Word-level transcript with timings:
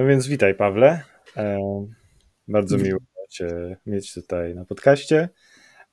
No 0.00 0.06
więc 0.06 0.26
witaj, 0.26 0.54
Pawle. 0.54 1.02
E, 1.36 1.58
bardzo 2.48 2.78
miło 2.78 3.00
Cię 3.28 3.76
mieć 3.86 4.14
tutaj 4.14 4.54
na 4.54 4.64
podcaście. 4.64 5.28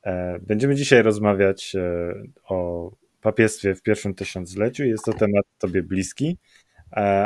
E, 0.02 0.38
będziemy 0.38 0.74
dzisiaj 0.74 1.02
rozmawiać 1.02 1.76
e, 1.76 2.14
o 2.44 2.90
papiestwie 3.20 3.74
w 3.74 3.82
pierwszym 3.82 4.14
tysiącleciu. 4.14 4.84
Jest 4.84 5.04
to 5.04 5.12
temat 5.12 5.44
Tobie 5.58 5.82
bliski, 5.82 6.38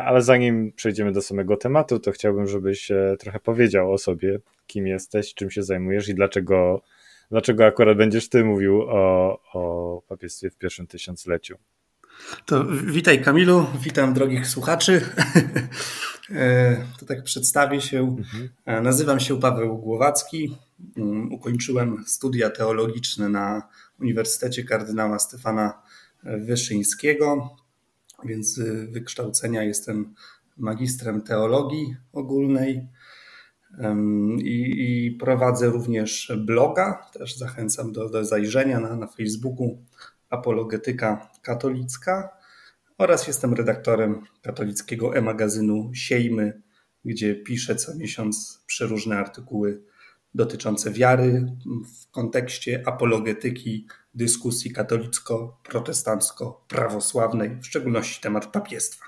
ale 0.05 0.23
zanim 0.23 0.73
przejdziemy 0.73 1.13
do 1.13 1.23
samego 1.23 1.57
tematu, 1.57 1.99
to 1.99 2.13
chciałbym, 2.13 2.47
żebyś 2.47 2.91
trochę 3.19 3.41
powiedział 3.41 3.93
o 3.93 3.99
sobie, 3.99 4.39
kim 4.67 4.87
jesteś, 4.87 5.35
czym 5.35 5.51
się 5.51 5.63
zajmujesz 5.63 6.09
i 6.09 6.15
dlaczego, 6.15 6.83
dlaczego 7.31 7.67
akurat 7.67 7.97
będziesz 7.97 8.29
Ty 8.29 8.45
mówił 8.45 8.83
o, 8.83 9.39
o 9.53 10.03
papiestwie 10.09 10.51
w 10.51 10.57
pierwszym 10.57 10.87
tysiącleciu. 10.87 11.57
To 12.47 12.65
witaj 12.85 13.23
Kamilu, 13.23 13.67
witam 13.81 14.15
drogich 14.15 14.47
słuchaczy. 14.47 15.01
E, 16.31 16.77
to 16.99 17.07
tak 17.07 17.23
przedstawię 17.23 17.81
się. 17.81 18.01
Mhm. 18.01 18.49
E, 18.65 18.81
nazywam 18.81 19.21
się 19.21 19.41
Paweł 19.41 19.79
Głowacki. 19.79 20.57
Mm, 20.97 21.33
ukończyłem 21.33 22.05
studia 22.07 22.51
teologiczne 22.51 23.29
na 23.29 23.69
Uniwersytecie 24.01 24.65
Kardynała 24.65 25.19
Stefana 25.19 25.83
Wyszyńskiego, 26.23 27.57
więc 28.25 28.55
z 28.55 28.91
wykształcenia 28.93 29.63
jestem 29.63 30.15
magistrem 30.57 31.23
teologii 31.23 31.97
ogólnej 32.13 32.89
i, 34.39 34.75
i 34.79 35.11
prowadzę 35.11 35.67
również 35.67 36.33
bloga. 36.39 37.11
Też 37.13 37.37
zachęcam 37.37 37.93
do, 37.93 38.09
do 38.09 38.25
zajrzenia 38.25 38.81
na, 38.81 38.97
na 38.97 39.07
Facebooku 39.07 39.85
Apologetyka 40.33 41.31
Katolicka 41.43 42.29
oraz 42.99 43.27
jestem 43.27 43.55
redaktorem 43.55 44.23
katolickiego 44.43 45.17
e-magazynu 45.17 45.91
Siejmy, 45.95 46.63
gdzie 47.05 47.35
piszę 47.35 47.77
co 47.77 47.97
miesiąc 47.97 48.65
przeróżne 48.67 49.19
artykuły 49.19 49.83
dotyczące 50.35 50.91
wiary 50.91 51.47
w 52.01 52.11
kontekście 52.11 52.83
apologetyki 52.87 53.87
dyskusji 54.15 54.73
katolicko-protestancko-prawosławnej, 54.73 57.61
w 57.61 57.67
szczególności 57.67 58.21
temat 58.21 58.47
papiestwa. 58.47 59.05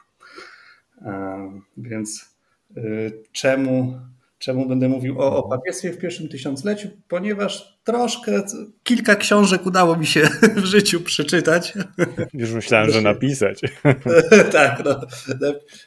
Więc 1.77 2.36
y, 2.77 3.22
czemu 3.33 4.00
Czemu 4.45 4.69
będę 4.69 4.89
mówił 4.89 5.20
o, 5.20 5.25
o 5.25 5.45
mhm. 5.45 5.61
papiestwie 5.61 5.92
w 5.92 5.98
pierwszym 5.98 6.28
tysiącleciu? 6.28 6.89
Ponieważ 7.09 7.78
troszkę, 7.84 8.42
kilka 8.83 9.17
książek 9.17 9.67
udało 9.67 9.97
mi 9.97 10.06
się 10.06 10.20
w 10.56 10.64
życiu 10.64 11.01
przeczytać. 11.01 11.75
Już 12.34 12.53
myślałem, 12.53 12.91
że 12.91 13.01
napisać. 13.01 13.61
tak, 14.53 14.83
no, 14.84 15.01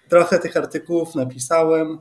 trochę 0.09 0.39
tych 0.39 0.57
artykułów 0.57 1.15
napisałem. 1.15 1.97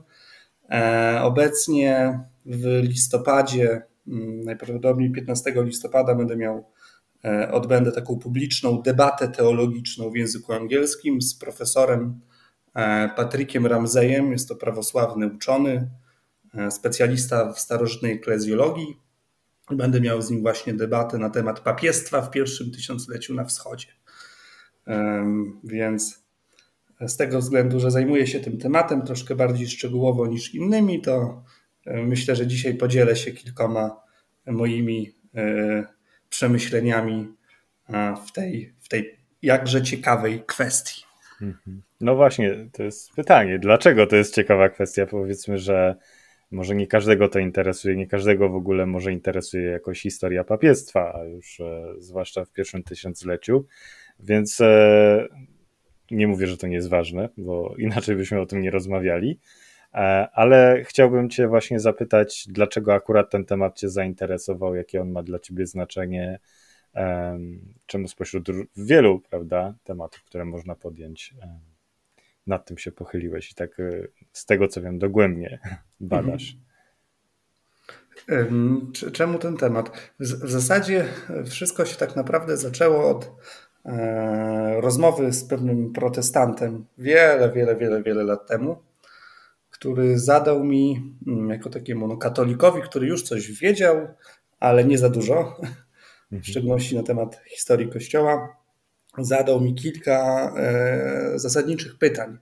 E, 0.70 1.20
obecnie 1.22 2.20
w 2.46 2.80
listopadzie, 2.82 3.82
mm, 4.08 4.40
najprawdopodobniej 4.40 5.12
15 5.12 5.52
listopada 5.56 6.14
będę 6.14 6.36
miał, 6.36 6.64
e, 7.24 7.52
odbędę 7.52 7.92
taką 7.92 8.18
publiczną 8.18 8.82
debatę 8.82 9.28
teologiczną 9.28 10.10
w 10.10 10.16
języku 10.16 10.52
angielskim 10.52 11.22
z 11.22 11.34
profesorem 11.34 12.20
e, 12.74 13.08
Patrykiem 13.16 13.66
Ramzejem. 13.66 14.32
Jest 14.32 14.48
to 14.48 14.56
prawosławny 14.56 15.26
uczony, 15.26 15.90
specjalista 16.70 17.52
w 17.52 17.60
starożytnej 17.60 18.12
eklezjologii. 18.12 19.00
Będę 19.70 20.00
miał 20.00 20.22
z 20.22 20.30
nim 20.30 20.42
właśnie 20.42 20.74
debatę 20.74 21.18
na 21.18 21.30
temat 21.30 21.60
papiestwa 21.60 22.22
w 22.22 22.30
pierwszym 22.30 22.70
tysiącleciu 22.70 23.34
na 23.34 23.44
wschodzie. 23.44 23.86
Więc 25.64 26.26
z 27.00 27.16
tego 27.16 27.38
względu, 27.38 27.80
że 27.80 27.90
zajmuję 27.90 28.26
się 28.26 28.40
tym 28.40 28.58
tematem 28.58 29.02
troszkę 29.02 29.34
bardziej 29.34 29.68
szczegółowo 29.68 30.26
niż 30.26 30.54
innymi, 30.54 31.02
to 31.02 31.44
e, 31.86 32.02
myślę, 32.02 32.36
że 32.36 32.46
dzisiaj 32.46 32.74
podzielę 32.74 33.16
się 33.16 33.32
kilkoma 33.32 34.00
moimi 34.46 35.12
e, 35.34 35.84
przemyśleniami 36.28 37.36
w 38.26 38.32
tej, 38.32 38.74
w 38.80 38.88
tej 38.88 39.18
jakże 39.42 39.82
ciekawej 39.82 40.42
kwestii. 40.46 41.02
Mhm. 41.42 41.82
No 42.00 42.16
właśnie, 42.16 42.68
to 42.72 42.82
jest 42.82 43.12
pytanie, 43.12 43.58
dlaczego 43.58 44.06
to 44.06 44.16
jest 44.16 44.34
ciekawa 44.34 44.68
kwestia? 44.68 45.06
Powiedzmy, 45.06 45.58
że 45.58 45.96
może 46.50 46.74
nie 46.74 46.86
każdego 46.86 47.28
to 47.28 47.38
interesuje, 47.38 47.96
nie 47.96 48.06
każdego 48.06 48.48
w 48.48 48.54
ogóle 48.54 48.86
może 48.86 49.12
interesuje 49.12 49.70
jakoś 49.70 50.00
historia 50.00 50.44
papiestwa, 50.44 51.14
a 51.14 51.24
już 51.24 51.60
e, 51.60 51.94
zwłaszcza 51.98 52.44
w 52.44 52.50
pierwszym 52.50 52.82
tysiącleciu, 52.82 53.66
więc 54.20 54.60
e, 54.60 55.28
nie 56.10 56.26
mówię, 56.26 56.46
że 56.46 56.56
to 56.56 56.66
nie 56.66 56.74
jest 56.74 56.88
ważne, 56.88 57.28
bo 57.36 57.74
inaczej 57.78 58.16
byśmy 58.16 58.40
o 58.40 58.46
tym 58.46 58.60
nie 58.60 58.70
rozmawiali, 58.70 59.38
e, 59.94 59.96
ale 60.32 60.84
chciałbym 60.84 61.30
Cię 61.30 61.48
właśnie 61.48 61.80
zapytać, 61.80 62.44
dlaczego 62.48 62.94
akurat 62.94 63.30
ten 63.30 63.44
temat 63.44 63.78
Cię 63.78 63.88
zainteresował, 63.88 64.74
jakie 64.74 65.00
on 65.00 65.10
ma 65.10 65.22
dla 65.22 65.38
Ciebie 65.38 65.66
znaczenie, 65.66 66.38
czemu 67.86 68.08
spośród 68.08 68.48
wielu, 68.76 69.20
prawda, 69.30 69.74
tematów, 69.84 70.22
które 70.24 70.44
można 70.44 70.74
podjąć, 70.74 71.34
nad 72.46 72.66
tym 72.66 72.78
się 72.78 72.92
pochyliłeś 72.92 73.50
i 73.50 73.54
tak 73.54 73.80
e, 73.80 74.06
z 74.32 74.46
tego 74.46 74.68
co 74.68 74.82
wiem 74.82 74.98
dogłębnie 74.98 75.58
badasz. 76.00 76.56
Czemu 79.12 79.38
ten 79.38 79.56
temat? 79.56 80.12
W 80.20 80.50
zasadzie 80.50 81.04
wszystko 81.46 81.84
się 81.84 81.96
tak 81.96 82.16
naprawdę 82.16 82.56
zaczęło 82.56 83.10
od 83.10 83.32
e, 83.84 84.80
rozmowy 84.80 85.32
z 85.32 85.44
pewnym 85.44 85.92
protestantem 85.92 86.86
wiele, 86.98 87.52
wiele, 87.52 87.76
wiele, 87.76 88.02
wiele 88.02 88.24
lat 88.24 88.46
temu, 88.46 88.76
który 89.70 90.18
zadał 90.18 90.64
mi, 90.64 91.14
mm, 91.26 91.50
jako 91.50 91.70
takiemu 91.70 92.08
no, 92.08 92.16
katolikowi, 92.16 92.82
który 92.82 93.06
już 93.06 93.22
coś 93.22 93.52
wiedział, 93.52 94.08
ale 94.60 94.84
nie 94.84 94.98
za 94.98 95.08
dużo, 95.08 95.42
w 96.30 96.32
mhm. 96.32 96.42
szczególności 96.42 96.96
na 96.96 97.02
temat 97.02 97.40
historii 97.46 97.88
Kościoła, 97.88 98.56
zadał 99.18 99.60
mi 99.60 99.74
kilka 99.74 100.52
e, 100.56 101.38
zasadniczych 101.38 101.98
pytań 101.98 102.38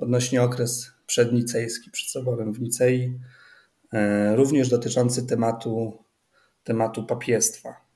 odnośnie 0.00 0.42
okres 0.42 0.92
przednicejski, 1.06 1.90
przed 1.90 2.10
soborem 2.10 2.52
w 2.52 2.60
Nicei, 2.60 3.18
e, 3.92 4.36
również 4.36 4.68
dotyczący 4.68 5.26
tematu, 5.26 6.04
tematu 6.64 7.06
papiestwa. 7.06 7.90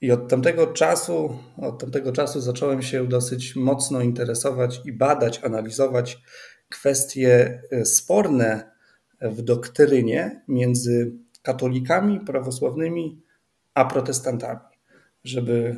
I 0.00 0.12
od 0.12 0.28
tamtego 0.28 0.66
czasu, 0.66 1.38
od 1.56 1.80
tamtego 1.80 2.12
czasu 2.12 2.40
zacząłem 2.40 2.82
się 2.82 3.08
dosyć 3.08 3.56
mocno 3.56 4.00
interesować 4.00 4.80
i 4.84 4.92
badać, 4.92 5.44
analizować 5.44 6.22
kwestie 6.68 7.62
e, 7.70 7.84
sporne 7.84 8.72
w 9.20 9.42
doktrynie 9.42 10.42
między 10.48 11.12
katolikami 11.42 12.20
prawosławnymi 12.20 13.22
a 13.74 13.84
protestantami, 13.84 14.60
żeby 15.24 15.76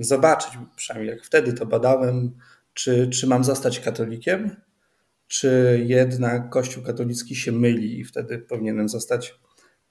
zobaczyć, 0.00 0.50
przynajmniej 0.76 1.14
jak 1.14 1.24
wtedy 1.24 1.52
to 1.52 1.66
badałem, 1.66 2.36
czy, 2.74 3.08
czy 3.08 3.26
mam 3.26 3.44
zostać 3.44 3.80
katolikiem, 3.80 4.56
czy 5.28 5.82
jednak 5.86 6.50
Kościół 6.50 6.82
katolicki 6.84 7.36
się 7.36 7.52
myli 7.52 8.00
i 8.00 8.04
wtedy 8.04 8.38
powinienem 8.38 8.88
zostać 8.88 9.40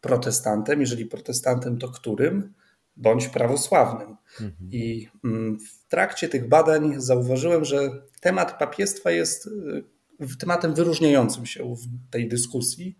protestantem. 0.02 0.82
Jeżeli 0.82 1.06
protestantem, 1.06 1.78
to 1.78 1.88
którym? 1.90 2.54
Bądź 2.98 3.28
prawosławnym. 3.28 4.16
Mhm. 4.42 4.72
I 4.72 5.08
mm, 5.24 5.60
w 5.60 5.88
trakcie 5.88 6.30
tych 6.30 6.48
badań 6.48 6.94
zauważyłem, 6.98 7.66
że 7.66 7.92
temat 8.22 8.60
papiestwa 8.60 9.12
jest 9.12 9.48
y, 9.48 10.38
tematem 10.40 10.74
wyróżniającym 10.74 11.46
się 11.46 11.76
w 11.76 12.12
tej 12.12 12.28
dyskusji, 12.28 12.98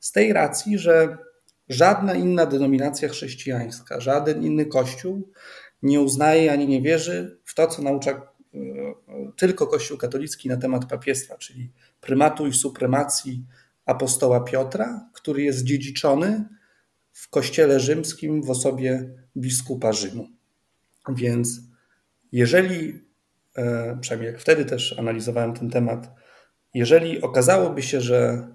z 0.00 0.12
tej 0.12 0.32
racji, 0.32 0.78
że 0.78 1.18
żadna 1.68 2.14
inna 2.14 2.46
denominacja 2.46 3.08
chrześcijańska, 3.08 4.00
żaden 4.00 4.42
inny 4.42 4.66
kościół 4.66 5.32
nie 5.84 6.00
uznaje 6.00 6.52
ani 6.52 6.66
nie 6.66 6.82
wierzy 6.82 7.38
w 7.44 7.54
to, 7.54 7.66
co 7.66 7.82
naucza 7.82 8.34
tylko 9.36 9.66
Kościół 9.66 9.98
katolicki 9.98 10.48
na 10.48 10.56
temat 10.56 10.86
papiestwa, 10.86 11.36
czyli 11.36 11.72
prymatu 12.00 12.46
i 12.46 12.52
supremacji 12.52 13.44
apostoła 13.86 14.40
Piotra, 14.40 15.10
który 15.12 15.42
jest 15.42 15.64
dziedziczony 15.64 16.44
w 17.12 17.28
Kościele 17.28 17.80
rzymskim 17.80 18.42
w 18.42 18.50
osobie 18.50 19.10
biskupa 19.36 19.92
Rzymu. 19.92 20.28
Więc 21.08 21.60
jeżeli, 22.32 23.00
e, 23.56 23.98
przynajmniej 24.00 24.32
jak 24.32 24.40
wtedy 24.40 24.64
też 24.64 24.98
analizowałem 24.98 25.54
ten 25.54 25.70
temat, 25.70 26.10
jeżeli 26.74 27.22
okazałoby 27.22 27.82
się, 27.82 28.00
że 28.00 28.48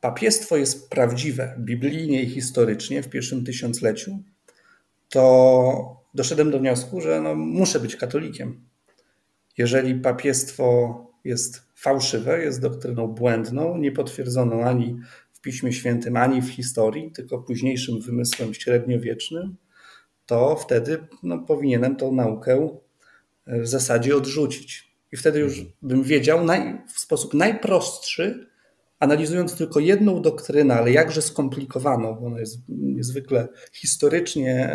papiestwo 0.00 0.56
jest 0.56 0.90
prawdziwe 0.90 1.56
biblijnie 1.58 2.22
i 2.22 2.30
historycznie 2.30 3.02
w 3.02 3.08
pierwszym 3.08 3.44
tysiącleciu, 3.44 4.18
to 5.08 6.03
doszedłem 6.14 6.50
do 6.50 6.58
wniosku, 6.58 7.00
że 7.00 7.20
no, 7.20 7.34
muszę 7.34 7.80
być 7.80 7.96
katolikiem 7.96 8.64
jeżeli 9.58 9.94
papiestwo 9.94 11.00
jest 11.24 11.62
fałszywe, 11.74 12.44
jest 12.44 12.60
doktryną 12.60 13.06
błędną, 13.06 13.76
niepotwierdzoną 13.76 14.64
ani 14.64 15.00
w 15.32 15.40
Piśmie 15.40 15.72
Świętym, 15.72 16.16
ani 16.16 16.42
w 16.42 16.50
historii, 16.50 17.12
tylko 17.12 17.38
późniejszym 17.38 18.00
wymysłem 18.00 18.54
średniowiecznym, 18.54 19.56
to 20.26 20.56
wtedy 20.56 21.06
no, 21.22 21.38
powinienem 21.38 21.96
tą 21.96 22.12
naukę 22.12 22.78
w 23.46 23.66
zasadzie 23.66 24.16
odrzucić. 24.16 24.94
I 25.12 25.16
wtedy 25.16 25.40
już 25.40 25.66
bym 25.82 26.02
wiedział 26.02 26.44
naj, 26.44 26.78
w 26.94 27.00
sposób 27.00 27.34
najprostszy 27.34 28.50
analizując 29.04 29.56
tylko 29.56 29.80
jedną 29.80 30.22
doktrynę, 30.22 30.74
ale 30.74 30.92
jakże 30.92 31.22
skomplikowaną, 31.22 32.14
bo 32.14 32.26
ona 32.26 32.40
jest 32.40 32.58
niezwykle 32.68 33.48
historycznie, 33.72 34.70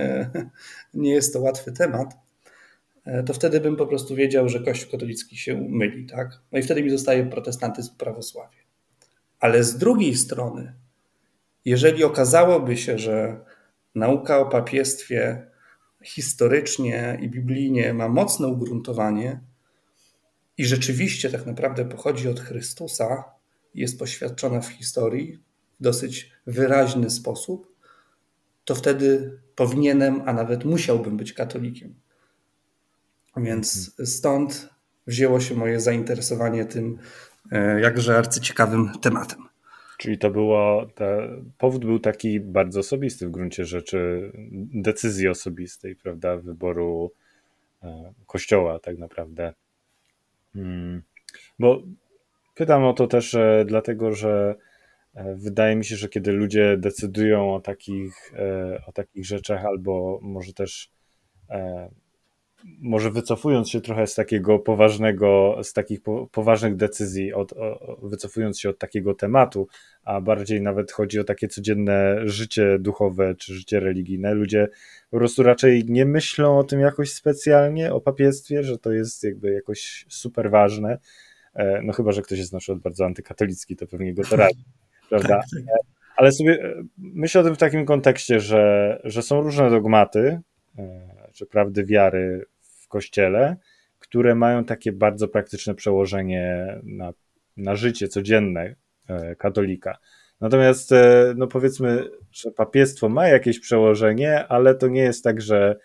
nie 0.94 1.14
jest 1.14 1.34
to 1.34 1.42
łatwy 1.42 1.72
temat, 1.72 2.18
to 3.26 3.34
wtedy 3.34 3.60
bym 3.60 3.76
po 3.76 3.88
prostu 3.88 4.16
wiedział, 4.16 4.50
że 4.50 4.60
Kościół 4.60 4.92
katolicki 4.92 5.38
się 5.38 5.68
myli. 5.70 6.06
Tak? 6.06 6.42
No 6.52 6.60
i 6.60 6.64
wtedy 6.64 6.84
mi 6.84 6.90
zostaje 6.90 7.26
protestantyzm, 7.26 7.96
prawosławie. 7.98 8.58
Ale 9.40 9.64
z 9.64 9.78
drugiej 9.78 10.16
strony, 10.16 10.74
jeżeli 11.66 12.04
okazałoby 12.04 12.78
się, 12.78 12.98
że 12.98 13.40
nauka 13.96 14.40
o 14.40 14.46
papiestwie 14.46 15.48
historycznie 16.04 17.20
i 17.22 17.30
biblijnie 17.30 17.94
ma 17.94 18.08
mocne 18.08 18.48
ugruntowanie 18.48 19.40
i 20.58 20.66
rzeczywiście 20.66 21.30
tak 21.30 21.46
naprawdę 21.46 21.86
pochodzi 21.86 22.30
od 22.30 22.40
Chrystusa, 22.40 23.24
jest 23.76 24.00
poświadczona 24.00 24.62
w 24.62 24.68
historii 24.68 25.40
w 25.80 25.84
dosyć 25.84 26.32
wyraźny 26.48 27.10
sposób, 27.10 27.76
to 28.66 28.76
wtedy 28.76 29.40
powinienem, 29.56 30.22
a 30.26 30.34
nawet 30.34 30.66
musiałbym 30.66 31.18
być 31.18 31.34
katolikiem. 31.34 31.96
Więc 33.38 33.96
stąd 34.06 34.70
wzięło 35.08 35.40
się 35.40 35.56
moje 35.56 35.80
zainteresowanie 35.80 36.66
tym 36.66 36.98
e, 37.52 37.82
jakże 37.82 38.18
arcyciekawym 38.18 38.92
tematem. 39.02 39.40
Czyli 39.98 40.18
to 40.18 40.32
było, 40.32 40.88
powód 41.58 41.86
był 41.86 42.00
taki 42.00 42.40
bardzo 42.40 42.80
osobisty 42.80 43.28
w 43.28 43.32
gruncie 43.32 43.66
rzeczy, 43.66 44.32
decyzji 44.74 45.28
osobistej, 45.28 45.96
prawda, 45.96 46.38
wyboru 46.38 47.12
e, 47.84 48.14
kościoła 48.28 48.80
tak 48.80 48.98
naprawdę. 48.98 49.54
Hmm. 50.54 51.02
Bo 51.60 51.82
pytam 52.60 52.84
o 52.84 52.94
to 52.94 53.08
też 53.08 53.36
e, 53.36 53.66
dlatego, 53.68 54.12
że 54.14 54.56
e, 55.14 55.36
wydaje 55.36 55.76
mi 55.76 55.86
się, 55.86 55.96
że 55.96 56.10
kiedy 56.10 56.32
ludzie 56.32 56.78
decydują 56.78 57.56
o 57.56 57.60
takich, 57.60 58.34
o 58.88 58.92
takich 58.92 59.26
rzeczach, 59.26 59.66
albo 59.66 60.20
może 60.22 60.54
też 60.54 60.92
może 62.82 63.12
wycofując 63.12 63.70
się 63.70 63.82
trochę 63.82 64.08
z 64.08 64.16
takiego 64.16 64.60
poważnego, 64.60 65.60
z 65.64 65.74
takich 65.74 66.02
po, 66.02 66.28
poważnych 66.28 66.76
decyzji, 66.76 67.34
od, 67.34 67.54
wycofując 68.04 68.60
się 68.60 68.70
od 68.70 68.80
takiego 68.80 69.14
tematu, 69.14 69.68
a 70.04 70.22
bardziej 70.22 70.62
nawet 70.62 70.92
chodzi 70.92 71.20
o 71.20 71.24
takie 71.24 71.48
codzienne 71.48 72.16
życie 72.24 72.80
duchowe 72.80 73.36
czy 73.36 73.54
życie 73.54 73.80
religijne, 73.80 74.34
ludzie 74.34 74.68
po 75.10 75.18
prostu 75.18 75.44
raczej 75.44 75.86
nie 75.88 76.06
myślą 76.06 76.60
o 76.60 76.64
tym 76.64 76.80
jakoś 76.80 77.14
specjalnie, 77.14 77.94
o 77.94 78.02
papiestwie, 78.02 78.64
że 78.64 78.78
to 78.78 78.92
jest 78.92 79.24
jakby 79.24 79.52
jakoś 79.52 80.06
super 80.10 80.52
ważne. 80.52 80.98
E, 81.56 81.82
no 81.82 81.94
chyba, 81.94 82.12
że 82.12 82.22
ktoś 82.22 82.40
jest 82.40 82.54
na 82.54 82.60
przykład 82.60 82.80
bardzo 82.80 83.06
antykatolicki, 83.06 83.76
to 83.76 83.88
pewnie 83.88 84.14
go 84.14 84.24
to 84.24 84.36
radzi, 84.46 84.64
prawda? 85.10 85.28
Tak, 85.28 85.46
tak. 85.66 86.00
Ale 86.16 86.32
sobie 86.32 86.64
e, 86.64 86.84
myślę 86.98 87.42
o 87.42 87.44
tym 87.44 87.56
w 87.56 87.58
takim 87.58 87.86
kontekście, 87.86 88.40
że, 88.40 89.02
że 89.04 89.22
są 89.22 89.42
różne 89.42 89.70
dogmaty, 89.70 90.40
e, 90.78 91.30
czy 91.34 91.46
prawdy 91.46 91.86
wiary 91.86 92.46
w 92.62 92.88
kościele, 92.88 93.58
które 94.00 94.36
mają 94.36 94.66
takie 94.66 94.92
bardzo 94.92 95.28
praktyczne 95.28 95.76
przełożenie 95.76 96.78
na, 96.84 97.14
na 97.58 97.76
życie 97.76 98.08
codzienne 98.08 98.76
e, 99.08 99.36
katolika. 99.36 99.98
Natomiast, 100.42 100.92
e, 100.92 101.34
no 101.38 101.48
powiedzmy, 101.48 102.10
że 102.32 102.52
papiestwo 102.52 103.10
ma 103.10 103.28
jakieś 103.28 103.60
przełożenie, 103.60 104.48
ale 104.48 104.76
to 104.76 104.88
nie 104.88 105.02
jest 105.02 105.24
tak, 105.24 105.42
że, 105.42 105.80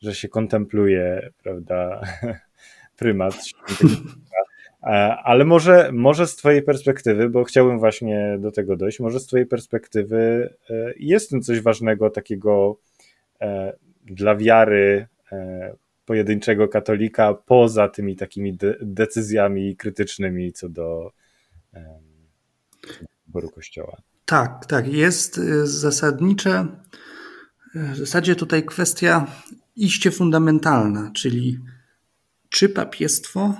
że 0.00 0.14
się 0.14 0.28
kontempluje, 0.28 1.30
prawda, 1.42 2.00
prymat. 2.98 3.34
E, 4.82 4.86
ale 5.24 5.44
może, 5.44 5.90
może 5.92 6.26
z 6.26 6.36
Twojej 6.36 6.62
perspektywy, 6.62 7.28
bo 7.28 7.44
chciałbym 7.44 7.78
właśnie 7.78 8.36
do 8.40 8.50
tego 8.50 8.76
dojść, 8.76 9.00
może 9.00 9.20
z 9.20 9.26
Twojej 9.26 9.46
perspektywy 9.46 10.54
jest 10.96 11.26
w 11.26 11.30
tym 11.30 11.42
coś 11.42 11.60
ważnego, 11.60 12.10
takiego 12.10 12.78
dla 14.04 14.36
wiary 14.36 15.06
e, 15.32 15.76
pojedynczego 16.04 16.68
katolika 16.68 17.34
poza 17.34 17.88
tymi 17.88 18.16
takimi 18.16 18.56
de 18.56 18.76
decyzjami 18.80 19.76
krytycznymi 19.76 20.52
co 20.52 20.68
do 20.68 21.12
wyboru 23.26 23.50
kościoła. 23.50 23.96
Tak, 24.24 24.66
tak. 24.66 24.92
Jest 24.92 25.36
zasadnicze, 25.64 26.66
w 27.74 27.96
zasadzie 27.96 28.36
tutaj 28.36 28.64
kwestia 28.64 29.26
iście 29.76 30.10
fundamentalna, 30.10 31.10
czyli 31.14 31.58
czy 32.48 32.68
papiestwo 32.68 33.54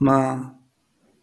ma 0.00 0.54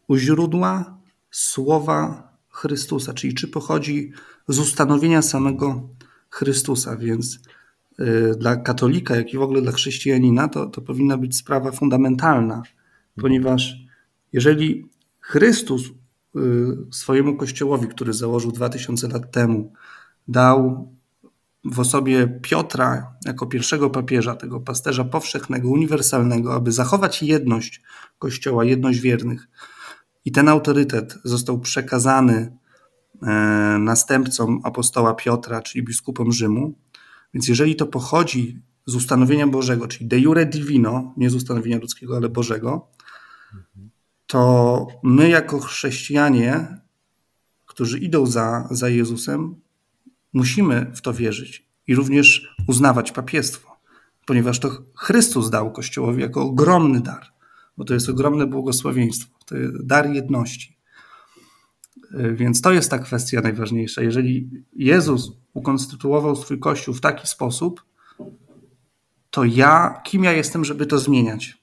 u 0.07 0.17
źródła 0.17 0.97
słowa 1.31 2.31
Chrystusa, 2.49 3.13
czyli 3.13 3.33
czy 3.33 3.47
pochodzi 3.47 4.11
z 4.47 4.59
ustanowienia 4.59 5.21
samego 5.21 5.89
Chrystusa, 6.29 6.97
więc 6.97 7.39
Y, 8.01 8.35
dla 8.37 8.55
katolika, 8.55 9.15
jak 9.15 9.33
i 9.33 9.37
w 9.37 9.41
ogóle 9.41 9.61
dla 9.61 9.71
chrześcijanina, 9.71 10.47
to, 10.47 10.65
to 10.65 10.81
powinna 10.81 11.17
być 11.17 11.37
sprawa 11.37 11.71
fundamentalna, 11.71 12.61
ponieważ 13.21 13.77
jeżeli 14.33 14.89
Chrystus 15.19 15.81
y, 15.85 16.41
swojemu 16.91 17.37
kościołowi, 17.37 17.87
który 17.87 18.13
założył 18.13 18.51
2000 18.51 19.07
lat 19.07 19.31
temu, 19.31 19.73
dał 20.27 20.89
w 21.63 21.79
osobie 21.79 22.39
Piotra 22.41 23.15
jako 23.25 23.47
pierwszego 23.47 23.89
papieża, 23.89 24.35
tego 24.35 24.59
pasterza 24.59 25.03
powszechnego, 25.03 25.69
uniwersalnego, 25.69 26.53
aby 26.53 26.71
zachować 26.71 27.23
jedność 27.23 27.81
Kościoła, 28.19 28.65
jedność 28.65 28.99
wiernych. 28.99 29.47
I 30.25 30.31
ten 30.31 30.49
autorytet 30.49 31.17
został 31.23 31.59
przekazany 31.59 32.57
e, 33.21 33.27
następcom 33.79 34.59
apostoła 34.63 35.13
Piotra, 35.13 35.61
czyli 35.61 35.83
biskupom 35.85 36.31
Rzymu, 36.31 36.73
więc 37.33 37.47
jeżeli 37.47 37.75
to 37.75 37.85
pochodzi 37.85 38.61
z 38.85 38.95
ustanowienia 38.95 39.47
Bożego, 39.47 39.87
czyli 39.87 40.07
de 40.07 40.19
jure 40.19 40.45
divino, 40.45 41.13
nie 41.17 41.29
z 41.29 41.35
ustanowienia 41.35 41.77
ludzkiego, 41.77 42.17
ale 42.17 42.29
Bożego, 42.29 42.87
to 44.27 44.87
my 45.03 45.29
jako 45.29 45.59
chrześcijanie, 45.59 46.77
którzy 47.65 47.99
idą 47.99 48.25
za, 48.25 48.67
za 48.71 48.89
Jezusem, 48.89 49.55
musimy 50.33 50.91
w 50.95 51.01
to 51.01 51.13
wierzyć 51.13 51.65
i 51.87 51.95
również 51.95 52.55
uznawać 52.67 53.11
papiestwo, 53.11 53.77
ponieważ 54.25 54.59
to 54.59 54.83
Chrystus 54.95 55.49
dał 55.49 55.71
Kościołowi 55.71 56.21
jako 56.21 56.41
ogromny 56.41 57.01
dar, 57.01 57.25
bo 57.77 57.85
to 57.85 57.93
jest 57.93 58.09
ogromne 58.09 58.47
błogosławieństwo, 58.47 59.37
to 59.45 59.57
jest 59.57 59.85
dar 59.85 60.13
jedności. 60.13 60.77
Więc 62.33 62.61
to 62.61 62.71
jest 62.71 62.91
ta 62.91 62.99
kwestia 62.99 63.41
najważniejsza. 63.41 64.01
Jeżeli 64.01 64.49
Jezus 64.73 65.31
ukonstytuował 65.53 66.35
swój 66.35 66.59
kościół 66.59 66.93
w 66.93 67.01
taki 67.01 67.27
sposób, 67.27 67.83
to 69.29 69.43
ja, 69.43 70.01
kim 70.03 70.23
ja 70.23 70.31
jestem, 70.31 70.65
żeby 70.65 70.85
to 70.85 70.99
zmieniać? 70.99 71.61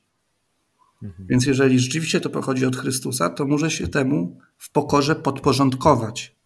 Mhm. 1.02 1.28
Więc 1.28 1.46
jeżeli 1.46 1.78
rzeczywiście 1.78 2.20
to 2.20 2.30
pochodzi 2.30 2.66
od 2.66 2.76
Chrystusa, 2.76 3.30
to 3.30 3.46
muszę 3.46 3.70
się 3.70 3.88
temu 3.88 4.38
w 4.58 4.70
pokorze 4.70 5.16
podporządkować. 5.16 6.37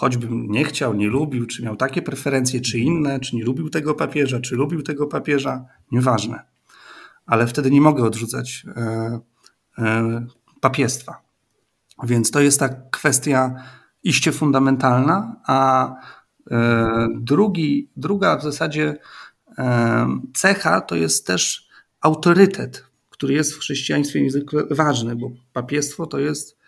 Choćbym 0.00 0.50
nie 0.50 0.64
chciał, 0.64 0.94
nie 0.94 1.08
lubił, 1.08 1.46
czy 1.46 1.62
miał 1.62 1.76
takie 1.76 2.02
preferencje, 2.02 2.60
czy 2.60 2.78
inne, 2.78 3.20
czy 3.20 3.36
nie 3.36 3.44
lubił 3.44 3.70
tego 3.70 3.94
papieża, 3.94 4.40
czy 4.40 4.56
lubił 4.56 4.82
tego 4.82 5.06
papieża, 5.06 5.64
nieważne. 5.92 6.44
Ale 7.26 7.46
wtedy 7.46 7.70
nie 7.70 7.80
mogę 7.80 8.04
odrzucać 8.04 8.64
e, 8.76 9.20
e, 9.78 10.26
papiestwa. 10.60 11.22
Więc 12.02 12.30
to 12.30 12.40
jest 12.40 12.60
ta 12.60 12.68
kwestia 12.68 13.54
iście 14.02 14.32
fundamentalna, 14.32 15.36
a 15.46 15.90
e, 16.50 17.08
drugi, 17.14 17.90
druga 17.96 18.36
w 18.36 18.42
zasadzie 18.42 18.96
e, 19.58 20.06
cecha 20.34 20.80
to 20.80 20.96
jest 20.96 21.26
też 21.26 21.68
autorytet, 22.00 22.84
który 23.10 23.34
jest 23.34 23.54
w 23.54 23.58
chrześcijaństwie 23.58 24.22
niezwykle 24.22 24.62
ważny, 24.70 25.16
bo 25.16 25.30
papiestwo 25.52 26.06
to 26.06 26.18
jest 26.18 26.58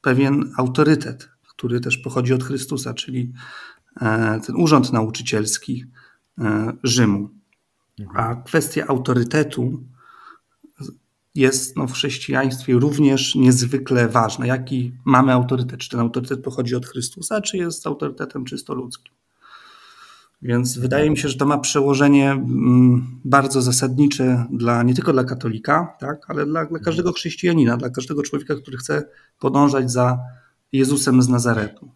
pewien 0.00 0.52
autorytet, 0.56 1.35
który 1.56 1.80
też 1.80 1.98
pochodzi 1.98 2.34
od 2.34 2.44
Chrystusa, 2.44 2.94
czyli 2.94 3.32
e, 4.00 4.40
ten 4.46 4.56
urząd 4.56 4.92
nauczycielski 4.92 5.84
Rzymu. 6.82 7.30
A 8.14 8.34
kwestia 8.34 8.86
autorytetu 8.86 9.82
jest 11.34 11.76
no, 11.76 11.86
w 11.86 11.92
chrześcijaństwie 11.92 12.72
również 12.72 13.34
niezwykle 13.34 14.08
ważne. 14.08 14.46
Jaki 14.46 14.92
mamy 15.04 15.32
autorytet? 15.32 15.80
Czy 15.80 15.90
ten 15.90 16.00
autorytet 16.00 16.42
pochodzi 16.42 16.74
od 16.74 16.86
Chrystusa, 16.86 17.40
czy 17.40 17.56
jest 17.56 17.86
autorytetem 17.86 18.44
czysto 18.44 18.74
ludzkim? 18.74 19.12
Więc 20.42 20.78
wydaje 20.78 21.10
mi 21.10 21.18
się, 21.18 21.28
że 21.28 21.36
to 21.36 21.46
ma 21.46 21.58
przełożenie 21.58 22.30
mm, 22.30 23.20
bardzo 23.24 23.62
zasadnicze 23.62 24.46
dla, 24.50 24.82
nie 24.82 24.94
tylko 24.94 25.12
dla 25.12 25.24
katolika, 25.24 25.96
tak, 26.00 26.30
ale 26.30 26.46
dla, 26.46 26.66
dla 26.66 26.78
każdego 26.78 27.12
chrześcijanina, 27.12 27.76
dla 27.76 27.90
każdego 27.90 28.22
człowieka, 28.22 28.54
który 28.54 28.76
chce 28.76 29.08
podążać 29.38 29.90
za 29.90 30.18
Jezusem 30.72 31.22
z 31.22 31.28
Nazaretu. 31.28 31.90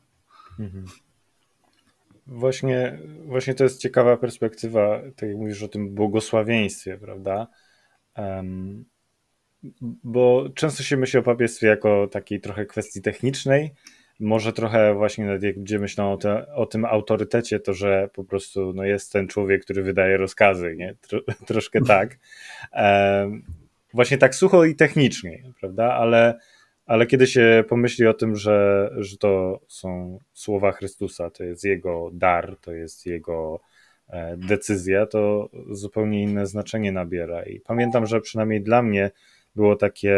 Mhm. 0.59 0.85
Właśnie, 2.27 2.99
właśnie 3.27 3.55
to 3.55 3.65
jest 3.65 3.81
ciekawa 3.81 4.17
perspektywa, 4.17 5.01
tak 5.17 5.29
jak 5.29 5.39
mówisz 5.39 5.63
o 5.63 5.69
tym 5.69 5.95
błogosławieństwie, 5.95 6.99
prawda? 6.99 7.47
Um, 8.17 8.85
bo 10.05 10.49
często 10.55 10.83
się 10.83 10.97
myśli 10.97 11.19
o 11.19 11.23
papiestwie 11.23 11.67
jako 11.67 12.09
takiej 12.09 12.41
trochę 12.41 12.67
kwestii 12.67 13.03
technicznej, 13.03 13.75
może 14.21 14.53
trochę 14.53 14.95
właśnie 14.95 15.39
jak 15.43 15.57
ludzie 15.57 15.79
myślą 15.79 16.13
o, 16.13 16.17
te, 16.17 16.55
o, 16.55 16.67
tym 16.67 16.85
autorytecie, 16.85 17.61
to 17.61 17.75
że 17.75 18.09
po 18.15 18.25
prostu 18.25 18.73
no, 18.73 18.85
jest 18.85 19.13
ten 19.13 19.29
człowiek, 19.29 19.65
który 19.65 19.83
wydaje 19.83 20.17
rozkazy, 20.17 20.75
nie? 20.77 20.95
Tro, 21.01 21.21
troszkę 21.47 21.81
tak. 21.81 22.19
E, 22.73 23.31
właśnie 23.95 24.19
tak 24.19 24.35
sucho 24.35 24.65
i 24.65 24.75
technicznie, 24.75 25.43
prawda? 25.61 25.95
Ale, 25.95 26.39
ale 26.91 27.07
kiedy 27.07 27.27
się 27.27 27.65
pomyśli 27.69 28.07
o 28.07 28.15
tym, 28.15 28.37
że, 28.37 28.91
że 28.97 29.17
to 29.17 29.61
są 29.69 30.19
słowa 30.33 30.73
Chrystusa, 30.73 31.31
to 31.31 31.45
jest 31.45 31.65
jego 31.65 32.11
dar, 32.13 32.57
to 32.61 32.73
jest 32.73 33.07
jego 33.07 33.61
e, 34.09 34.37
decyzja, 34.37 35.07
to 35.07 35.49
zupełnie 35.71 36.23
inne 36.23 36.47
znaczenie 36.47 36.93
nabiera. 36.93 37.43
I 37.43 37.61
pamiętam, 37.61 38.07
że 38.07 38.21
przynajmniej 38.21 38.63
dla 38.63 38.83
mnie 38.83 39.11
było 39.57 39.77
takie, 39.77 40.15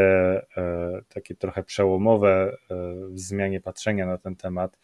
e, 0.57 1.01
takie 1.09 1.35
trochę 1.35 1.63
przełomowe 1.63 2.57
e, 2.71 2.75
w 3.09 3.21
zmianie 3.21 3.61
patrzenia 3.61 4.07
na 4.07 4.19
ten 4.19 4.37
temat, 4.37 4.79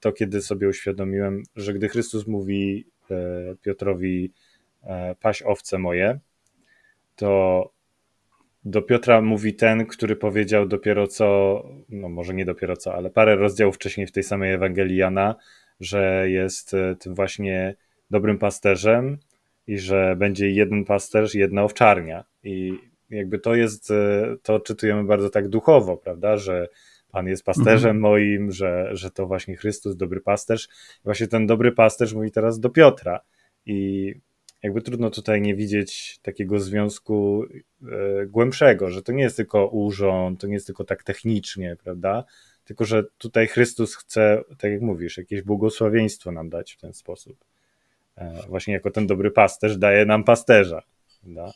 to 0.00 0.12
kiedy 0.12 0.42
sobie 0.42 0.68
uświadomiłem, 0.68 1.42
że 1.56 1.74
gdy 1.74 1.88
Chrystus 1.88 2.26
mówi 2.26 2.86
Piotrowi 3.62 4.32
paś 5.20 5.42
owce 5.42 5.78
moje, 5.78 6.18
to 7.16 7.70
do 8.64 8.82
Piotra 8.82 9.20
mówi 9.20 9.54
ten, 9.54 9.86
który 9.86 10.16
powiedział 10.16 10.66
dopiero 10.66 11.06
co, 11.06 11.62
no 11.88 12.08
może 12.08 12.34
nie 12.34 12.44
dopiero 12.44 12.76
co, 12.76 12.94
ale 12.94 13.10
parę 13.10 13.36
rozdziałów 13.36 13.74
wcześniej 13.74 14.06
w 14.06 14.12
tej 14.12 14.22
samej 14.22 14.52
Ewangelii 14.52 14.96
Jana, 14.96 15.34
że 15.80 16.30
jest 16.30 16.76
tym 16.98 17.14
właśnie 17.14 17.74
dobrym 18.10 18.38
pasterzem 18.38 19.18
i 19.66 19.78
że 19.78 20.16
będzie 20.16 20.50
jeden 20.50 20.84
pasterz, 20.84 21.34
jedna 21.34 21.62
owczarnia. 21.62 22.24
I 22.42 22.72
jakby 23.10 23.38
to 23.38 23.54
jest, 23.54 23.90
e, 23.90 24.36
to 24.42 24.60
czytujemy 24.60 25.04
bardzo 25.04 25.30
tak 25.30 25.48
duchowo, 25.48 25.96
prawda, 25.96 26.36
że 26.36 26.68
Pan 27.10 27.26
jest 27.26 27.44
pasterzem 27.44 27.96
mhm. 27.96 28.00
moim, 28.00 28.52
że, 28.52 28.88
że 28.92 29.10
to 29.10 29.26
właśnie 29.26 29.56
Chrystus, 29.56 29.96
dobry 29.96 30.20
pasterz. 30.20 30.68
I 31.00 31.04
właśnie 31.04 31.26
ten 31.26 31.46
dobry 31.46 31.72
pasterz 31.72 32.14
mówi 32.14 32.30
teraz 32.30 32.60
do 32.60 32.70
Piotra. 32.70 33.20
I 33.66 34.14
jakby 34.62 34.82
trudno 34.82 35.10
tutaj 35.10 35.40
nie 35.40 35.54
widzieć 35.54 36.18
takiego 36.22 36.60
związku 36.60 37.44
e, 37.82 38.26
głębszego, 38.26 38.90
że 38.90 39.02
to 39.02 39.12
nie 39.12 39.22
jest 39.22 39.36
tylko 39.36 39.68
urząd, 39.68 40.40
to 40.40 40.46
nie 40.46 40.54
jest 40.54 40.66
tylko 40.66 40.84
tak 40.84 41.02
technicznie, 41.02 41.76
prawda? 41.84 42.24
Tylko, 42.64 42.84
że 42.84 43.04
tutaj 43.18 43.46
Chrystus 43.46 43.96
chce, 43.96 44.42
tak 44.58 44.70
jak 44.72 44.80
mówisz, 44.80 45.18
jakieś 45.18 45.42
błogosławieństwo 45.42 46.32
nam 46.32 46.50
dać 46.50 46.72
w 46.72 46.80
ten 46.80 46.92
sposób. 46.92 47.44
E, 48.16 48.42
właśnie 48.48 48.74
jako 48.74 48.90
ten 48.90 49.06
dobry 49.06 49.30
pasterz 49.30 49.76
daje 49.76 50.06
nam 50.06 50.24
pasterza. 50.24 50.82
Prawda? 51.20 51.52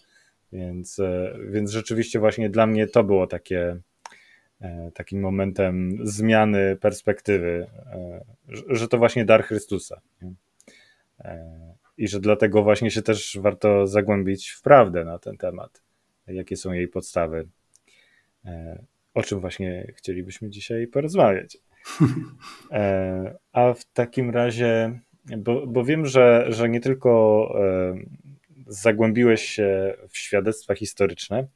Więc, 0.53 0.99
e, 0.99 1.39
więc 1.51 1.71
rzeczywiście 1.71 2.19
właśnie 2.19 2.51
dla 2.51 2.67
mnie 2.67 2.87
to 2.87 3.05
było 3.05 3.27
takie 3.27 3.77
takim 4.95 5.21
momentem 5.21 5.99
zmiany 6.03 6.77
perspektywy, 6.77 7.67
że 8.69 8.89
to 8.89 8.99
właśnie 8.99 9.25
dar 9.25 9.45
Chrystusa. 9.45 10.01
I 11.97 12.09
że 12.09 12.21
dlatego 12.21 12.63
właśnie 12.63 12.91
się 12.91 13.03
też 13.03 13.39
warto 13.41 13.87
zagłębić 13.87 14.51
w 14.51 14.63
prawdę 14.63 15.05
na 15.05 15.19
ten 15.19 15.37
temat, 15.37 15.83
jakie 16.27 16.57
są 16.57 16.73
jej 16.73 16.89
podstawy, 16.89 17.49
o 19.15 19.23
czym 19.23 19.41
właśnie 19.41 19.93
chcielibyśmy 19.97 20.51
dzisiaj 20.51 20.87
porozmawiać. 20.87 21.59
A 23.53 23.75
w 23.75 23.85
takim 23.85 24.31
razie, 24.31 25.01
bo, 25.39 25.67
bo 25.67 25.85
wiem, 25.85 26.07
że, 26.07 26.47
że 26.49 26.69
nie 26.69 26.81
tylko 26.81 27.49
zagłębiłeś 28.67 29.43
się 29.43 29.95
w 30.09 30.19
świadectwa 30.19 30.75
historyczne, 30.75 31.47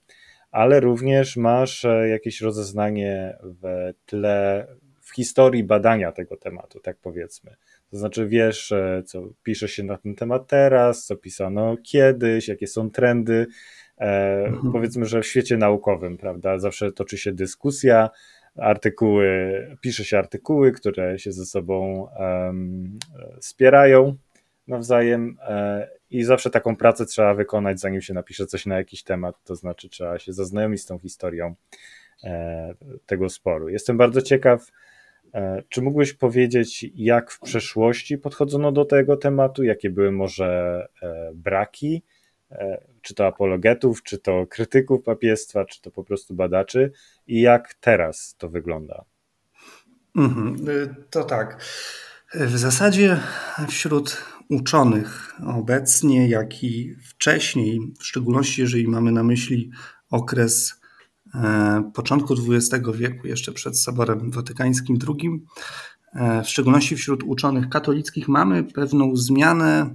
ale 0.51 0.81
również 0.81 1.37
masz 1.37 1.85
e, 1.85 2.09
jakieś 2.09 2.41
rozeznanie 2.41 3.39
w 3.43 3.93
tle, 4.07 4.67
w 5.01 5.15
historii 5.15 5.65
badania 5.65 6.13
tego 6.13 6.37
tematu, 6.37 6.81
tak 6.81 6.97
powiedzmy. 6.97 7.57
To 7.91 7.97
znaczy 7.97 8.29
wiesz, 8.29 8.73
e, 8.73 9.03
co 9.07 9.29
pisze 9.43 9.69
się 9.69 9.83
na 9.83 9.99
ten 9.99 10.15
temat 10.15 10.47
teraz, 10.47 11.05
co 11.05 11.17
pisano 11.17 11.77
kiedyś, 11.83 12.49
jakie 12.49 12.67
są 12.67 12.91
trendy. 12.91 13.47
E, 13.99 14.45
mhm. 14.47 14.73
Powiedzmy, 14.73 15.07
że 15.07 15.23
w 15.23 15.27
świecie 15.27 15.57
naukowym, 15.57 16.17
prawda, 16.17 16.59
zawsze 16.59 16.93
toczy 16.93 17.19
się 17.19 17.33
dyskusja, 17.33 18.11
artykuły, 18.57 19.53
pisze 19.81 20.05
się 20.05 20.19
artykuły, 20.19 20.73
które 20.73 21.19
się 21.19 21.33
ze 21.33 21.47
sobą 21.47 22.09
um, 22.19 22.99
spierają 23.41 24.17
nawzajem 24.69 25.37
e, 25.49 25.89
i 26.11 26.25
zawsze 26.25 26.51
taką 26.51 26.77
pracę 26.77 27.07
trzeba 27.07 27.35
wykonać, 27.35 27.81
zanim 27.81 28.01
się 28.01 28.15
napisze 28.15 28.47
coś 28.47 28.67
na 28.67 28.77
jakiś 28.77 29.03
temat, 29.03 29.37
to 29.45 29.57
znaczy 29.57 29.89
trzeba 29.89 30.19
się 30.19 30.33
zaznajomić 30.33 30.83
z 30.83 30.87
tą 30.87 30.99
historią 30.99 31.55
e, 32.25 32.75
tego 33.07 33.29
sporu. 33.29 33.69
Jestem 33.69 33.97
bardzo 33.97 34.23
ciekaw, 34.23 34.71
czy 35.69 35.83
mógłbyś 35.83 36.13
powiedzieć, 36.13 36.87
jak 36.95 37.31
w 37.31 37.41
przeszłości 37.41 38.19
podchodzono 38.19 38.73
do 38.73 38.85
tego 38.85 39.17
tematu, 39.17 39.65
jakie 39.65 39.91
były 39.91 40.13
może 40.13 40.87
braki, 41.35 42.03
czy 43.03 43.15
to 43.15 43.27
apologetów, 43.27 44.03
czy 44.03 44.19
to 44.19 44.47
krytyków 44.47 45.03
papiestwa, 45.03 45.65
czy 45.65 45.83
to 45.83 45.91
po 45.91 46.05
prostu 46.05 46.35
badaczy 46.35 46.93
i 47.27 47.41
jak 47.41 47.75
teraz 47.75 48.35
to 48.39 48.49
wygląda? 48.49 49.05
Mhm, 50.17 50.57
to 51.11 51.25
tak. 51.25 51.65
W 52.35 52.59
zasadzie 52.59 53.21
wśród 53.69 54.23
uczonych 54.49 55.35
obecnie, 55.47 56.29
jak 56.29 56.65
i 56.65 56.95
wcześniej, 57.03 57.81
w 57.99 58.05
szczególności 58.05 58.61
jeżeli 58.61 58.89
mamy 58.89 59.13
na 59.13 59.23
myśli 59.23 59.71
okres 60.11 60.73
e, 60.73 60.78
początku 61.95 62.35
XX 62.35 62.87
wieku, 62.95 63.27
jeszcze 63.27 63.53
przed 63.53 63.79
Soborem 63.79 64.31
Watykańskim 64.31 64.99
II, 65.09 65.45
e, 66.15 66.43
w 66.43 66.49
szczególności 66.49 66.97
wśród 66.97 67.23
uczonych 67.23 67.69
katolickich, 67.69 68.29
mamy 68.29 68.65
pewną 68.65 69.17
zmianę, 69.17 69.95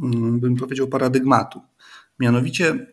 mm, 0.00 0.40
bym 0.40 0.56
powiedział, 0.56 0.88
paradygmatu. 0.88 1.60
Mianowicie 2.20 2.86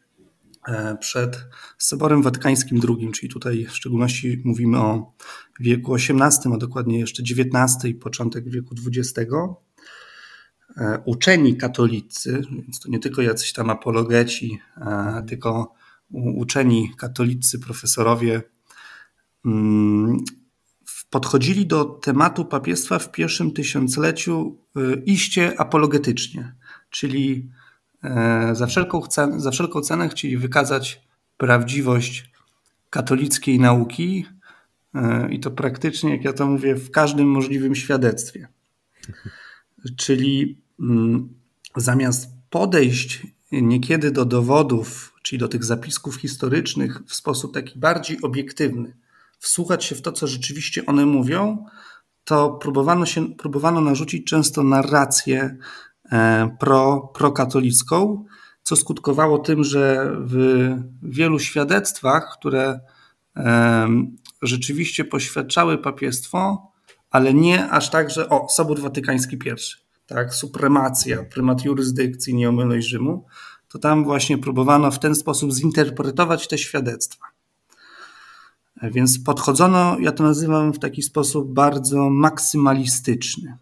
e, 0.67 0.97
przed 0.97 1.45
Soborem 1.77 2.21
Watykańskim 2.21 2.81
II, 2.89 3.11
czyli 3.11 3.29
tutaj 3.29 3.65
w 3.65 3.75
szczególności 3.75 4.41
mówimy 4.45 4.79
o 4.79 5.13
wieku 5.59 5.95
XVIII, 5.95 6.53
a 6.53 6.57
dokładnie 6.57 6.99
jeszcze 6.99 7.23
XIX 7.23 7.85
i 7.85 7.95
początek 7.95 8.49
wieku 8.49 8.75
XX, 8.87 9.31
E, 10.77 10.99
uczeni 11.05 11.57
katolicy, 11.57 12.41
więc 12.51 12.79
to 12.79 12.89
nie 12.89 12.99
tylko 12.99 13.21
jacyś 13.21 13.53
tam 13.53 13.69
apologeci, 13.69 14.59
e, 14.77 15.23
tylko 15.27 15.73
uczeni 16.11 16.91
katolicy, 16.97 17.59
profesorowie, 17.59 18.41
mm, 19.45 20.17
podchodzili 21.09 21.65
do 21.65 21.85
tematu 21.85 22.45
papiestwa 22.45 22.99
w 22.99 23.11
pierwszym 23.11 23.51
tysiącleciu 23.51 24.57
e, 24.75 24.79
iście 25.05 25.59
apologetycznie, 25.59 26.55
czyli 26.89 27.49
za 28.53 28.67
wszelką, 28.67 29.01
cenę, 29.01 29.39
za 29.39 29.51
wszelką 29.51 29.81
cenę 29.81 30.09
chcieli 30.09 30.37
wykazać 30.37 31.01
prawdziwość 31.37 32.31
katolickiej 32.89 33.59
nauki 33.59 34.25
i 35.29 35.39
to 35.39 35.51
praktycznie, 35.51 36.11
jak 36.11 36.23
ja 36.23 36.33
to 36.33 36.47
mówię, 36.47 36.75
w 36.75 36.91
każdym 36.91 37.27
możliwym 37.27 37.75
świadectwie. 37.75 38.47
Czyli 39.97 40.61
mm, 40.79 41.29
zamiast 41.75 42.29
podejść 42.49 43.27
niekiedy 43.51 44.11
do 44.11 44.25
dowodów, 44.25 45.13
czyli 45.27 45.39
do 45.39 45.47
tych 45.47 45.63
zapisków 45.63 46.15
historycznych 46.15 47.01
w 47.07 47.15
sposób 47.15 47.53
taki 47.53 47.79
bardziej 47.79 48.21
obiektywny, 48.21 48.97
wsłuchać 49.39 49.85
się 49.85 49.95
w 49.95 50.01
to, 50.01 50.11
co 50.11 50.27
rzeczywiście 50.27 50.85
one 50.85 51.05
mówią, 51.05 51.65
to 52.23 52.49
próbowano, 52.51 53.05
się, 53.05 53.35
próbowano 53.35 53.81
narzucić 53.81 54.27
często 54.27 54.63
narrację 54.63 55.57
e, 56.11 56.49
pro, 56.59 57.11
prokatolicką, 57.13 58.25
co 58.63 58.75
skutkowało 58.75 59.39
tym, 59.39 59.63
że 59.63 60.11
w 60.19 60.69
wielu 61.03 61.39
świadectwach, 61.39 62.37
które 62.39 62.79
rzeczywiście 64.41 65.05
poświadczały 65.05 65.77
papiestwo, 65.77 66.71
ale 67.11 67.33
nie 67.33 67.69
aż 67.69 67.89
tak, 67.89 68.09
że 68.09 68.29
o, 68.29 68.49
Sobór 68.49 68.81
Watykański 68.81 69.35
I, 69.35 69.49
tak, 70.05 70.33
supremacja, 70.33 71.23
prymat 71.23 71.65
jurysdykcji, 71.65 72.35
nieomylność 72.35 72.87
Rzymu, 72.87 73.25
to 73.69 73.79
tam 73.79 74.03
właśnie 74.03 74.37
próbowano 74.37 74.91
w 74.91 74.99
ten 74.99 75.15
sposób 75.15 75.51
zinterpretować 75.51 76.47
te 76.47 76.57
świadectwa. 76.57 77.25
Więc 78.83 79.19
podchodzono, 79.19 79.97
ja 79.99 80.11
to 80.11 80.23
nazywam 80.23 80.73
w 80.73 80.79
taki 80.79 81.01
sposób 81.01 81.53
bardzo 81.53 82.09
maksymalistyczny. 82.09 83.57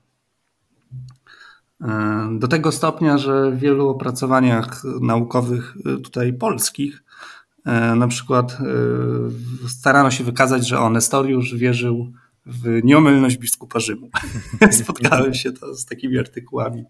Do 2.32 2.48
tego 2.48 2.72
stopnia, 2.72 3.18
że 3.18 3.52
w 3.52 3.60
wielu 3.60 3.90
opracowaniach 3.90 4.84
naukowych 5.02 5.78
tutaj 6.04 6.34
polskich, 6.34 7.04
na 7.96 8.08
przykład 8.08 8.58
starano 9.68 10.12
się 10.12 10.24
wykazać, 10.24 10.68
że 10.68 10.80
o 10.80 10.90
Nestoriusz 10.90 11.56
wierzył 11.56 12.12
w 12.46 12.84
nieomylność 12.84 13.38
biskupa 13.38 13.80
Rzymu. 13.80 14.10
Spotkałem 14.84 15.34
się 15.34 15.52
to 15.52 15.76
z 15.76 15.86
takimi 15.86 16.20
artykułami. 16.20 16.84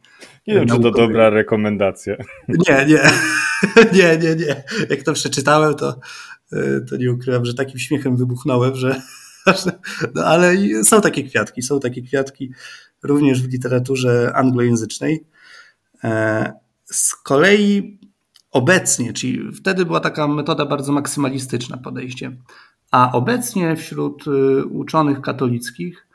Nie 0.48 0.54
wiem, 0.54 0.68
czy 0.68 0.80
to 0.80 0.92
dobra 0.92 1.30
rekomendacja. 1.30 2.16
Nie, 2.48 2.86
nie, 2.86 3.00
nie, 3.98 4.18
nie, 4.18 4.36
nie. 4.36 4.64
Jak 4.90 5.04
to 5.04 5.14
przeczytałem, 5.14 5.76
to, 5.76 6.00
to 6.90 6.98
nie 6.98 7.12
ukrywam, 7.12 7.46
że 7.46 7.54
takim 7.54 7.80
śmiechem 7.80 8.18
wybuchnąłem, 8.18 8.76
że, 8.76 9.02
no, 10.16 10.26
ale 10.26 10.56
są 10.84 11.02
takie 11.02 11.24
kwiatki, 11.24 11.62
są 11.62 11.80
takie 11.80 12.02
kwiatki 12.02 12.52
również 13.04 13.42
w 13.42 13.52
literaturze 13.52 14.32
anglojęzycznej. 14.36 15.26
E, 16.04 16.54
z 16.86 17.16
kolei 17.16 18.00
obecnie, 18.52 19.14
czyli 19.14 19.52
wtedy 19.54 19.86
była 19.86 20.00
taka 20.00 20.28
metoda 20.28 20.66
bardzo 20.66 20.92
maksymalistyczna 20.92 21.78
podejście, 21.78 22.38
a 22.92 23.12
obecnie 23.12 23.76
wśród 23.76 24.28
y, 24.28 24.66
uczonych 24.66 25.22
katolickich 25.22 26.08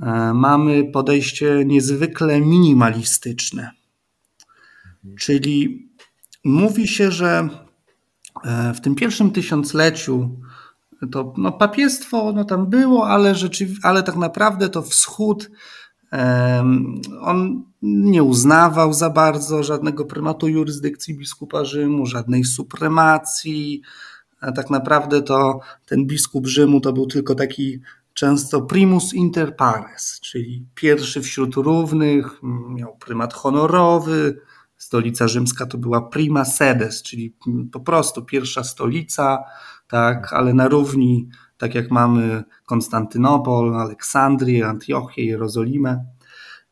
e, 0.00 0.34
mamy 0.34 0.84
podejście 0.84 1.64
niezwykle 1.64 2.40
minimalistyczne. 2.40 3.70
Czyli 5.18 5.88
mówi 6.44 6.88
się, 6.88 7.10
że 7.10 7.48
e, 8.44 8.74
w 8.74 8.80
tym 8.80 8.94
pierwszym 8.94 9.30
tysiącleciu 9.30 10.30
to 11.12 11.34
no, 11.36 11.52
papiestwo 11.52 12.32
no, 12.32 12.44
tam 12.44 12.66
było, 12.66 13.08
ale, 13.08 13.34
ale 13.82 14.02
tak 14.02 14.16
naprawdę 14.16 14.68
to 14.68 14.82
wschód 14.82 15.50
on 17.20 17.64
nie 17.82 18.22
uznawał 18.22 18.92
za 18.92 19.10
bardzo 19.10 19.62
żadnego 19.62 20.04
prymatu 20.04 20.48
jurysdykcji 20.48 21.18
biskupa 21.18 21.64
Rzymu, 21.64 22.06
żadnej 22.06 22.44
supremacji. 22.44 23.82
Tak 24.52 24.70
naprawdę 24.70 25.22
to 25.22 25.60
ten 25.86 26.06
biskup 26.06 26.46
Rzymu 26.46 26.80
to 26.80 26.92
był 26.92 27.06
tylko 27.06 27.34
taki 27.34 27.80
często 28.14 28.62
primus 28.62 29.14
inter 29.14 29.56
pares, 29.56 30.20
czyli 30.20 30.66
pierwszy 30.74 31.22
wśród 31.22 31.54
równych, 31.54 32.40
miał 32.68 32.96
prymat 32.96 33.34
honorowy. 33.34 34.40
Stolica 34.76 35.28
rzymska 35.28 35.66
to 35.66 35.78
była 35.78 36.02
prima 36.02 36.44
sedes, 36.44 37.02
czyli 37.02 37.36
po 37.72 37.80
prostu 37.80 38.24
pierwsza 38.24 38.64
stolica, 38.64 39.44
tak, 39.88 40.32
ale 40.32 40.54
na 40.54 40.68
równi 40.68 41.28
tak 41.58 41.74
jak 41.74 41.90
mamy 41.90 42.44
Konstantynopol, 42.66 43.76
Aleksandrię, 43.76 44.66
Antiochię, 44.66 45.24
Jerozolimę. 45.24 46.04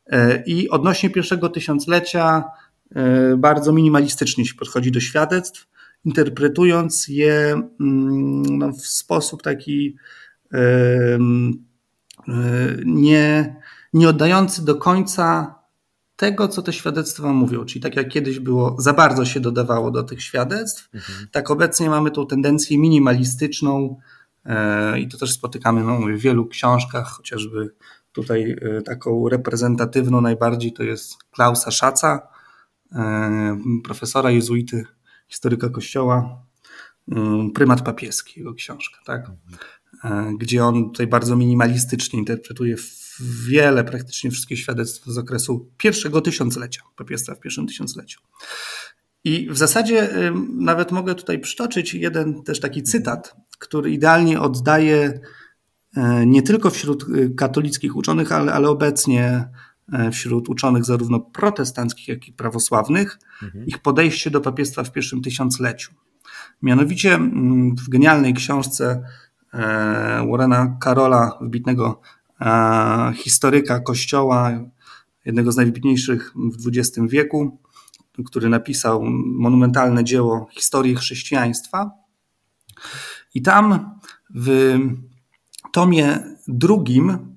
E, 0.07 0.43
I 0.45 0.69
odnośnie 0.69 1.09
pierwszego 1.09 1.49
tysiąclecia 1.49 2.43
e, 2.95 3.37
bardzo 3.37 3.71
minimalistycznie 3.71 4.45
się 4.45 4.55
podchodzi 4.55 4.91
do 4.91 4.99
świadectw, 4.99 5.67
interpretując 6.05 7.07
je 7.07 7.61
mm, 7.79 8.57
no, 8.57 8.71
w 8.71 8.87
sposób 8.87 9.41
taki 9.43 9.95
e, 10.53 10.59
nie, 12.85 13.55
nie 13.93 14.09
oddający 14.09 14.65
do 14.65 14.75
końca 14.75 15.55
tego, 16.15 16.47
co 16.47 16.61
te 16.61 16.73
świadectwa 16.73 17.33
mówią. 17.33 17.65
Czyli 17.65 17.81
tak 17.81 17.95
jak 17.95 18.09
kiedyś 18.09 18.39
było, 18.39 18.75
za 18.79 18.93
bardzo 18.93 19.25
się 19.25 19.39
dodawało 19.39 19.91
do 19.91 20.03
tych 20.03 20.23
świadectw, 20.23 20.89
mhm. 20.93 21.27
tak 21.31 21.51
obecnie 21.51 21.89
mamy 21.89 22.11
tą 22.11 22.27
tendencję 22.27 22.77
minimalistyczną, 22.77 23.99
E, 24.45 24.99
i 24.99 25.07
to 25.07 25.17
też 25.17 25.31
spotykamy 25.31 25.83
no, 25.83 25.99
w 25.99 26.19
wielu 26.19 26.45
książkach, 26.45 27.07
chociażby 27.07 27.75
tutaj 28.11 28.55
e, 28.61 28.81
taką 28.81 29.29
reprezentatywną 29.29 30.21
najbardziej 30.21 30.73
to 30.73 30.83
jest 30.83 31.17
Klausa 31.31 31.71
Szaca, 31.71 32.27
profesora 33.83 34.31
jezuity, 34.31 34.85
historyka 35.33 35.69
kościoła, 35.69 36.45
prymat 37.53 37.81
papieski, 37.81 38.39
jego 38.39 38.53
książka, 38.53 38.99
tak? 39.05 39.31
gdzie 40.37 40.65
on 40.65 40.91
tutaj 40.91 41.07
bardzo 41.07 41.35
minimalistycznie 41.35 42.19
interpretuje 42.19 42.75
wiele, 43.47 43.83
praktycznie 43.83 44.31
wszystkie 44.31 44.57
świadectwa 44.57 45.11
z 45.11 45.17
okresu 45.17 45.71
pierwszego 45.77 46.21
tysiąclecia, 46.21 46.81
papiestwa 46.95 47.35
w 47.35 47.39
pierwszym 47.39 47.67
tysiącleciu. 47.67 48.19
I 49.23 49.49
w 49.49 49.57
zasadzie 49.57 50.09
nawet 50.57 50.91
mogę 50.91 51.15
tutaj 51.15 51.39
przytoczyć 51.39 51.93
jeden 51.93 52.43
też 52.43 52.59
taki 52.59 52.83
cytat, 52.83 53.35
który 53.59 53.91
idealnie 53.91 54.41
oddaje 54.41 55.19
e, 55.97 56.25
nie 56.25 56.41
tylko 56.41 56.69
wśród 56.69 57.03
e, 57.03 57.29
katolickich 57.29 57.95
uczonych, 57.95 58.31
ale, 58.31 58.53
ale 58.53 58.69
obecnie 58.69 59.23
e, 59.23 59.49
wśród 60.11 60.49
uczonych 60.49 60.85
zarówno 60.85 61.19
protestanckich, 61.19 62.07
jak 62.07 62.27
i 62.27 62.33
prawosławnych, 62.33 63.19
mhm. 63.43 63.65
ich 63.65 63.79
podejście 63.79 64.31
do 64.31 64.41
papiestwa 64.41 64.83
w 64.83 64.91
pierwszym 64.91 65.21
tysiącleciu. 65.21 65.93
Mianowicie 66.61 67.13
mm, 67.13 67.75
w 67.75 67.89
genialnej 67.89 68.33
książce 68.33 69.03
Warrena 70.31 70.77
Karola, 70.81 71.37
wybitnego 71.41 72.01
historyka 73.15 73.79
Kościoła, 73.79 74.51
jednego 75.25 75.51
z 75.51 75.57
najwybitniejszych 75.57 76.33
w 76.35 76.67
XX 76.67 76.99
wieku, 77.07 77.59
który 78.25 78.49
napisał 78.49 79.03
monumentalne 79.25 80.03
dzieło 80.03 80.47
historii 80.51 80.95
chrześcijaństwa. 80.95 81.91
I 83.33 83.41
tam 83.41 83.99
w 84.35 84.77
tomie 85.71 86.19
drugim, 86.47 87.35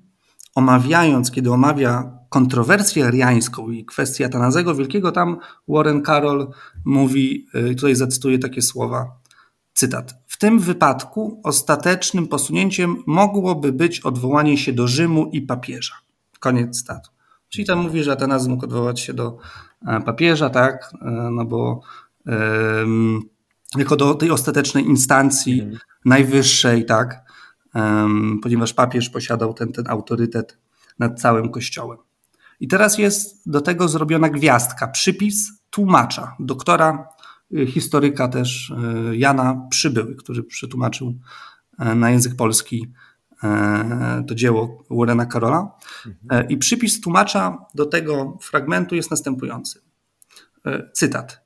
omawiając, 0.55 1.31
kiedy 1.31 1.51
omawia 1.51 2.16
kontrowersję 2.29 3.05
ariańską 3.05 3.69
i 3.69 3.85
kwestię 3.85 4.25
Atanazego 4.25 4.75
Wielkiego, 4.75 5.11
tam 5.11 5.37
Warren 5.67 6.03
Carroll 6.03 6.51
mówi, 6.85 7.47
y, 7.55 7.75
tutaj 7.75 7.95
zacytuję 7.95 8.39
takie 8.39 8.61
słowa, 8.61 9.19
cytat. 9.73 10.15
W 10.27 10.37
tym 10.37 10.59
wypadku 10.59 11.41
ostatecznym 11.43 12.27
posunięciem 12.27 13.03
mogłoby 13.07 13.71
być 13.71 13.99
odwołanie 13.99 14.57
się 14.57 14.73
do 14.73 14.87
Rzymu 14.87 15.25
i 15.25 15.41
papieża. 15.41 15.93
Koniec 16.39 16.81
cytatu. 16.81 17.09
Czyli 17.49 17.65
tam 17.65 17.79
mówi, 17.79 18.03
że 18.03 18.11
Atanaz 18.11 18.47
mógł 18.47 18.65
odwołać 18.65 18.99
się 18.99 19.13
do 19.13 19.37
e, 19.87 20.01
papieża, 20.01 20.49
tak, 20.49 20.93
e, 21.01 21.29
no 21.31 21.45
bo 21.45 21.81
jako 23.77 23.95
do 23.95 24.13
tej 24.13 24.31
ostatecznej 24.31 24.85
instancji 24.85 25.61
mhm. 25.61 25.79
najwyższej, 26.05 26.85
tak, 26.85 27.27
ponieważ 28.41 28.73
papież 28.73 29.09
posiadał 29.09 29.53
ten, 29.53 29.71
ten 29.71 29.87
autorytet 29.87 30.57
nad 30.99 31.21
całym 31.21 31.49
kościołem. 31.51 31.97
I 32.59 32.67
teraz 32.67 32.97
jest 32.97 33.51
do 33.51 33.61
tego 33.61 33.87
zrobiona 33.87 34.29
gwiazdka, 34.29 34.87
przypis 34.87 35.51
tłumacza, 35.69 36.35
doktora, 36.39 37.07
y, 37.57 37.67
historyka 37.67 38.27
też 38.27 38.69
y, 38.69 39.17
Jana 39.17 39.67
Przybyły, 39.69 40.15
który 40.15 40.43
przetłumaczył 40.43 41.19
e, 41.79 41.95
na 41.95 42.11
język 42.11 42.35
polski 42.35 42.87
e, 43.43 44.23
to 44.27 44.35
dzieło 44.35 44.83
Warrena 44.89 45.25
Karola. 45.25 45.71
Mhm. 46.05 46.45
E, 46.45 46.51
I 46.51 46.57
przypis 46.57 47.01
tłumacza 47.01 47.57
do 47.75 47.85
tego 47.85 48.37
fragmentu 48.41 48.95
jest 48.95 49.11
następujący. 49.11 49.81
Cytat. 50.93 51.41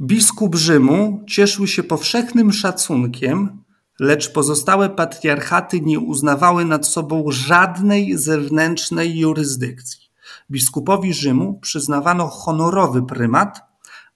Biskup 0.00 0.54
Rzymu 0.54 1.24
cieszył 1.28 1.66
się 1.66 1.82
powszechnym 1.82 2.52
szacunkiem, 2.52 3.62
lecz 4.00 4.32
pozostałe 4.32 4.90
patriarchaty 4.90 5.80
nie 5.80 6.00
uznawały 6.00 6.64
nad 6.64 6.86
sobą 6.86 7.24
żadnej 7.28 8.18
zewnętrznej 8.18 9.18
jurysdykcji. 9.18 10.07
Biskupowi 10.50 11.14
Rzymu 11.14 11.58
przyznawano 11.60 12.26
honorowy 12.28 13.02
prymat, 13.02 13.60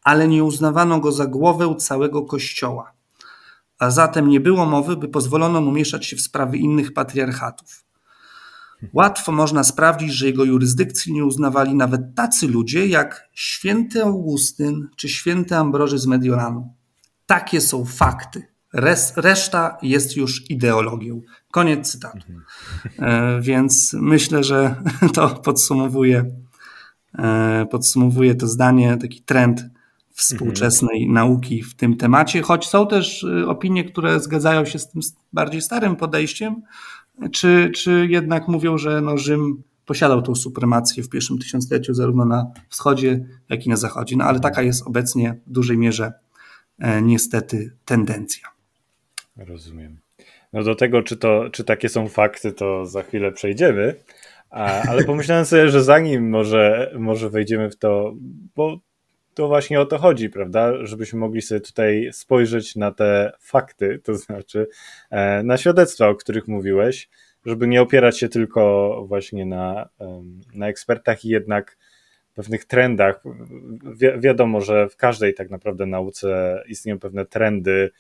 ale 0.03 0.29
nie 0.29 0.45
uznawano 0.45 1.01
go 1.01 1.13
za 1.13 1.27
głowę 1.27 1.77
całego 1.79 2.23
kościoła. 2.23 2.93
A 3.79 3.91
zatem 3.91 4.29
nie 4.29 4.41
było 4.41 4.67
mowy, 4.67 4.97
by 4.97 5.09
pozwolono 5.09 5.61
mu 5.61 5.73
mieszać 5.73 6.07
się 6.07 6.17
w 6.17 6.21
sprawy 6.21 6.59
innych 6.59 6.93
patriarchatów. 6.93 7.85
Łatwo 8.93 9.33
można 9.33 9.65
sprawdzić, 9.65 10.13
że 10.13 10.27
jego 10.27 10.45
jurysdykcji 10.45 11.13
nie 11.13 11.25
uznawali 11.25 11.75
nawet 11.75 12.15
tacy 12.15 12.49
ludzie 12.49 12.87
jak 12.87 13.29
święty 13.33 14.03
Augustyn 14.03 14.89
czy 14.97 15.09
święty 15.09 15.57
Ambroży 15.57 15.99
z 15.99 16.07
Mediolanu. 16.07 16.75
Takie 17.27 17.61
są 17.61 17.85
fakty. 17.85 18.53
reszta 19.17 19.79
jest 19.83 20.17
już 20.17 20.51
ideologią. 20.51 21.21
Koniec 21.53 21.91
cytatu. 21.91 22.19
E, 22.99 23.41
więc 23.41 23.97
myślę, 24.01 24.45
że 24.45 24.75
to 25.15 25.29
podsumowuje, 25.29 26.25
e, 27.19 27.67
podsumowuje 27.71 28.35
to 28.35 28.47
zdanie, 28.47 28.97
taki 29.01 29.23
trend 29.23 29.65
współczesnej 30.11 31.03
mhm. 31.03 31.15
nauki 31.15 31.63
w 31.63 31.75
tym 31.75 31.97
temacie, 31.97 32.43
choć 32.43 32.69
są 32.69 32.87
też 32.87 33.25
e, 33.25 33.49
opinie, 33.49 33.85
które 33.85 34.21
zgadzają 34.21 34.65
się 34.65 34.79
z 34.79 34.91
tym 34.91 35.01
bardziej 35.33 35.63
starym 35.63 35.97
podejściem, 35.97 36.63
czy, 37.33 37.71
czy 37.75 38.07
jednak 38.11 38.49
mówią, 38.49 38.79
że 38.79 39.01
no 39.01 39.19
Rzym 39.19 39.63
posiadał 39.87 40.23
tą 40.23 40.35
supremację 40.35 41.03
w 41.03 41.09
pierwszym 41.09 41.39
tysiącleciu 41.39 41.95
zarówno 41.95 42.25
na 42.25 42.47
wschodzie, 42.69 43.27
jak 43.49 43.67
i 43.67 43.69
na 43.69 43.77
zachodzie. 43.77 44.17
No 44.17 44.25
ale 44.25 44.41
taka 44.41 44.63
jest 44.63 44.87
obecnie 44.87 45.41
w 45.47 45.53
dużej 45.53 45.79
mierze 45.79 46.13
e, 46.79 47.03
niestety 47.03 47.77
tendencja. 47.85 48.49
Rozumiem. 49.37 50.02
No 50.53 50.63
do 50.63 50.75
tego, 50.75 51.03
czy, 51.03 51.17
to, 51.17 51.51
czy 51.51 51.65
takie 51.65 51.89
są 51.89 52.09
fakty, 52.09 52.53
to 52.53 52.87
za 52.87 53.03
chwilę 53.03 53.33
przejdziemy, 53.33 53.95
ale 54.89 55.05
pomyślałem 55.05 55.45
sobie, 55.45 55.69
że 55.69 55.85
zanim 55.85 56.31
może, 56.31 56.93
może 56.99 57.31
wejdziemy 57.31 57.71
w 57.71 57.77
to, 57.77 58.15
bo 58.57 58.79
to 59.35 59.49
właśnie 59.49 59.81
o 59.81 59.87
to 59.87 59.99
chodzi, 59.99 60.31
prawda? 60.31 60.87
Żebyśmy 60.87 61.19
mogli 61.19 61.43
sobie 61.43 61.61
tutaj 61.61 62.09
spojrzeć 62.13 62.77
na 62.77 62.93
te 62.93 63.33
fakty, 63.41 64.01
to 64.05 64.15
znaczy 64.15 64.67
e, 65.11 65.43
na 65.43 65.57
świadectwa, 65.57 66.09
o 66.09 66.15
których 66.15 66.49
mówiłeś, 66.49 67.09
żeby 67.47 67.67
nie 67.67 67.83
opierać 67.83 68.19
się 68.19 68.29
tylko 68.29 69.05
właśnie 69.09 69.47
na, 69.47 69.89
na 70.55 70.69
ekspertach 70.69 71.25
i 71.25 71.29
jednak 71.29 71.77
pewnych 72.35 72.65
trendach. 72.65 73.23
Wi 73.95 74.07
wiadomo, 74.21 74.61
że 74.61 74.89
w 74.89 74.97
każdej 74.97 75.35
tak 75.35 75.51
naprawdę 75.51 75.87
nauce 75.87 76.63
istnieją 76.69 76.99
pewne 76.99 77.27
trendy, 77.27 77.91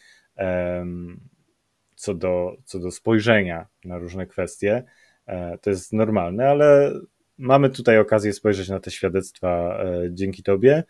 co 2.02 2.14
do, 2.14 2.56
co 2.64 2.78
do 2.78 2.90
spojrzenia 2.90 3.66
na 3.84 3.98
różne 3.98 4.26
kwestie. 4.26 4.84
To 5.60 5.70
jest 5.70 5.92
normalne, 5.92 6.48
ale 6.48 6.92
mamy 7.38 7.70
tutaj 7.70 7.98
okazję 7.98 8.32
spojrzeć 8.32 8.68
na 8.68 8.80
te 8.80 8.90
świadectwa 8.90 9.78
dzięki 10.10 10.42
Tobie. 10.42 10.84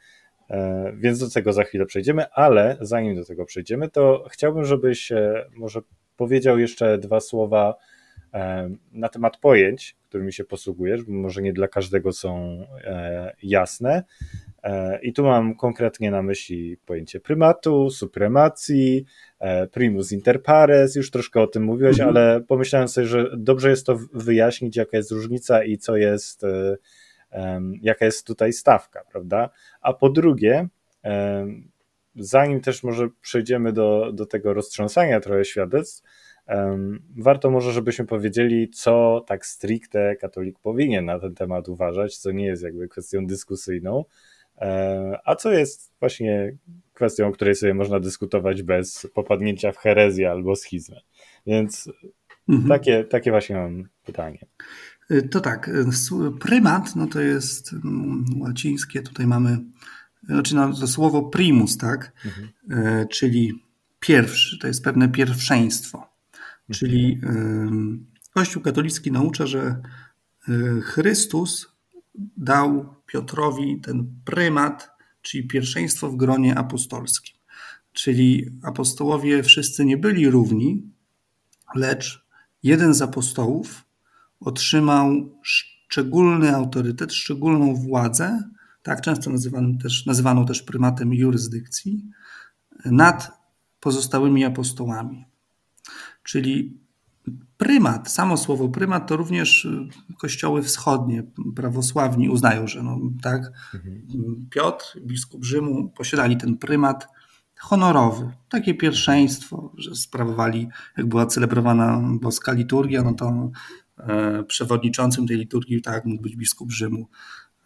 Więc 0.95 1.19
do 1.19 1.31
tego 1.31 1.53
za 1.53 1.65
chwilę 1.65 1.87
przejdziemy, 1.87 2.31
ale 2.31 2.77
zanim 2.81 3.17
do 3.17 3.25
tego 3.25 3.45
przejdziemy, 3.45 3.91
to 3.91 4.25
chciałbym, 4.31 4.65
żebyś 4.65 5.13
może 5.57 5.81
powiedział 6.17 6.59
jeszcze 6.59 6.99
dwa 6.99 7.21
słowa 7.21 7.75
na 8.93 9.09
temat 9.09 9.37
pojęć, 9.37 9.97
którymi 10.09 10.33
się 10.33 10.45
posługujesz, 10.45 11.03
bo 11.03 11.13
może 11.13 11.43
nie 11.43 11.53
dla 11.53 11.69
każdego 11.69 12.13
są 12.13 12.61
e, 12.85 13.37
jasne. 13.43 14.03
E, 14.63 14.99
I 15.03 15.13
tu 15.13 15.25
mam 15.25 15.55
konkretnie 15.55 16.11
na 16.11 16.23
myśli 16.23 16.77
pojęcie 16.87 17.21
prymatu, 17.21 17.91
supremacji, 17.91 19.05
e, 19.39 19.67
primus 19.67 20.13
inter 20.13 20.43
pares, 20.43 20.97
już 20.97 21.11
troszkę 21.11 21.41
o 21.41 21.47
tym 21.47 21.63
mówiłeś, 21.65 22.01
mhm. 22.01 22.09
ale 22.09 22.41
pomyślałem 22.41 22.89
sobie, 22.89 23.07
że 23.07 23.31
dobrze 23.37 23.71
jest 23.71 23.87
to 23.87 23.99
wyjaśnić, 24.13 24.77
jaka 24.77 24.97
jest 24.97 25.11
różnica 25.11 25.65
i 25.65 25.79
co 25.79 25.97
jest, 25.97 26.43
jaka 27.83 28.05
jest 28.05 28.27
tutaj 28.27 28.53
stawka, 28.53 29.05
prawda? 29.13 29.51
A 29.81 29.93
po 29.93 30.11
drugie, 30.11 30.69
zanim 32.17 32.61
też 32.61 32.83
może 32.83 33.09
przejdziemy 33.21 33.73
do, 33.73 34.13
do 34.13 34.27
tego 34.27 34.55
roztrząsania 34.55 35.21
trochę 35.21 35.45
świadectw, 35.45 36.03
Warto 37.17 37.51
może, 37.51 37.73
żebyśmy 37.73 38.07
powiedzieli, 38.07 38.69
co 38.69 39.25
tak 39.27 39.47
stricte 39.47 40.17
katolik 40.17 40.59
powinien 40.59 41.05
na 41.05 41.19
ten 41.19 41.35
temat 41.35 41.69
uważać, 41.69 42.17
co 42.17 42.33
nie 42.33 42.47
jest 42.47 42.63
jakby 42.63 42.89
kwestią 42.89 43.27
dyskusyjną, 43.27 44.01
e, 44.01 44.05
a 45.25 45.37
co 45.37 45.53
jest 45.53 45.93
właśnie 46.01 46.57
kwestią, 46.95 47.29
o 47.29 47.33
której 47.33 47.55
sobie 47.55 47.75
można 47.75 48.01
dyskutować 48.01 48.63
bez 48.63 49.07
popadnięcia 49.15 49.73
w 49.73 49.77
herezję 49.77 50.31
albo 50.31 50.57
schizmę. 50.57 51.01
Więc 51.47 51.91
mhm. 52.49 52.69
takie, 52.69 53.05
takie 53.05 53.31
właśnie 53.31 53.57
mam 53.57 53.89
pytanie. 54.05 54.47
E, 55.11 55.23
to 55.23 55.41
tak, 55.41 55.69
e, 55.69 55.73
prymat, 56.41 56.97
no 56.97 57.07
to 57.07 57.21
jest 57.21 57.73
mm, 57.73 58.25
łacińskie, 58.41 59.03
tutaj 59.03 59.27
mamy, 59.27 59.59
znaczy 60.23 60.55
no, 60.55 60.75
to 60.75 60.87
słowo 60.87 61.23
primus, 61.23 61.77
tak, 61.77 62.13
mhm. 62.25 63.09
czyli 63.09 63.53
pierwszy, 64.01 64.59
to 64.59 64.67
jest 64.67 64.85
pewne 64.85 65.09
pierwszeństwo. 65.09 66.13
Czyli 66.71 67.21
Kościół 68.35 68.63
katolicki 68.63 69.13
naucza, 69.13 69.47
że 69.47 69.77
y, 70.49 70.81
Chrystus 70.81 71.72
dał 72.37 72.95
Piotrowi 73.07 73.81
ten 73.81 74.21
prymat, 74.25 74.91
czyli 75.23 75.49
pierwszeństwo 75.49 76.09
w 76.09 76.17
gronie 76.17 76.59
apostolskim. 76.59 77.37
Czyli 77.93 78.51
apostołowie 78.63 79.43
wszyscy 79.43 79.85
nie 79.85 79.97
byli 79.97 80.31
równi, 80.31 80.83
lecz 81.75 82.27
jeden 82.63 82.95
z 82.95 83.03
apostołów 83.03 83.85
otrzymał 84.41 85.39
szczególny 85.43 86.55
autorytet, 86.55 87.13
szczególną 87.13 87.75
władzę, 87.75 88.43
tak 88.83 89.01
często 89.01 89.31
nazywaną 89.31 89.79
też, 89.79 90.07
nazywaną 90.07 90.47
też 90.47 90.63
prymatem 90.63 91.15
jurysdykcji, 91.15 92.05
nad 92.85 93.43
pozostałymi 93.81 94.45
apostołami. 94.45 95.25
Czyli 96.23 96.81
prymat, 97.57 98.11
samo 98.11 98.37
słowo 98.37 98.69
prymat 98.69 99.09
to 99.09 99.17
również 99.17 99.65
y, 99.65 99.89
kościoły 100.19 100.63
wschodnie, 100.63 101.23
prawosławni 101.57 102.29
uznają, 102.29 102.67
że 102.67 102.83
no, 102.83 102.99
tak, 103.23 103.53
mhm. 103.75 104.47
Piotr, 104.51 105.01
biskup 105.01 105.45
Rzymu, 105.45 105.89
posiadali 105.89 106.37
ten 106.37 106.59
prymat 106.59 107.09
honorowy, 107.63 108.31
takie 108.49 108.75
pierwszeństwo, 108.75 109.73
że 109.79 109.95
sprawowali, 109.95 110.69
jak 110.97 111.07
była 111.07 111.27
celebrowana 111.27 112.03
boska 112.21 112.53
liturgia, 112.53 113.03
no 113.03 113.15
to 113.15 113.51
e, 113.99 114.45
przewodniczącym 114.45 115.27
tej 115.27 115.37
liturgii 115.37 115.83
tak 115.83 116.05
mógł 116.05 116.23
być 116.23 116.37
biskup 116.37 116.73
Rzymu, 116.73 117.09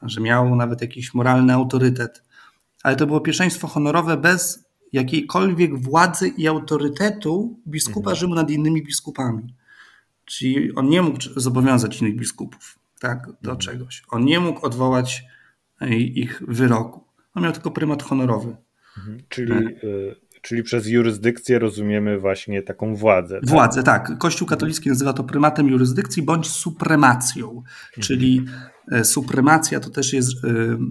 że 0.02 0.20
miał 0.20 0.56
nawet 0.56 0.80
jakiś 0.80 1.14
moralny 1.14 1.52
autorytet. 1.52 2.22
Ale 2.82 2.96
to 2.96 3.06
było 3.06 3.20
pierwszeństwo 3.20 3.68
honorowe 3.68 4.16
bez 4.16 4.65
jakiejkolwiek 4.96 5.78
władzy 5.78 6.28
i 6.28 6.48
autorytetu 6.48 7.60
biskupa 7.66 8.10
mhm. 8.10 8.16
Rzymu 8.16 8.34
nad 8.34 8.50
innymi 8.50 8.82
biskupami. 8.82 9.54
Czyli 10.24 10.74
on 10.74 10.88
nie 10.88 11.02
mógł 11.02 11.18
zobowiązać 11.36 12.00
innych 12.00 12.16
biskupów 12.16 12.78
tak, 13.00 13.26
do 13.26 13.50
mhm. 13.50 13.58
czegoś. 13.58 14.02
On 14.08 14.24
nie 14.24 14.40
mógł 14.40 14.66
odwołać 14.66 15.24
e, 15.80 15.96
ich 15.96 16.42
wyroku. 16.48 17.04
On 17.34 17.42
miał 17.42 17.52
tylko 17.52 17.70
prymat 17.70 18.02
honorowy. 18.02 18.56
Mhm. 18.98 19.22
Czyli, 19.28 19.52
y 19.84 20.26
czyli 20.42 20.62
przez 20.62 20.86
jurysdykcję 20.86 21.58
rozumiemy 21.58 22.18
właśnie 22.18 22.62
taką 22.62 22.96
władzę. 22.96 23.40
Tak? 23.40 23.48
Władzę, 23.48 23.82
tak. 23.82 24.18
Kościół 24.18 24.48
katolicki 24.48 24.88
nazywa 24.88 25.12
to 25.12 25.24
prymatem 25.24 25.68
jurysdykcji 25.68 26.22
bądź 26.22 26.50
supremacją. 26.50 27.48
Mhm. 27.48 27.66
Czyli 28.00 28.44
supremacja 29.02 29.80
to 29.80 29.90
też 29.90 30.12
jest 30.12 30.32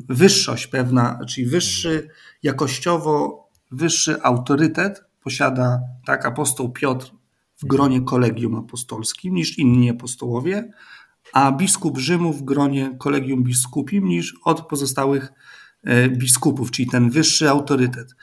wyższość 0.09 0.67
pewna, 0.67 1.19
czyli 1.29 1.47
wyższy 1.47 2.09
jakościowo 2.43 3.44
wyższy 3.75 4.23
autorytet 4.23 5.03
posiada 5.23 5.79
tak 6.05 6.25
apostoł 6.25 6.71
Piotr 6.71 7.11
w 7.57 7.65
gronie 7.65 8.01
kolegium 8.01 8.55
apostolskim 8.55 9.35
niż 9.35 9.57
inni 9.57 9.89
apostołowie, 9.89 10.71
a 11.33 11.51
biskup 11.51 11.97
Rzymu 11.97 12.33
w 12.33 12.43
gronie 12.43 12.95
kolegium 12.99 13.43
biskupim 13.43 14.07
niż 14.07 14.35
od 14.43 14.67
pozostałych 14.67 15.33
e, 15.83 16.09
biskupów, 16.09 16.71
czyli 16.71 16.89
ten 16.89 17.09
wyższy 17.09 17.49
autorytet. 17.49 18.15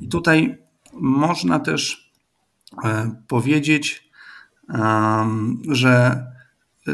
I 0.00 0.08
tutaj 0.08 0.58
można 0.92 1.60
też 1.60 2.12
e, 2.84 3.16
powiedzieć, 3.28 4.12
że 5.68 6.26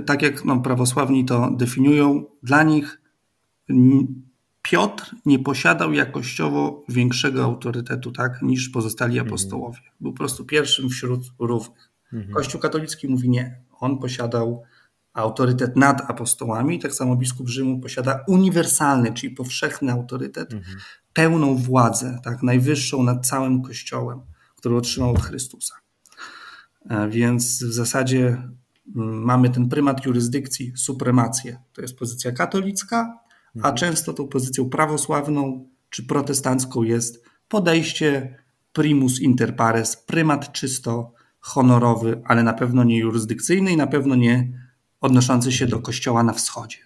tak 0.06 0.22
jak 0.22 0.44
no, 0.44 0.60
prawosławni 0.60 1.24
to 1.24 1.50
definiują, 1.50 2.24
dla 2.42 2.62
nich 2.62 3.00
Piotr 4.70 5.14
nie 5.26 5.38
posiadał 5.38 5.92
jakościowo 5.92 6.84
większego 6.88 7.44
autorytetu 7.44 8.12
tak, 8.12 8.42
niż 8.42 8.68
pozostali 8.68 9.18
mhm. 9.18 9.28
apostołowie. 9.28 9.80
Był 10.00 10.12
po 10.12 10.18
prostu 10.18 10.44
pierwszym 10.44 10.90
wśród 10.90 11.20
równych. 11.38 11.90
Mhm. 12.12 12.34
Kościół 12.34 12.60
katolicki 12.60 13.08
mówi 13.08 13.28
nie. 13.28 13.60
On 13.80 13.98
posiadał 13.98 14.62
autorytet 15.14 15.76
nad 15.76 16.10
apostołami, 16.10 16.78
tak 16.78 16.94
samo 16.94 17.16
biskup 17.16 17.48
Rzymu 17.48 17.80
posiada 17.80 18.24
uniwersalny, 18.26 19.12
czyli 19.12 19.34
powszechny 19.34 19.92
autorytet, 19.92 20.52
mhm. 20.52 20.78
pełną 21.12 21.56
władzę, 21.56 22.18
tak, 22.24 22.42
najwyższą 22.42 23.02
nad 23.02 23.26
całym 23.26 23.62
Kościołem, 23.62 24.20
który 24.56 24.76
otrzymał 24.76 25.10
od 25.10 25.20
Chrystusa. 25.20 25.74
E, 26.90 27.08
więc 27.08 27.64
w 27.64 27.72
zasadzie 27.72 28.26
mm, 28.96 29.22
mamy 29.22 29.50
ten 29.50 29.68
prymat 29.68 30.06
jurysdykcji, 30.06 30.72
supremację. 30.76 31.58
To 31.72 31.82
jest 31.82 31.98
pozycja 31.98 32.32
katolicka, 32.32 33.27
a 33.62 33.72
często 33.72 34.12
tą 34.12 34.28
pozycją 34.28 34.70
prawosławną 34.70 35.68
czy 35.90 36.06
protestancką 36.06 36.82
jest 36.82 37.24
podejście 37.48 38.38
primus 38.72 39.20
inter 39.20 39.56
pares, 39.56 39.96
prymat 39.96 40.52
czysto 40.52 41.12
honorowy, 41.40 42.22
ale 42.24 42.42
na 42.42 42.52
pewno 42.52 42.84
nie 42.84 42.98
jurysdykcyjny 42.98 43.72
i 43.72 43.76
na 43.76 43.86
pewno 43.86 44.14
nie 44.14 44.52
odnoszący 45.00 45.52
się 45.52 45.66
do 45.66 45.80
kościoła 45.80 46.22
na 46.22 46.32
wschodzie. 46.32 46.78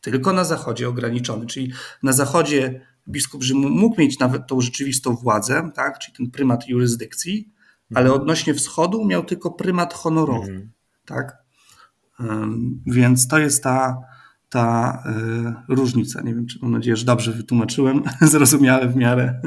Tylko 0.00 0.32
na 0.32 0.44
zachodzie 0.44 0.88
ograniczony, 0.88 1.46
czyli 1.46 1.72
na 2.02 2.12
zachodzie 2.12 2.80
biskup 3.08 3.42
Rzymu 3.42 3.70
mógł 3.70 4.00
mieć 4.00 4.18
nawet 4.18 4.46
tą 4.46 4.60
rzeczywistą 4.60 5.16
władzę, 5.16 5.70
tak, 5.74 5.98
czyli 5.98 6.16
ten 6.16 6.30
prymat 6.30 6.68
jurysdykcji, 6.68 7.52
ale 7.94 8.06
mhm. 8.06 8.20
odnośnie 8.20 8.54
wschodu 8.54 9.04
miał 9.04 9.24
tylko 9.24 9.50
prymat 9.50 9.94
honorowy. 9.94 10.50
Mhm. 10.50 10.72
Tak? 11.04 11.36
Więc 12.86 13.28
to 13.28 13.38
jest 13.38 13.62
ta, 13.62 13.96
ta 14.56 15.02
y, 15.70 15.74
różnica. 15.74 16.22
Nie 16.22 16.34
wiem, 16.34 16.46
czy 16.46 16.58
mam 16.62 16.72
nadzieję, 16.72 16.96
że 16.96 17.04
dobrze 17.04 17.32
wytłumaczyłem, 17.32 18.02
zrozumiale 18.20 18.88
w 18.88 18.96
miarę. 18.96 19.40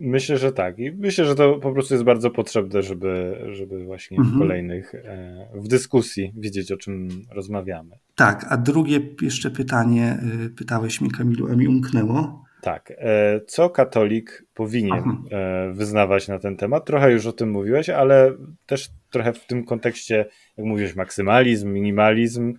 Myślę, 0.00 0.38
że 0.38 0.52
tak. 0.52 0.78
I 0.78 0.92
myślę, 0.92 1.24
że 1.24 1.34
to 1.34 1.58
po 1.58 1.72
prostu 1.72 1.94
jest 1.94 2.04
bardzo 2.04 2.30
potrzebne, 2.30 2.82
żeby, 2.82 3.38
żeby 3.52 3.84
właśnie 3.84 4.18
mhm. 4.18 4.36
w 4.36 4.38
kolejnych, 4.38 4.94
e, 4.94 5.48
w 5.54 5.68
dyskusji 5.68 6.32
widzieć, 6.36 6.72
o 6.72 6.76
czym 6.76 7.08
rozmawiamy. 7.30 7.98
Tak, 8.14 8.46
a 8.48 8.56
drugie 8.56 9.00
jeszcze 9.22 9.50
pytanie 9.50 10.18
y, 10.44 10.50
pytałeś 10.50 11.00
mi, 11.00 11.10
Kamilu, 11.10 11.52
a 11.52 11.56
mi 11.56 11.68
umknęło. 11.68 12.44
Tak. 12.62 12.92
E, 12.98 13.40
co 13.46 13.70
katolik 13.70 14.44
powinien 14.54 14.92
Aha. 14.92 15.16
E, 15.30 15.72
wyznawać 15.72 16.28
na 16.28 16.38
ten 16.38 16.56
temat? 16.56 16.84
Trochę 16.84 17.12
już 17.12 17.26
o 17.26 17.32
tym 17.32 17.50
mówiłeś, 17.50 17.88
ale 17.88 18.32
też 18.66 18.90
trochę 19.10 19.32
w 19.32 19.46
tym 19.46 19.64
kontekście, 19.64 20.26
jak 20.56 20.66
mówisz, 20.66 20.94
maksymalizm, 20.94 21.72
minimalizm 21.72 22.54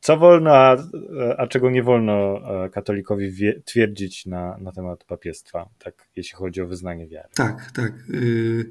co 0.00 0.16
wolno, 0.16 0.50
a, 0.50 0.76
a 1.38 1.46
czego 1.46 1.70
nie 1.70 1.82
wolno 1.82 2.40
e, 2.64 2.70
katolikowi 2.70 3.30
wie, 3.30 3.62
twierdzić 3.64 4.26
na, 4.26 4.58
na 4.58 4.72
temat 4.72 5.04
papiestwa, 5.04 5.68
tak, 5.78 6.08
jeśli 6.16 6.36
chodzi 6.36 6.60
o 6.60 6.66
wyznanie 6.66 7.08
wiary? 7.08 7.28
Tak, 7.34 7.70
tak. 7.70 7.92
Y, 8.10 8.70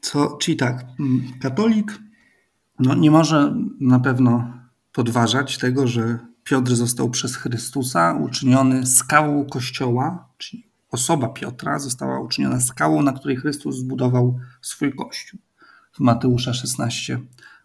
co, 0.00 0.36
czyli 0.36 0.56
tak, 0.56 0.84
mm, 1.00 1.22
katolik 1.42 1.98
no, 2.78 2.94
nie 2.94 3.10
może 3.10 3.54
na 3.80 4.00
pewno 4.00 4.60
podważać 4.92 5.58
tego, 5.58 5.86
że 5.86 6.18
Piotr 6.44 6.74
został 6.74 7.10
przez 7.10 7.36
Chrystusa 7.36 8.18
uczyniony 8.24 8.86
skałą 8.86 9.46
Kościoła, 9.46 10.28
czyli 10.38 10.66
osoba 10.90 11.28
Piotra 11.28 11.78
została 11.78 12.20
uczyniona 12.20 12.60
skałą, 12.60 13.02
na 13.02 13.12
której 13.12 13.36
Chrystus 13.36 13.76
zbudował 13.76 14.38
swój 14.60 14.94
Kościół. 14.94 15.40
w 15.92 16.00
Mateusza 16.00 16.54
16, 16.54 17.18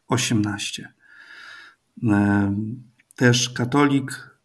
18. 0.08 0.94
Też 3.15 3.49
katolik, 3.49 4.38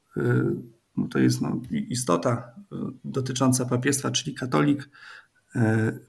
no 0.96 1.09
to 1.09 1.18
jest 1.18 1.40
no, 1.40 1.61
istota 1.70 2.52
dotycząca 3.04 3.64
papiestwa, 3.64 4.11
czyli 4.11 4.35
katolik 4.35 4.88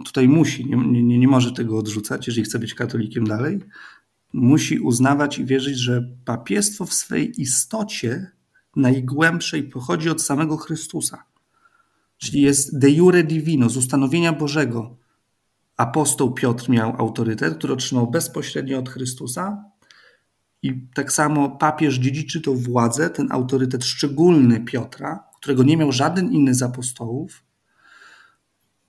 tutaj 0.05 0.27
musi, 0.27 0.65
nie, 0.65 1.03
nie, 1.03 1.19
nie 1.19 1.27
może 1.27 1.51
tego 1.51 1.77
odrzucać, 1.77 2.27
jeżeli 2.27 2.45
chce 2.45 2.59
być 2.59 2.73
katolikiem 2.73 3.27
dalej, 3.27 3.59
musi 4.33 4.79
uznawać 4.79 5.39
i 5.39 5.45
wierzyć, 5.45 5.77
że 5.77 6.09
papiestwo 6.25 6.85
w 6.85 6.93
swej 6.93 7.41
istocie 7.41 8.31
najgłębszej 8.75 9.63
pochodzi 9.63 10.09
od 10.09 10.21
samego 10.21 10.57
Chrystusa. 10.57 11.23
Czyli 12.17 12.41
jest 12.41 12.79
de 12.79 12.89
jure 12.91 13.23
divino, 13.23 13.69
z 13.69 13.77
ustanowienia 13.77 14.33
Bożego. 14.33 14.95
Apostoł 15.77 16.33
Piotr 16.33 16.69
miał 16.69 16.95
autorytet, 16.97 17.57
który 17.57 17.73
otrzymał 17.73 18.11
bezpośrednio 18.11 18.79
od 18.79 18.89
Chrystusa, 18.89 19.63
i 20.61 20.87
tak 20.93 21.11
samo 21.11 21.49
papież 21.49 21.95
dziedziczy 21.95 22.41
to 22.41 22.53
władzę, 22.53 23.09
ten 23.09 23.31
autorytet 23.31 23.85
szczególny 23.85 24.59
Piotra, 24.59 25.23
którego 25.37 25.63
nie 25.63 25.77
miał 25.77 25.91
żaden 25.91 26.31
inny 26.31 26.55
z 26.55 26.63
apostołów, 26.63 27.43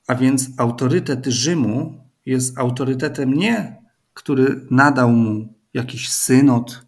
a 0.07 0.15
więc 0.15 0.49
autorytet 0.57 1.25
Rzymu 1.25 2.03
jest 2.25 2.57
autorytetem 2.57 3.33
nie 3.33 3.79
który 4.19 4.65
nadał 4.71 5.11
mu 5.11 5.53
jakiś 5.73 6.09
synod, 6.09 6.85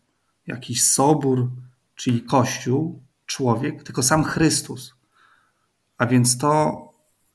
jakiś 0.47 0.83
sobór, 0.83 1.51
czyli 1.95 2.21
Kościół, 2.21 3.03
człowiek, 3.25 3.83
tylko 3.83 4.03
sam 4.03 4.23
Chrystus. 4.23 4.93
A 5.97 6.05
więc 6.05 6.37
to 6.37 6.81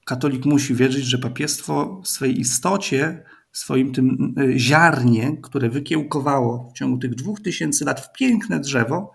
katolik 0.05 0.45
musi 0.45 0.75
wierzyć, 0.75 1.05
że 1.05 1.19
papiestwo 1.19 2.01
w 2.05 2.09
swej 2.09 2.41
istocie, 2.41 3.25
swoim 3.57 3.93
tym 3.93 4.35
y, 4.39 4.59
ziarnie, 4.59 5.37
które 5.43 5.69
wykiełkowało 5.69 6.71
w 6.71 6.73
ciągu 6.73 6.99
tych 6.99 7.15
dwóch 7.15 7.41
tysięcy 7.41 7.85
lat 7.85 8.01
w 8.01 8.13
piękne 8.13 8.61
drzewo, 8.61 9.13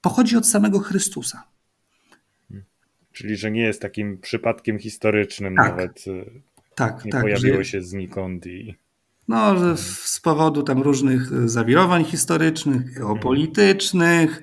pochodzi 0.00 0.36
od 0.36 0.46
samego 0.46 0.78
Chrystusa. 0.78 1.44
Czyli, 3.12 3.36
że 3.36 3.50
nie 3.50 3.62
jest 3.62 3.82
takim 3.82 4.18
przypadkiem 4.18 4.78
historycznym 4.78 5.56
tak. 5.56 5.70
nawet. 5.70 6.04
Y, 6.06 6.42
tak, 6.74 7.04
nie 7.04 7.12
tak, 7.12 7.22
pojawiło 7.22 7.56
że... 7.56 7.64
się 7.64 7.82
znikąd 7.82 8.46
i. 8.46 8.74
No, 9.28 9.76
z 9.76 10.20
powodu 10.20 10.62
tam 10.62 10.82
różnych 10.82 11.48
zawirowań 11.48 12.04
historycznych, 12.04 12.94
geopolitycznych, 12.94 14.42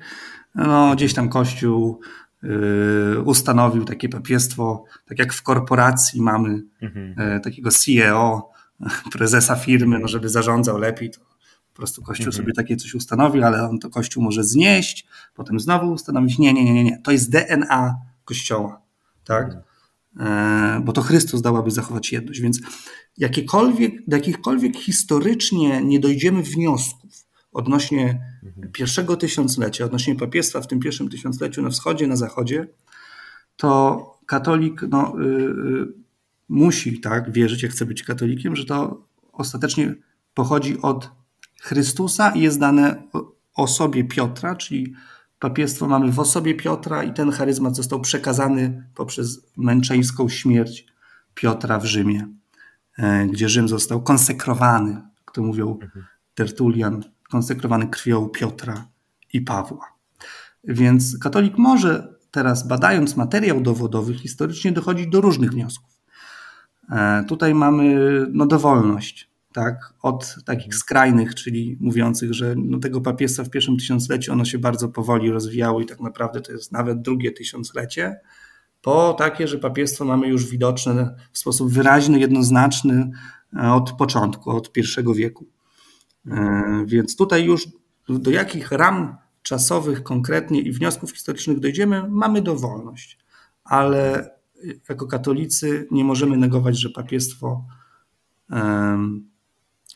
no, 0.56 0.96
gdzieś 0.96 1.13
tam 1.13 1.30
Kościół 1.30 2.00
y, 2.44 3.22
ustanowił 3.22 3.86
takie 3.86 4.10
papiestwo, 4.10 4.86
tak 5.06 5.20
jak 5.20 5.34
w 5.34 5.44
korporacji 5.44 6.22
mamy 6.22 6.62
mhm. 6.82 7.38
y, 7.38 7.39
takiego 7.39 7.72
CEO, 7.72 8.59
prezesa 9.13 9.56
firmy, 9.56 10.00
no, 10.00 10.08
żeby 10.08 10.30
zarządzał 10.30 10.78
lepiej, 10.78 11.12
to 11.12 11.20
po 11.20 11.76
prostu 11.76 12.02
Kościół 12.02 12.28
mhm. 12.28 12.44
sobie 12.44 12.54
takie 12.54 12.76
coś 12.76 12.96
ustanowił, 12.96 13.44
ale 13.44 13.70
on 13.70 13.80
to 13.80 13.89
Kościół 13.89 14.24
może 14.24 14.44
znieść, 14.44 15.08
potem 15.36 15.60
znowu 15.60 15.92
ustanowić. 15.92 16.39
Nie, 16.39 16.54
nie, 16.54 16.74
nie, 16.74 16.84
nie. 16.84 17.02
To 17.04 17.12
jest 17.12 17.32
DNA 17.32 17.96
Kościoła, 18.26 18.82
tak? 19.24 19.46
Mhm. 19.46 20.78
E, 20.78 20.82
bo 20.86 20.94
to 20.94 21.02
Chrystus 21.02 21.42
dał, 21.42 21.58
aby 21.58 21.72
zachować 21.72 22.12
jedność. 22.12 22.42
Więc 22.42 22.60
jakiekolwiek, 23.18 23.94
do 24.08 24.15
jakichkolwiek 24.15 24.78
historycznie 24.78 25.82
nie 25.82 26.00
dojdziemy 26.00 26.44
wniosków 26.44 27.30
odnośnie 27.52 28.22
mhm. 28.44 28.72
pierwszego 28.72 29.18
tysiąclecia, 29.18 29.86
odnośnie 29.86 30.15
papiestwa 30.15 30.62
w 30.62 30.68
tym 30.68 30.80
pierwszym 30.80 31.10
tysiącleciu 31.10 31.62
na 31.62 31.70
wschodzie, 31.70 32.08
na 32.08 32.15
zachodzie, 32.15 32.68
to 33.58 34.20
katolik 34.26 34.82
no, 34.89 35.13
y, 35.22 35.26
y, 35.26 35.88
musi 36.49 36.99
tak 36.99 37.31
wierzyć, 37.31 37.63
jak 37.63 37.71
chce 37.71 37.85
być 37.85 38.03
katolikiem, 38.03 38.55
że 38.55 38.65
to 38.65 39.07
ostatecznie 39.31 39.95
pochodzi 40.33 40.81
od 40.81 41.12
Chrystusa 41.62 42.29
i 42.29 42.41
jest 42.41 42.59
dane 42.59 43.03
osobie 43.55 44.03
Piotra, 44.03 44.55
czyli 44.55 44.93
papiestwo 45.39 45.88
mamy 45.88 46.12
w 46.12 46.19
osobie 46.19 46.55
Piotra 46.55 47.03
i 47.03 47.13
ten 47.13 47.31
charyzmat 47.31 47.75
został 47.75 48.01
przekazany 48.01 48.89
poprzez 48.95 49.51
męczeńską 49.57 50.29
śmierć 50.29 50.85
Piotra 51.33 51.79
w 51.79 51.85
Rzymie, 51.85 52.27
e, 52.97 53.27
gdzie 53.27 53.49
Rzym 53.49 53.67
został 53.67 54.01
konsekrowany, 54.03 54.91
jak 54.91 55.31
to 55.33 55.41
mówią 55.43 55.79
Tertulian, 56.35 57.03
konsekrowany 57.29 57.88
krwią 57.88 58.29
Piotra 58.29 58.88
i 59.33 59.41
Pawła. 59.41 59.85
Więc 60.63 61.17
katolik 61.17 61.57
może 61.57 62.15
teraz, 62.31 62.67
badając 62.67 63.17
materiał 63.17 63.62
dowodowy, 63.62 64.13
historycznie 64.13 64.71
dochodzić 64.71 65.07
do 65.07 65.21
różnych 65.21 65.51
wniosków. 65.51 65.98
E, 66.91 67.23
tutaj 67.28 67.54
mamy 67.54 67.95
no, 68.32 68.45
dowolność 68.45 69.30
tak, 69.54 69.93
od 70.02 70.36
takich 70.45 70.75
skrajnych, 70.75 71.36
czyli 71.36 71.78
mówiących, 71.80 72.34
że 72.34 72.56
no 72.58 72.80
tego 72.80 73.02
papiestwa 73.02 73.43
w 73.43 73.49
pierwszym 73.49 73.78
tysiącleciu 73.78 74.32
ono 74.32 74.45
się 74.45 74.60
bardzo 74.60 74.89
powoli 74.89 75.32
rozwijało 75.32 75.82
i 75.82 75.86
tak 75.86 75.99
naprawdę 75.99 76.41
to 76.41 76.52
jest 76.52 76.71
nawet 76.71 77.02
drugie 77.02 77.32
tysiąclecie, 77.32 78.19
po 78.82 79.13
takie, 79.13 79.47
że 79.47 79.58
papiestwo 79.58 80.06
mamy 80.06 80.28
już 80.28 80.45
widoczne 80.45 81.15
w 81.32 81.38
sposób 81.38 81.71
wyraźny, 81.71 82.19
jednoznaczny 82.19 83.12
e, 83.56 83.71
od 83.73 83.91
początku, 83.91 84.49
od 84.49 84.71
pierwszego 84.71 85.13
wieku. 85.13 85.47
E, 86.28 86.84
więc 86.86 87.15
tutaj 87.15 87.45
już 87.45 87.67
do 88.10 88.32
jakich 88.32 88.71
ram 88.71 89.17
czasowych 89.41 90.04
konkretnie 90.04 90.62
i 90.62 90.71
wniosków 90.71 91.12
historycznych 91.12 91.60
dojdziemy, 91.60 92.04
mamy 92.10 92.41
dowolność, 92.41 93.19
ale 93.63 94.32
jako 94.89 95.08
katolicy 95.08 95.88
nie 95.91 96.04
możemy 96.04 96.38
negować, 96.38 96.78
że 96.78 96.89
papiestwo 96.89 97.65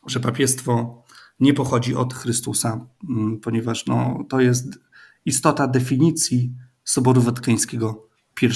że 0.08 0.20
papiestwo 0.20 1.04
nie 1.40 1.54
pochodzi 1.54 1.96
od 1.96 2.14
Chrystusa, 2.14 2.88
mm, 3.10 3.40
ponieważ 3.40 3.86
no, 3.86 4.26
to 4.30 4.42
jest 4.42 4.80
istota 5.26 5.68
definicji 5.68 6.52
Soboru 6.84 7.22
Watykańskiego 7.22 8.08
I, 8.42 8.48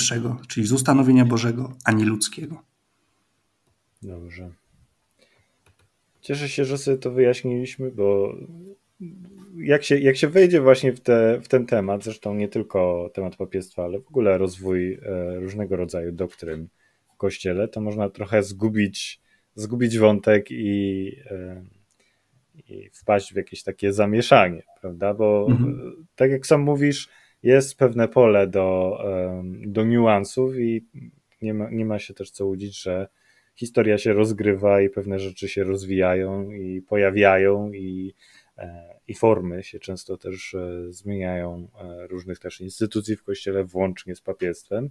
czyli 0.48 0.68
z 0.68 0.72
ustanowienia 0.72 1.26
Bożego, 1.26 1.74
a 1.84 1.92
nie 1.92 2.06
ludzkiego. 2.06 2.64
Dobrze. 4.02 4.52
Cieszę 6.22 6.50
się, 6.50 6.66
że 6.66 6.78
sobie 6.78 6.98
to 6.98 7.12
wyjaśniliśmy, 7.12 7.92
bo 7.92 8.36
jak 9.60 9.84
się, 9.84 10.00
jak 10.00 10.18
się 10.18 10.28
wejdzie 10.28 10.62
właśnie 10.62 10.94
w, 10.94 11.00
te, 11.00 11.40
w 11.42 11.48
ten 11.48 11.66
temat, 11.66 12.04
zresztą 12.04 12.36
nie 12.36 12.48
tylko 12.48 13.12
temat 13.14 13.36
papiestwa, 13.36 13.84
ale 13.84 14.00
w 14.00 14.08
ogóle 14.08 14.38
rozwój 14.38 14.94
e, 14.94 15.00
różnego 15.36 15.76
rodzaju 15.76 16.12
doktryn 16.12 16.68
w 17.14 17.18
kościele, 17.18 17.68
to 17.68 17.82
można 17.82 18.10
trochę 18.10 18.44
zgubić 18.44 19.22
zgubić 19.58 19.98
wątek 19.98 20.52
i, 20.52 21.12
e, 21.32 21.64
i 22.70 22.90
wpaść 22.94 23.34
w 23.34 23.36
jakieś 23.36 23.64
takie 23.64 23.94
zamieszanie, 23.94 24.64
prawda? 24.82 25.14
Bo 25.14 25.48
mhm. 25.50 26.06
tak 26.16 26.32
jak 26.32 26.48
sam 26.48 26.62
mówisz, 26.62 27.10
jest 27.44 27.78
pewne 27.78 28.08
pole 28.08 28.48
do, 28.48 29.00
do 29.66 29.84
niuansów 29.84 30.58
i 30.58 30.86
nie 31.42 31.54
ma, 31.54 31.70
nie 31.70 31.86
ma 31.86 32.00
się 32.00 32.14
też 32.14 32.32
co 32.32 32.46
łudzić, 32.46 32.82
że 32.82 33.08
historia 33.56 33.98
się 33.98 34.14
rozgrywa 34.14 34.82
i 34.82 34.90
pewne 34.90 35.20
rzeczy 35.20 35.50
się 35.50 35.64
rozwijają 35.64 36.52
i 36.52 36.82
pojawiają 36.82 37.72
i, 37.72 38.14
e, 38.14 38.14
i 39.08 39.16
formy 39.16 39.64
się 39.64 39.80
często 39.80 40.18
też 40.18 40.54
e, 40.54 40.94
zmieniają 40.94 41.68
różnych 42.10 42.40
też 42.40 42.62
instytucji 42.62 43.16
w 43.16 43.24
kościele, 43.24 43.64
włącznie 43.64 44.16
z 44.16 44.22
papiestwem. 44.22 44.90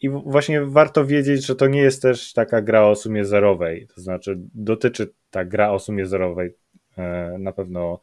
I 0.00 0.08
właśnie 0.08 0.60
warto 0.64 1.06
wiedzieć, 1.06 1.46
że 1.46 1.56
to 1.56 1.66
nie 1.66 1.80
jest 1.80 2.02
też 2.02 2.32
taka 2.32 2.62
gra 2.62 2.86
o 2.86 2.94
sumie 2.96 3.24
zerowej. 3.24 3.86
To 3.94 4.00
znaczy, 4.00 4.38
dotyczy 4.54 5.12
ta 5.30 5.44
gra 5.44 5.70
o 5.70 5.78
sumie 5.78 6.06
zerowej 6.06 6.54
e, 6.98 7.36
na 7.38 7.52
pewno 7.52 8.00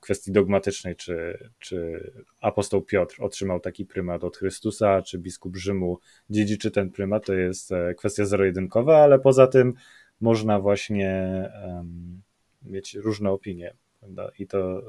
kwestii 0.00 0.32
dogmatycznej, 0.32 0.96
czy, 0.96 1.38
czy 1.58 2.10
apostoł 2.40 2.82
Piotr 2.82 3.22
otrzymał 3.22 3.60
taki 3.60 3.86
prymat 3.86 4.24
od 4.24 4.36
Chrystusa, 4.36 5.02
czy 5.02 5.18
biskup 5.18 5.56
Rzymu 5.56 5.98
dziedziczy 6.30 6.70
ten 6.70 6.90
prymat, 6.90 7.26
to 7.26 7.34
jest 7.34 7.72
e, 7.72 7.94
kwestia 7.94 8.24
zero-jedynkowa, 8.24 8.96
ale 8.96 9.18
poza 9.18 9.46
tym 9.46 9.74
można 10.20 10.60
właśnie 10.60 11.42
um, 11.66 12.22
mieć 12.66 12.94
różne 12.94 13.30
opinie. 13.30 13.74
Prawda? 14.00 14.30
I 14.38 14.46
to 14.46 14.82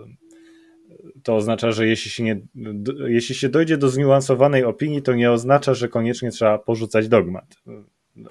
to 1.23 1.35
oznacza, 1.35 1.71
że 1.71 1.87
jeśli 1.87 2.11
się, 2.11 2.23
nie, 2.23 2.41
jeśli 3.07 3.35
się 3.35 3.49
dojdzie 3.49 3.77
do 3.77 3.89
zniuansowanej 3.89 4.63
opinii, 4.63 5.01
to 5.01 5.13
nie 5.13 5.31
oznacza, 5.31 5.73
że 5.73 5.89
koniecznie 5.89 6.31
trzeba 6.31 6.57
porzucać 6.57 7.07
dogmat. 7.07 7.55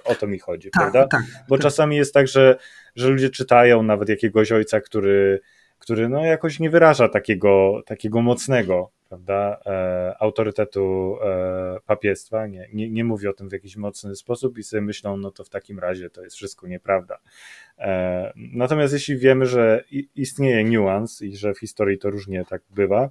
O 0.04 0.14
to 0.14 0.26
mi 0.26 0.38
chodzi, 0.38 0.70
tak, 0.70 0.82
prawda? 0.82 1.08
Tak, 1.08 1.22
Bo 1.48 1.56
tak. 1.56 1.62
czasami 1.62 1.96
jest 1.96 2.14
tak, 2.14 2.28
że, 2.28 2.56
że 2.96 3.08
ludzie 3.08 3.30
czytają 3.30 3.82
nawet 3.82 4.08
jakiegoś 4.08 4.52
ojca, 4.52 4.80
który, 4.80 5.40
który 5.78 6.08
no 6.08 6.24
jakoś 6.24 6.60
nie 6.60 6.70
wyraża 6.70 7.08
takiego, 7.08 7.82
takiego 7.86 8.22
mocnego 8.22 8.90
prawda, 9.08 9.60
e, 9.66 10.14
autorytetu 10.20 11.16
e, 11.24 11.78
papiestwa, 11.86 12.46
nie, 12.46 12.68
nie, 12.72 12.90
nie 12.90 13.04
mówi 13.04 13.28
o 13.28 13.32
tym 13.32 13.48
w 13.48 13.52
jakiś 13.52 13.76
mocny 13.76 14.16
sposób 14.16 14.58
i 14.58 14.62
sobie 14.62 14.80
myślą, 14.80 15.16
no 15.16 15.30
to 15.30 15.44
w 15.44 15.48
takim 15.48 15.78
razie 15.78 16.10
to 16.10 16.22
jest 16.24 16.36
wszystko 16.36 16.66
nieprawda. 16.66 17.18
E, 17.78 18.32
natomiast 18.36 18.92
jeśli 18.92 19.18
wiemy, 19.18 19.46
że 19.46 19.84
istnieje 20.14 20.64
niuans 20.64 21.22
i 21.22 21.36
że 21.36 21.54
w 21.54 21.58
historii 21.58 21.98
to 21.98 22.10
różnie 22.10 22.44
tak 22.44 22.62
bywa, 22.70 23.10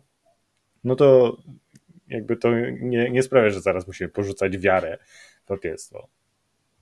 no 0.84 0.95
to 0.95 1.38
jakby 2.08 2.38
to 2.38 2.49
nie, 2.81 3.10
nie 3.10 3.23
sprawia, 3.23 3.49
że 3.49 3.62
zaraz 3.62 3.88
musimy 3.88 4.10
porzucać 4.10 4.58
wiarę 4.58 4.97
w 5.43 5.47
papiestwo. 5.47 6.08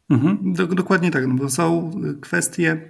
Mhm, 0.10 0.54
do, 0.54 0.68
dokładnie 0.68 1.12
tak, 1.12 1.28
no 1.28 1.34
bo 1.34 1.50
są 1.50 1.92
kwestie, 2.22 2.90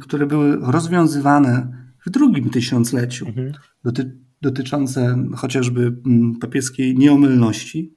które 0.00 0.26
były 0.26 0.72
rozwiązywane 0.72 1.86
w 2.06 2.10
drugim 2.10 2.50
tysiącleciu, 2.50 3.26
mhm. 3.26 3.52
doty, 3.84 4.16
dotyczące 4.42 5.24
chociażby 5.36 5.96
mm, 6.06 6.36
papieskiej 6.38 6.96
nieomylności, 6.96 7.94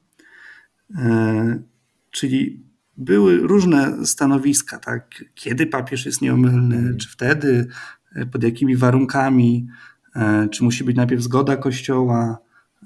czyli 2.10 2.70
były 3.00 3.38
różne 3.38 4.06
stanowiska, 4.06 4.78
tak? 4.78 5.24
Kiedy 5.34 5.66
papież 5.66 6.06
jest 6.06 6.22
nieomylny, 6.22 6.76
mhm. 6.76 6.96
czy 6.96 7.08
wtedy, 7.08 7.66
e, 8.14 8.26
pod 8.26 8.42
jakimi 8.42 8.76
warunkami, 8.76 9.66
e, 10.16 10.48
czy 10.48 10.64
musi 10.64 10.84
być 10.84 10.96
najpierw 10.96 11.22
zgoda 11.22 11.56
Kościoła, 11.56 12.38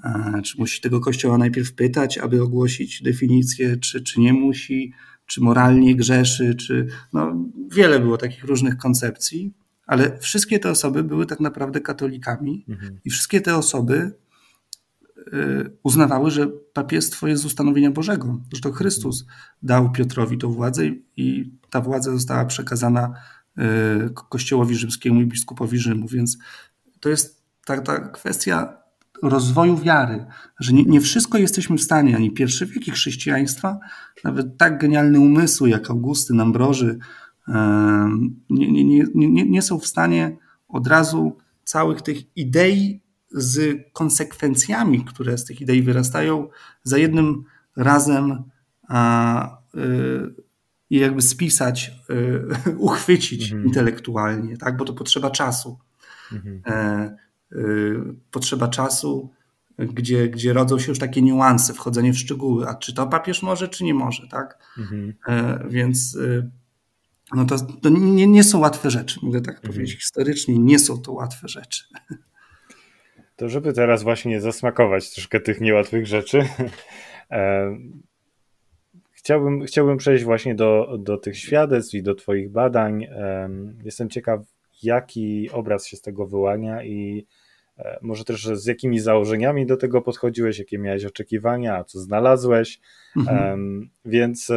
e, 0.03 0.41
czy 0.43 0.59
musi 0.59 0.81
tego 0.81 0.99
Kościoła 0.99 1.37
najpierw 1.37 1.73
pytać, 1.73 2.17
aby 2.17 2.41
ogłosić 2.43 3.03
definicję, 3.03 3.77
czy, 3.77 4.03
czy 4.03 4.19
nie 4.19 4.33
musi, 4.33 4.93
czy 5.25 5.41
moralnie 5.41 5.95
grzeszy, 5.95 6.55
czy 6.55 6.87
no, 7.13 7.49
wiele 7.71 7.99
było 7.99 8.17
takich 8.17 8.43
różnych 8.43 8.77
koncepcji, 8.77 9.53
ale 9.85 10.19
wszystkie 10.19 10.59
te 10.59 10.71
osoby 10.71 11.03
były 11.03 11.25
tak 11.25 11.39
naprawdę 11.39 11.81
katolikami 11.81 12.65
mhm. 12.69 12.99
i 13.05 13.09
wszystkie 13.09 13.41
te 13.41 13.55
osoby 13.55 14.11
Y, 15.33 15.71
uznawały, 15.83 16.31
że 16.31 16.47
papiestwo 16.73 17.27
jest 17.27 17.43
z 17.43 17.45
ustanowienia 17.45 17.91
Bożego, 17.91 18.39
że 18.53 18.61
to 18.61 18.71
Chrystus 18.71 19.25
dał 19.63 19.91
Piotrowi 19.91 20.37
tą 20.37 20.51
władzę 20.51 20.83
i 21.17 21.51
ta 21.69 21.81
władza 21.81 22.11
została 22.11 22.45
przekazana 22.45 23.13
y, 23.57 23.61
Kościołowi 24.29 24.75
Rzymskiemu 24.75 25.21
i 25.21 25.25
biskupowi 25.25 25.77
Rzymu. 25.77 26.07
Więc 26.07 26.37
to 26.99 27.09
jest 27.09 27.43
ta, 27.65 27.81
ta 27.81 27.99
kwestia 27.99 28.77
rozwoju 29.23 29.77
wiary, 29.77 30.25
że 30.59 30.73
nie, 30.73 30.83
nie, 30.83 31.01
wszystko 31.01 31.37
jesteśmy 31.37 31.77
w 31.77 31.83
stanie, 31.83 32.15
ani 32.15 32.31
pierwsze 32.31 32.65
wieki 32.65 32.91
chrześcijaństwa, 32.91 33.79
nawet 34.23 34.57
tak 34.57 34.79
genialne 34.79 35.19
umysły 35.19 35.69
jak 35.69 35.89
Augustyn, 35.89 36.41
Ambroży, 36.41 36.97
nie, 38.49 38.83
nie, 38.83 39.03
nie, 39.15 39.45
nie 39.45 39.61
są 39.61 39.79
w 39.79 39.87
stanie 39.87 40.37
od 40.67 40.87
razu 40.87 41.37
całych 41.63 42.01
tych 42.01 42.37
idei 42.37 43.01
z 43.31 43.81
konsekwencjami, 43.93 45.05
które 45.05 45.37
z 45.37 45.45
tych 45.45 45.61
idei 45.61 45.81
wyrastają, 45.81 46.49
za 46.83 46.97
jednym 46.97 47.43
razem 47.75 48.43
a, 48.87 49.57
y, 49.75 50.35
i 50.89 50.99
jakby 50.99 51.21
spisać, 51.21 51.91
y, 52.09 52.77
uchwycić 52.77 53.43
mhm. 53.43 53.65
intelektualnie, 53.67 54.57
tak? 54.57 54.77
bo 54.77 54.85
to 54.85 54.93
potrzeba 54.93 55.31
czasu. 55.31 55.79
Mhm. 56.31 56.61
E, 56.65 57.15
y, 57.51 57.95
potrzeba 58.31 58.67
czasu, 58.67 59.33
gdzie, 59.77 60.29
gdzie 60.29 60.53
rodzą 60.53 60.79
się 60.79 60.91
już 60.91 60.99
takie 60.99 61.21
niuanse, 61.21 61.73
wchodzenie 61.73 62.13
w 62.13 62.17
szczegóły, 62.17 62.67
a 62.67 62.75
czy 62.75 62.93
to 62.93 63.07
papież 63.07 63.43
może, 63.43 63.67
czy 63.67 63.83
nie 63.83 63.93
może, 63.93 64.27
tak? 64.27 64.59
Mhm. 64.77 65.13
E, 65.27 65.65
więc 65.69 66.17
no 67.33 67.45
to, 67.45 67.55
to 67.81 67.89
nie, 67.89 68.27
nie, 68.27 68.43
są 68.43 68.59
łatwe 68.59 68.91
rzeczy, 68.91 69.19
mogę 69.23 69.41
tak 69.41 69.55
mhm. 69.55 69.73
powiedzieć. 69.73 69.99
Historycznie 69.99 70.59
nie 70.59 70.79
są 70.79 71.01
to 71.01 71.11
łatwe 71.11 71.47
rzeczy. 71.47 71.83
To 73.35 73.49
żeby 73.49 73.73
teraz 73.73 74.03
właśnie 74.03 74.41
zasmakować 74.41 75.13
troszkę 75.13 75.39
tych 75.39 75.61
niełatwych 75.61 76.07
rzeczy, 76.07 76.39
e, 77.31 77.77
chciałbym, 79.11 79.65
chciałbym 79.65 79.97
przejść 79.97 80.23
właśnie 80.23 80.55
do, 80.55 80.97
do 80.99 81.17
tych 81.17 81.37
świadectw 81.37 81.93
i 81.93 82.03
do 82.03 82.15
Twoich 82.15 82.51
badań. 82.51 83.03
E, 83.03 83.49
jestem 83.83 84.09
ciekaw, 84.09 84.41
jaki 84.83 85.49
obraz 85.51 85.87
się 85.87 85.97
z 85.97 86.01
tego 86.01 86.27
wyłania 86.27 86.83
i 86.83 87.27
e, 87.77 87.99
może 88.01 88.23
też 88.23 88.45
z 88.45 88.65
jakimi 88.65 88.99
założeniami 88.99 89.65
do 89.65 89.77
tego 89.77 90.01
podchodziłeś, 90.01 90.59
jakie 90.59 90.77
miałeś 90.77 91.05
oczekiwania, 91.05 91.75
a 91.75 91.83
co 91.83 91.99
znalazłeś. 91.99 92.79
Mhm. 93.17 93.89
Więc 94.05 94.51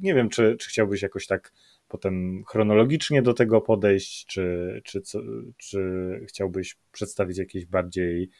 nie 0.00 0.14
wiem, 0.14 0.28
czy, 0.28 0.56
czy 0.60 0.68
chciałbyś 0.68 1.02
jakoś 1.02 1.26
tak 1.26 1.52
potem 1.88 2.44
chronologicznie 2.48 3.22
do 3.22 3.34
tego 3.34 3.60
podejść, 3.60 4.26
czy, 4.26 4.80
czy, 4.84 5.00
co, 5.00 5.18
czy 5.56 5.80
chciałbyś 6.28 6.76
przedstawić 6.92 7.38
jakieś 7.38 7.66
bardziej 7.66 8.30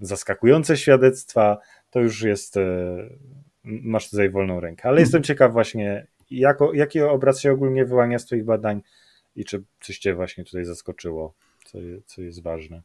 zaskakujące 0.00 0.76
świadectwa, 0.76 1.58
to 1.90 2.00
już 2.00 2.22
jest, 2.22 2.56
e, 2.56 2.96
masz 3.64 4.10
tutaj 4.10 4.30
wolną 4.30 4.60
rękę. 4.60 4.88
Ale 4.88 5.00
jestem 5.00 5.22
ciekaw 5.22 5.52
właśnie, 5.52 6.06
jako, 6.30 6.72
jaki 6.74 7.00
obraz 7.00 7.40
się 7.40 7.52
ogólnie 7.52 7.84
wyłania 7.84 8.18
z 8.18 8.26
Twoich 8.26 8.44
badań 8.44 8.82
i 9.36 9.44
czy 9.44 9.64
coś 9.80 9.98
Cię 9.98 10.14
właśnie 10.14 10.44
tutaj 10.44 10.64
zaskoczyło, 10.64 11.34
co, 11.64 11.78
co 12.06 12.22
jest 12.22 12.42
ważne. 12.42 12.82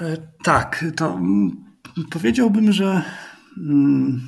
E, 0.00 0.16
tak, 0.44 0.84
to 0.96 1.14
mm, 1.14 1.64
powiedziałbym, 2.10 2.72
że 2.72 3.02
mm, 3.58 4.20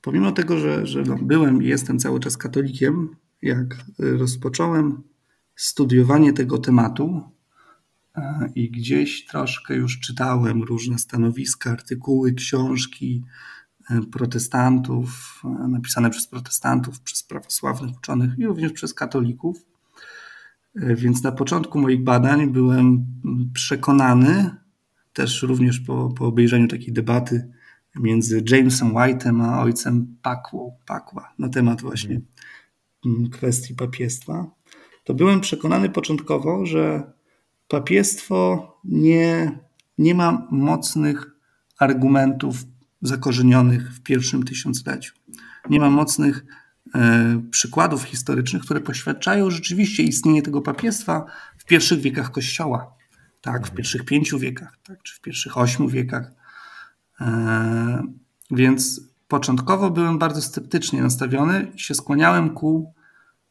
pomimo 0.00 0.32
tego, 0.32 0.58
że, 0.58 0.86
że 0.86 1.02
no, 1.02 1.16
byłem 1.22 1.62
i 1.62 1.66
jestem 1.66 1.98
cały 1.98 2.20
czas 2.20 2.36
katolikiem, 2.36 3.16
jak 3.42 3.84
rozpocząłem 3.98 5.02
studiowanie 5.56 6.32
tego 6.32 6.58
tematu 6.58 7.22
e, 8.16 8.48
i 8.54 8.70
gdzieś 8.70 9.26
troszkę 9.26 9.74
już 9.74 10.00
czytałem 10.00 10.62
różne 10.62 10.98
stanowiska, 10.98 11.70
artykuły, 11.70 12.32
książki 12.32 13.24
e, 13.90 14.00
protestantów, 14.00 15.42
e, 15.44 15.68
napisane 15.68 16.10
przez 16.10 16.26
protestantów, 16.26 17.00
przez 17.00 17.22
prawosławnych 17.22 17.96
uczonych 17.96 18.38
i 18.38 18.46
również 18.46 18.72
przez 18.72 18.94
katolików. 18.94 19.64
Więc 20.74 21.22
na 21.22 21.32
początku 21.32 21.78
moich 21.78 22.04
badań 22.04 22.52
byłem 22.52 23.06
przekonany, 23.54 24.50
też 25.12 25.42
również 25.42 25.80
po, 25.80 26.08
po 26.08 26.26
obejrzeniu 26.26 26.68
takiej 26.68 26.92
debaty 26.92 27.52
między 27.96 28.44
Jamesem 28.50 28.92
White'em 28.94 29.44
a 29.44 29.62
ojcem 29.62 30.16
Pakłą, 30.22 30.76
Pakła 30.86 31.32
na 31.38 31.48
temat 31.48 31.82
właśnie 31.82 32.10
Mm, 32.14 32.22
kwestii 33.32 33.74
papiestwa, 33.74 34.50
to 35.04 35.14
byłem 35.14 35.40
przekonany 35.40 35.88
początkowo, 35.88 36.66
że 36.66 37.12
papiestwo 37.68 38.72
nie, 38.84 39.58
nie 39.98 40.14
ma 40.14 40.48
mocnych 40.50 41.30
argumentów 41.78 42.56
zakorzenionych 43.02 43.94
w 43.94 44.02
pierwszym 44.02 44.42
tysiącleciu. 44.42 45.14
Nie 45.70 45.80
ma 45.80 45.90
mocnych 45.90 46.44
e, 46.94 47.42
przykładów 47.50 48.02
historycznych, 48.02 48.62
które 48.62 48.80
poświadczają 48.80 49.50
rzeczywiście 49.50 50.02
istnienie 50.02 50.42
tego 50.42 50.62
papiestwa 50.62 51.26
w 51.58 51.64
pierwszych 51.64 52.00
wiekach 52.00 52.30
Kościoła. 52.30 52.94
Tak, 53.40 53.66
w 53.66 53.70
pierwszych 53.70 54.04
pięciu 54.04 54.38
wiekach, 54.38 54.78
tak, 54.82 55.02
czy 55.02 55.16
w 55.16 55.20
pierwszych 55.20 55.58
ośmiu 55.58 55.88
wiekach. 55.88 56.32
E, 57.20 58.02
więc 58.50 59.07
początkowo 59.28 59.90
byłem 59.90 60.18
bardzo 60.18 60.42
sceptycznie 60.42 61.02
nastawiony 61.02 61.72
i 61.74 61.78
się 61.78 61.94
skłaniałem 61.94 62.50
ku 62.50 62.94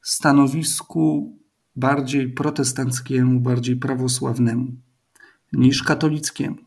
stanowisku 0.02 1.34
bardziej 1.76 2.30
protestanckiemu, 2.30 3.40
bardziej 3.40 3.76
prawosławnemu 3.76 4.68
niż 5.54 5.84
katolickiemu. 5.84 6.58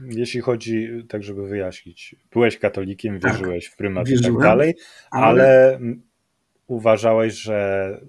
Jeśli 0.00 0.40
chodzi, 0.40 0.88
tak 1.08 1.22
żeby 1.22 1.48
wyjaśnić, 1.48 2.16
byłeś 2.32 2.58
katolikiem, 2.58 3.20
tak, 3.20 3.32
wierzyłeś 3.32 3.66
w 3.66 3.76
prymat 3.76 4.08
i 4.08 4.22
tak 4.22 4.38
dalej, 4.38 4.74
ale... 5.10 5.26
ale 5.26 5.78
uważałeś, 6.66 7.34
że 7.34 8.00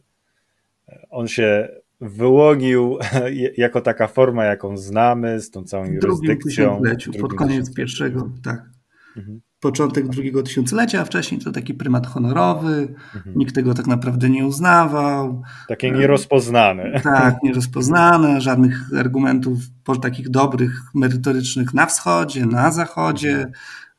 on 1.10 1.28
się 1.28 1.70
wyłonił 2.02 2.98
jako 3.58 3.82
taka 3.82 4.08
forma, 4.08 4.46
jaką 4.46 4.78
znamy, 4.78 5.42
z 5.42 5.52
tą 5.52 5.64
całą 5.64 5.86
jurysdykcją. 5.86 6.80
W 6.80 6.82
drugim 6.82 7.22
pod 7.22 7.34
koniec 7.34 7.74
pierwszego, 7.74 8.32
tak. 8.44 8.77
Mhm 9.18 9.42
początek 9.60 10.08
drugiego 10.08 10.44
tysiąclecia, 10.44 11.02
a 11.02 11.06
wcześniej 11.06 11.42
to 11.42 11.52
taki 11.52 11.74
prymat 11.74 12.08
honorowy, 12.08 12.96
mhm. 13.16 13.38
nikt 13.38 13.56
tego 13.56 13.74
tak 13.74 13.88
naprawdę 13.88 14.30
nie 14.30 14.46
uznawał. 14.46 15.44
Takie 15.68 15.92
nierozpoznane. 15.92 17.02
Tak, 17.04 17.36
nierozpoznane, 17.44 18.42
żadnych 18.42 18.82
argumentów 18.98 19.58
takich 20.02 20.30
dobrych, 20.30 20.82
merytorycznych 20.96 21.74
na 21.74 21.86
wschodzie, 21.86 22.46
na 22.46 22.72
zachodzie, 22.72 23.48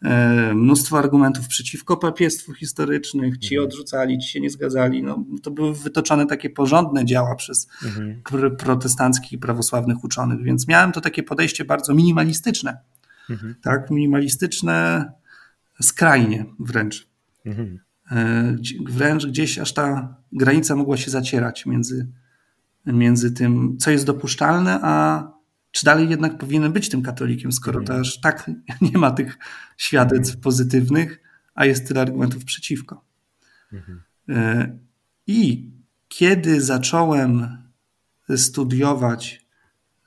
mhm. 0.03 0.51
e, 0.51 0.55
mnóstwo 0.55 0.99
argumentów 0.99 1.49
przeciwko 1.49 1.97
papiestwu 1.97 2.53
historycznych, 2.55 3.39
ci 3.39 3.55
mhm. 3.55 3.69
odrzucali, 3.69 4.19
ci 4.19 4.29
się 4.29 4.41
nie 4.41 4.51
zgadzali. 4.51 5.03
No, 5.03 5.25
to 5.43 5.51
były 5.51 5.75
wytoczone 5.75 6.27
takie 6.27 6.51
porządne 6.51 7.05
działa 7.05 7.35
przez 7.35 7.69
mhm. 7.85 8.23
protestanckich 8.57 9.33
i 9.33 9.39
prawosławnych 9.39 10.05
uczonych, 10.05 10.43
więc 10.43 10.69
miałem 10.69 10.93
to 10.93 11.01
takie 11.01 11.23
podejście 11.23 11.65
bardzo 11.65 11.95
minimalistyczne. 11.95 12.79
Mhm. 13.31 13.55
Tak, 13.63 13.91
minimalistyczne, 13.91 15.05
skrajnie 15.83 16.47
wręcz. 16.59 17.09
Mhm. 17.47 17.79
E, 18.11 18.57
wręcz 18.89 19.27
gdzieś 19.27 19.59
aż 19.59 19.73
ta 19.73 20.17
granica 20.33 20.77
mogła 20.77 20.97
się 20.97 21.11
zacierać 21.11 21.67
między, 21.67 22.07
między 22.87 23.33
tym, 23.33 23.79
co 23.79 23.91
jest 23.91 24.07
dopuszczalne, 24.07 24.81
a 24.83 25.25
czy 25.71 25.87
dalej 25.87 26.11
jednak 26.11 26.39
powinien 26.39 26.73
być 26.73 26.89
tym 26.89 27.03
katolikiem, 27.03 27.53
skoro 27.53 27.81
mhm. 27.81 27.97
to 27.99 28.01
aż 28.01 28.21
tak 28.21 28.51
nie 28.93 28.99
ma 28.99 29.11
tych 29.11 29.39
świadectw 29.77 30.31
mhm. 30.31 30.43
pozytywnych, 30.43 31.21
a 31.55 31.67
jest 31.67 31.89
tyle 31.89 32.01
argumentów 32.01 32.45
przeciwko. 32.45 33.05
Mhm. 33.73 34.03
E, 34.29 34.79
I 35.27 35.71
kiedy 36.09 36.61
zacząłem 36.61 37.59
studiować 38.37 39.49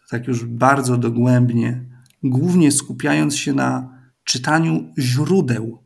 tak 0.09 0.27
już 0.27 0.45
bardzo 0.45 0.97
dogłębnie, 0.97 1.85
głównie 2.23 2.71
skupiając 2.71 3.37
się 3.37 3.53
na 3.53 4.01
czytaniu 4.23 4.93
źródeł. 4.97 5.83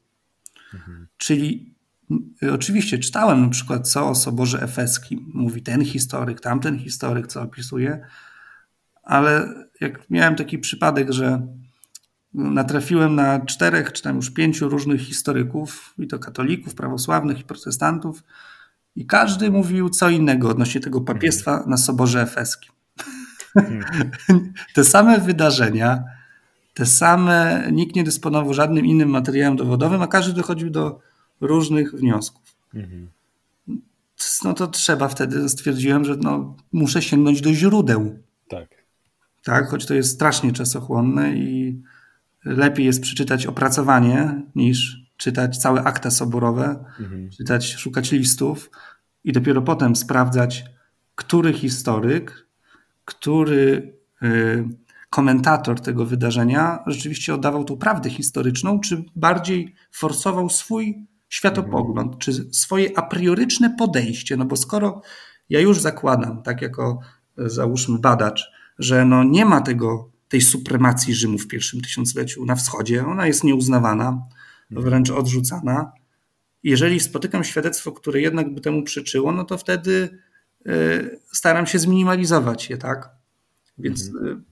Mhm. 0.74 1.08
Czyli 1.18 1.76
oczywiście 2.54 3.00
czytałem 3.00 3.42
na 3.42 3.50
przykład, 3.50 3.90
co 3.90 4.10
o 4.10 4.16
Soborze 4.16 4.62
Efeskim 4.62 5.32
mówi 5.34 5.62
ten 5.62 5.86
historyk, 5.86 6.42
tamten 6.42 6.80
historyk, 6.80 7.28
co 7.28 7.42
opisuje, 7.42 8.02
ale 9.04 9.54
jak 9.82 10.10
miałem 10.10 10.36
taki 10.36 10.58
przypadek, 10.58 11.12
że 11.12 11.48
natrafiłem 12.34 13.16
na 13.16 13.40
czterech, 13.40 13.92
czy 13.92 14.04
tam 14.04 14.16
już 14.16 14.32
pięciu 14.32 14.70
różnych 14.70 15.02
historyków, 15.02 15.94
i 15.98 16.08
to 16.08 16.20
katolików, 16.20 16.76
prawosławnych 16.76 17.40
i 17.40 17.44
protestantów, 17.44 18.24
i 18.96 19.06
każdy 19.06 19.52
mówił 19.52 19.90
co 19.90 20.10
innego 20.10 20.50
odnośnie 20.50 20.82
tego 20.82 21.02
papiestwa 21.02 21.64
na 21.68 21.78
Soborze 21.78 22.22
Efeskim. 22.22 22.72
te 24.76 24.84
same 24.84 25.20
wydarzenia, 25.20 26.04
te 26.76 26.86
same, 26.86 27.68
nikt 27.72 27.96
nie 27.96 28.04
dysponował 28.04 28.54
żadnym 28.54 28.86
innym 28.86 29.10
materiałem 29.10 29.56
dowodowym, 29.56 30.02
a 30.02 30.08
każdy 30.08 30.34
dochodził 30.34 30.70
do 30.70 31.00
różnych 31.42 31.92
wniosków. 31.92 32.56
No 34.44 34.54
to 34.54 34.68
trzeba 34.68 35.08
wtedy, 35.08 35.50
stwierdziłem, 35.50 36.06
że 36.06 36.16
no, 36.16 36.56
muszę 36.72 37.02
sięgnąć 37.02 37.42
do 37.42 37.54
źródeł. 37.54 38.20
Tak. 38.48 38.68
Tak, 39.44 39.70
choć 39.70 39.86
to 39.86 39.94
jest 39.94 40.14
strasznie 40.16 40.52
czasochłonne 40.52 41.36
i 41.36 41.82
lepiej 42.46 42.86
jest 42.86 43.02
przeczytać 43.02 43.46
opracowanie 43.46 44.42
niż 44.56 45.06
czytać 45.18 45.58
całe 45.58 45.84
akta 45.84 46.12
soborowe, 46.12 46.86
mhm. 47.00 47.30
czytać, 47.30 47.74
szukać 47.74 48.12
listów 48.12 48.70
i 49.24 49.32
dopiero 49.32 49.62
potem 49.62 49.96
sprawdzać, 49.96 50.66
który 51.16 51.54
historyk, 51.54 52.48
który 53.06 53.94
y, 54.24 54.66
komentator 55.10 55.82
tego 55.82 56.06
wydarzenia 56.06 56.80
rzeczywiście 56.88 57.34
oddawał 57.34 57.64
tu 57.64 57.78
prawdę 57.78 58.10
historyczną, 58.10 58.80
czy 58.80 59.06
bardziej 59.16 59.76
forsował 59.92 60.50
swój 60.50 61.08
światopogląd, 61.30 62.14
mhm. 62.14 62.20
czy 62.20 62.54
swoje 62.54 62.98
a 62.98 63.02
prioryczne 63.02 63.76
podejście. 63.78 64.38
No 64.38 64.46
bo 64.46 64.56
skoro 64.56 65.02
ja 65.50 65.60
już 65.60 65.82
zakładam, 65.82 66.44
tak 66.44 66.62
jako 66.62 67.00
załóżmy 67.38 68.00
badacz, 68.00 68.52
że 68.80 69.06
no 69.06 69.24
nie 69.24 69.46
ma 69.46 69.62
tego 69.62 70.12
tej 70.28 70.42
supremacji 70.42 71.16
Rzymu 71.16 71.38
w 71.38 71.48
pierwszym 71.48 71.82
tysiącleciu 71.82 72.46
na 72.46 72.56
wschodzie. 72.56 73.06
Ona 73.06 73.28
jest 73.28 73.44
nieuznawana, 73.44 74.22
wręcz 74.72 75.10
odrzucana. 75.10 75.92
Jeżeli 76.64 77.00
spotykam 77.00 77.44
świadectwo, 77.44 77.92
które 77.92 78.22
jednak 78.22 78.54
by 78.54 78.62
temu 78.62 78.84
przyczyło, 78.84 79.32
no 79.32 79.44
to 79.44 79.58
wtedy 79.58 80.20
y, 80.68 81.20
staram 81.32 81.68
się 81.68 81.80
zminimalizować 81.80 82.70
je, 82.70 82.78
tak? 82.78 83.10
Więc 83.78 84.08
mhm. 84.08 84.44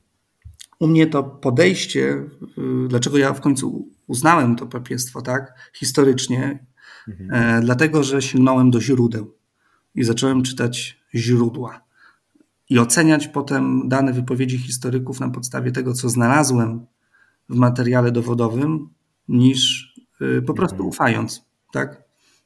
U 0.83 0.87
mnie 0.87 1.07
to 1.07 1.23
podejście, 1.23 2.25
y, 2.57 2.87
dlaczego 2.87 3.17
ja 3.17 3.33
w 3.33 3.41
końcu 3.41 3.89
uznałem 4.07 4.55
to 4.55 4.67
papiestwo, 4.67 5.21
tak, 5.21 5.71
historycznie, 5.73 6.65
mhm. 7.07 7.63
dlatego, 7.63 8.03
że 8.03 8.21
sięgnąłem 8.21 8.71
do 8.71 8.81
źródeł 8.81 9.33
i 9.95 10.03
zacząłem 10.03 10.43
czytać 10.43 10.99
źródła 11.15 11.81
i 12.69 12.79
oceniać 12.79 13.27
potem 13.27 13.89
dane 13.89 14.13
wypowiedzi 14.13 14.57
historyków 14.57 15.19
na 15.19 15.29
podstawie 15.29 15.71
tego, 15.71 15.93
co 15.93 16.09
znalazłem 16.09 16.85
w 17.49 17.55
materiale 17.55 18.11
dowodowym, 18.11 18.89
niż 19.27 19.93
y, 20.21 20.41
po 20.41 20.53
prostu 20.53 20.75
mhm. 20.75 20.89
ufając, 20.89 21.45
tak? 21.71 22.03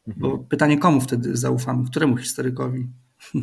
Bo 0.08 0.28
mhm. 0.28 0.48
pytanie, 0.48 0.78
komu 0.78 1.02
wtedy 1.02 1.38
zaufamy? 1.38 1.86
Któremu 1.86 2.18
historykowi? 2.18 2.88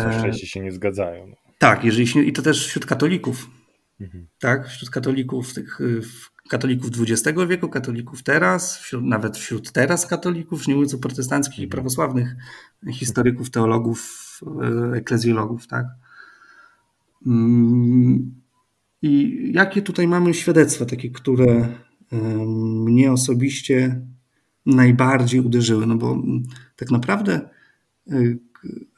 Zwłaszcza 0.00 0.26
jeśli 0.26 0.48
się 0.48 0.60
nie 0.60 0.72
zgadzają. 0.72 1.32
Tak, 1.58 1.84
jeżeli 1.84 2.28
i 2.28 2.32
to 2.32 2.42
też 2.42 2.66
wśród 2.66 2.86
katolików. 2.86 3.50
Mhm. 4.00 4.26
Tak, 4.40 4.68
wśród 4.68 4.90
katolików, 4.90 5.54
tych 5.54 5.80
y, 5.80 6.00
katolików 6.48 6.90
XX 7.00 7.38
wieku, 7.48 7.68
katolików 7.68 8.22
teraz, 8.22 8.78
wśród, 8.78 9.04
nawet 9.04 9.36
wśród 9.36 9.72
teraz 9.72 10.06
katolików, 10.06 10.68
nie 10.68 10.74
mówiąc 10.74 10.94
o 10.94 10.98
protestanckich 10.98 11.58
i 11.58 11.68
prawosławnych 11.68 12.36
historyków, 12.92 13.50
teologów, 13.50 14.28
E, 14.42 14.96
eklezjologów, 14.96 15.66
tak? 15.66 15.86
Mm, 17.26 18.34
I 19.02 19.40
jakie 19.54 19.82
tutaj 19.82 20.08
mamy 20.08 20.34
świadectwa, 20.34 20.84
takie, 20.84 21.10
które 21.10 21.68
e, 22.12 22.16
mnie 22.84 23.12
osobiście 23.12 24.00
najbardziej 24.66 25.40
uderzyły? 25.40 25.86
No 25.86 25.94
bo 25.94 26.12
mm, 26.12 26.42
tak 26.76 26.90
naprawdę 26.90 27.48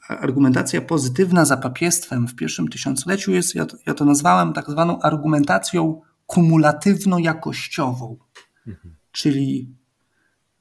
argumentacja 0.07 0.81
pozytywna 0.81 1.45
za 1.45 1.57
papiestwem 1.57 2.27
w 2.27 2.35
pierwszym 2.35 2.67
tysiącleciu 2.67 3.31
jest, 3.31 3.55
ja 3.55 3.65
to, 3.65 3.77
ja 3.85 3.93
to 3.93 4.05
nazwałem 4.05 4.53
tak 4.53 4.69
zwaną 4.69 5.01
argumentacją 5.01 6.01
kumulatywno-jakościową. 6.27 8.15
Mhm. 8.67 8.95
Czyli 9.11 9.75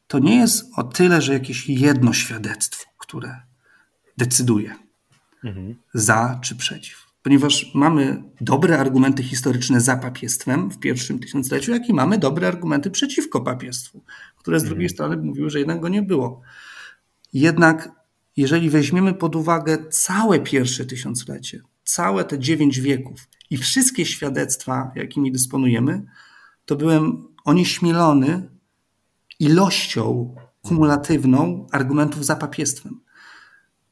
to 0.07 0.19
nie 0.19 0.37
jest 0.37 0.65
o 0.77 0.83
tyle, 0.83 1.23
że 1.23 1.33
jakieś 1.33 1.69
jedno 1.69 2.13
świadectwo, 2.13 2.91
które 2.99 3.41
decyduje 4.19 4.75
mhm. 5.45 5.75
za 5.95 6.39
czy 6.43 6.57
przeciw. 6.57 7.11
Ponieważ 7.23 7.75
mamy 7.75 8.23
dobre 8.41 8.79
argumenty 8.79 9.23
historyczne 9.23 9.81
za 9.81 9.97
papiestwem 9.97 10.71
w 10.71 10.79
pierwszym 10.79 11.19
tysiącleciu, 11.19 11.73
jak 11.73 11.89
i 11.89 11.95
mamy 11.95 12.19
dobre 12.19 12.49
argumenty 12.49 12.91
przeciwko 12.91 13.41
papiestwu, 13.41 14.05
które 14.37 14.61
z 14.61 14.65
drugiej 14.65 14.87
mhm. 14.87 14.95
strony 14.95 15.17
mówiły, 15.17 15.51
że 15.51 15.59
jednak 15.59 15.81
go 15.81 15.89
nie 15.89 16.03
było. 16.03 16.41
Jednak 17.33 18.00
jeżeli 18.41 18.71
weźmiemy 18.71 19.15
pod 19.15 19.37
uwagę 19.37 19.79
całe 19.91 20.41
pierwsze 20.41 20.85
tysiąclecie, 20.85 21.63
całe 21.85 22.25
te 22.25 22.39
dziewięć 22.39 22.81
wieków 22.81 23.29
i 23.51 23.57
wszystkie 23.57 24.07
świadectwa, 24.07 24.93
jakimi 24.97 25.33
dysponujemy, 25.33 26.03
to 26.65 26.77
byłem 26.77 27.29
onieśmielony 27.45 28.49
ilością 29.39 30.35
kumulatywną 30.63 31.67
argumentów 31.73 32.25
za 32.25 32.37
papiestwem 32.37 33.01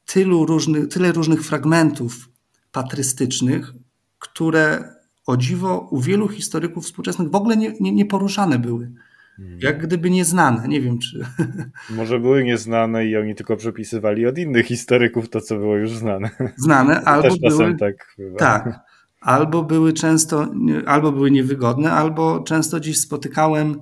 tylu 0.06 0.46
różnych, 0.46 0.88
tyle 0.88 1.12
różnych 1.12 1.44
fragmentów 1.44 2.28
patrystycznych, 2.72 3.72
które 4.18 4.94
o 5.26 5.36
dziwo 5.36 5.88
u 5.90 6.00
wielu 6.00 6.28
historyków 6.28 6.84
współczesnych 6.84 7.30
w 7.30 7.34
ogóle 7.34 7.56
nie, 7.56 7.72
nie, 7.80 7.92
nie 7.92 8.06
poruszane 8.06 8.58
były. 8.58 8.92
Hmm. 9.38 9.58
Jak 9.62 9.82
gdyby 9.82 10.10
nieznane, 10.10 10.68
nie 10.68 10.80
wiem 10.80 10.98
czy. 10.98 11.24
Może 11.96 12.20
były 12.20 12.44
nieznane 12.44 13.06
i 13.06 13.16
oni 13.16 13.34
tylko 13.34 13.56
przepisywali 13.56 14.26
od 14.26 14.38
innych 14.38 14.66
historyków 14.66 15.28
to, 15.28 15.40
co 15.40 15.56
było 15.56 15.76
już 15.76 15.92
znane. 15.92 16.30
Znane, 16.56 17.02
albo 17.12 17.36
były. 17.48 17.76
Tak, 17.76 18.16
tak, 18.38 18.80
albo 19.20 19.62
były 19.62 19.92
często, 19.92 20.46
albo 20.86 21.12
były 21.12 21.30
niewygodne, 21.30 21.92
albo 21.92 22.40
często 22.40 22.80
dziś 22.80 23.00
spotykałem, 23.00 23.80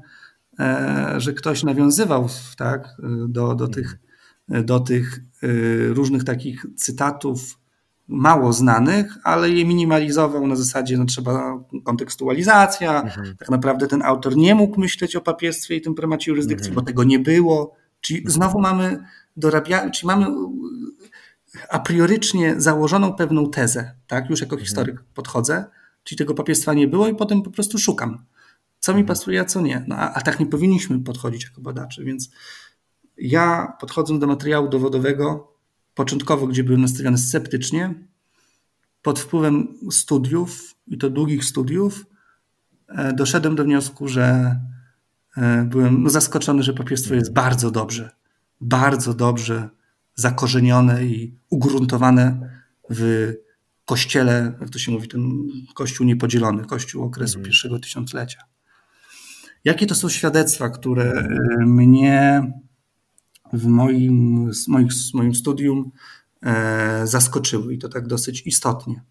e, 0.61 1.15
że 1.17 1.33
ktoś 1.33 1.63
nawiązywał 1.63 2.29
tak, 2.57 2.89
do, 3.29 3.55
do 3.55 3.69
tych 3.69 3.87
hmm 3.87 4.07
do 4.65 4.81
tych 4.81 5.21
różnych 5.89 6.25
takich 6.25 6.67
cytatów 6.77 7.59
mało 8.09 8.53
znanych, 8.53 9.19
ale 9.25 9.51
je 9.51 9.65
minimalizował 9.65 10.47
na 10.47 10.57
zasadzie, 10.57 10.99
no 10.99 11.05
trzeba 11.05 11.65
kontekstualizacja. 11.85 13.03
Mhm. 13.03 13.37
Tak 13.37 13.51
naprawdę 13.51 13.87
ten 13.87 14.03
autor 14.03 14.37
nie 14.37 14.55
mógł 14.55 14.81
myśleć 14.81 15.17
o 15.17 15.21
papiestwie 15.21 15.77
i 15.77 15.81
tym 15.81 15.95
prymacie 15.95 16.31
jurysdykcji, 16.31 16.69
mhm. 16.69 16.85
bo 16.85 16.87
tego 16.87 17.05
nie 17.05 17.19
było. 17.19 17.75
Czyli 18.01 18.19
mhm. 18.19 18.33
znowu 18.33 18.61
mamy 18.61 19.05
dorabia, 19.37 19.91
czyli 19.91 20.07
mamy 20.07 20.27
a 21.71 21.79
priorycznie 21.79 22.55
założoną 22.61 23.13
pewną 23.13 23.51
tezę, 23.51 23.95
tak? 24.07 24.31
Już 24.31 24.41
jako 24.41 24.55
mhm. 24.55 24.67
historyk 24.67 25.05
podchodzę, 25.15 25.65
czyli 26.05 26.19
tego 26.19 26.35
papiestwa 26.35 26.75
nie 26.75 26.89
było 26.89 27.09
i 27.09 27.15
potem 27.15 27.43
po 27.43 27.51
prostu 27.51 27.79
szukam. 27.79 28.25
Co 28.79 28.93
mi 28.93 29.01
mhm. 29.01 29.07
pasuje, 29.17 29.41
a 29.41 29.45
co 29.45 29.61
nie. 29.61 29.85
No, 29.89 29.97
a, 29.97 30.13
a 30.13 30.21
tak 30.21 30.41
nie 30.41 30.47
powinniśmy 30.47 31.01
podchodzić 31.01 31.45
jako 31.45 31.61
badacze, 31.61 32.05
więc 32.05 32.31
ja 33.19 33.77
podchodząc 33.81 34.21
do 34.21 34.27
materiału 34.27 34.69
dowodowego, 34.69 35.56
początkowo, 35.97 36.47
gdzie 36.47 36.65
byłem 36.65 36.81
nastawiony 36.81 37.19
sceptycznie, 37.19 37.95
pod 39.03 39.19
wpływem 39.21 39.69
studiów, 39.91 40.75
i 40.87 40.99
to 40.99 41.11
długich 41.11 41.45
studiów, 41.45 42.07
e, 42.89 43.13
doszedłem 43.13 43.57
do 43.57 43.65
wniosku, 43.65 44.09
że 44.09 44.57
e, 45.37 45.65
byłem 45.65 46.03
no, 46.03 46.11
zaskoczony, 46.11 46.63
że 46.63 46.73
papiestwo 46.73 47.15
jest 47.15 47.33
bardzo 47.33 47.71
dobrze, 47.71 48.11
bardzo 48.61 49.15
dobrze 49.15 49.69
zakorzenione 50.15 51.05
i 51.05 51.35
ugruntowane 51.51 52.51
w 52.91 53.33
kościele, 53.85 54.53
jak 54.61 54.71
to 54.71 54.79
się 54.79 54.93
mówi, 54.93 55.09
ten 55.09 55.23
kościół 55.75 56.07
niepodzielony, 56.07 56.65
kościół 56.65 57.05
okresu 57.05 57.39
mhm. 57.39 57.45
pierwszego 57.45 57.79
tysiąclecia. 57.79 58.43
Jakie 59.65 59.87
to 59.87 59.95
są 59.95 60.09
świadectwa, 60.09 60.69
które 60.69 61.13
e, 61.13 61.67
mnie 61.67 62.43
w 63.53 63.67
moim, 63.67 64.51
moim, 64.69 64.89
moim 65.15 65.35
studium 65.35 65.91
e, 66.43 67.07
zaskoczyły 67.07 67.75
i 67.75 67.79
to 67.79 67.89
tak 67.89 68.07
dosyć 68.07 68.47
istotnie. 68.47 69.03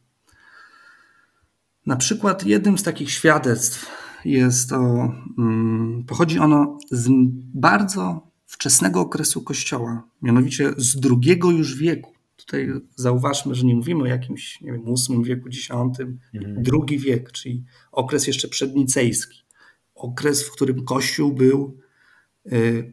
Na 1.86 1.96
przykład 1.96 2.46
jednym 2.46 2.78
z 2.78 2.84
takich 2.84 3.12
świadectw 3.12 3.92
jest 4.26 4.70
to, 4.70 5.12
mm, 5.38 6.04
pochodzi 6.08 6.40
ono 6.40 6.78
z 6.92 7.10
bardzo 7.54 8.32
wczesnego 8.46 9.00
okresu 9.02 9.42
Kościoła, 9.42 10.08
mianowicie 10.22 10.74
z 10.78 11.00
drugiego 11.00 11.52
już 11.52 11.76
wieku. 11.76 12.12
Tutaj 12.36 12.70
zauważmy, 12.96 13.56
że 13.56 13.66
nie 13.66 13.76
mówimy 13.76 14.04
o 14.04 14.06
jakimś 14.06 14.62
nie 14.62 14.72
wiem, 14.72 14.84
VIII 14.86 15.24
wieku, 15.24 15.48
X, 15.48 15.70
mhm. 16.34 16.64
drugi 16.64 17.00
wiek, 17.00 17.32
czyli 17.32 17.64
okres 17.92 18.28
jeszcze 18.28 18.48
przednicejski. 18.48 19.46
Okres, 19.96 20.48
w 20.48 20.52
którym 20.52 20.86
Kościół 20.86 21.34
był 21.34 21.78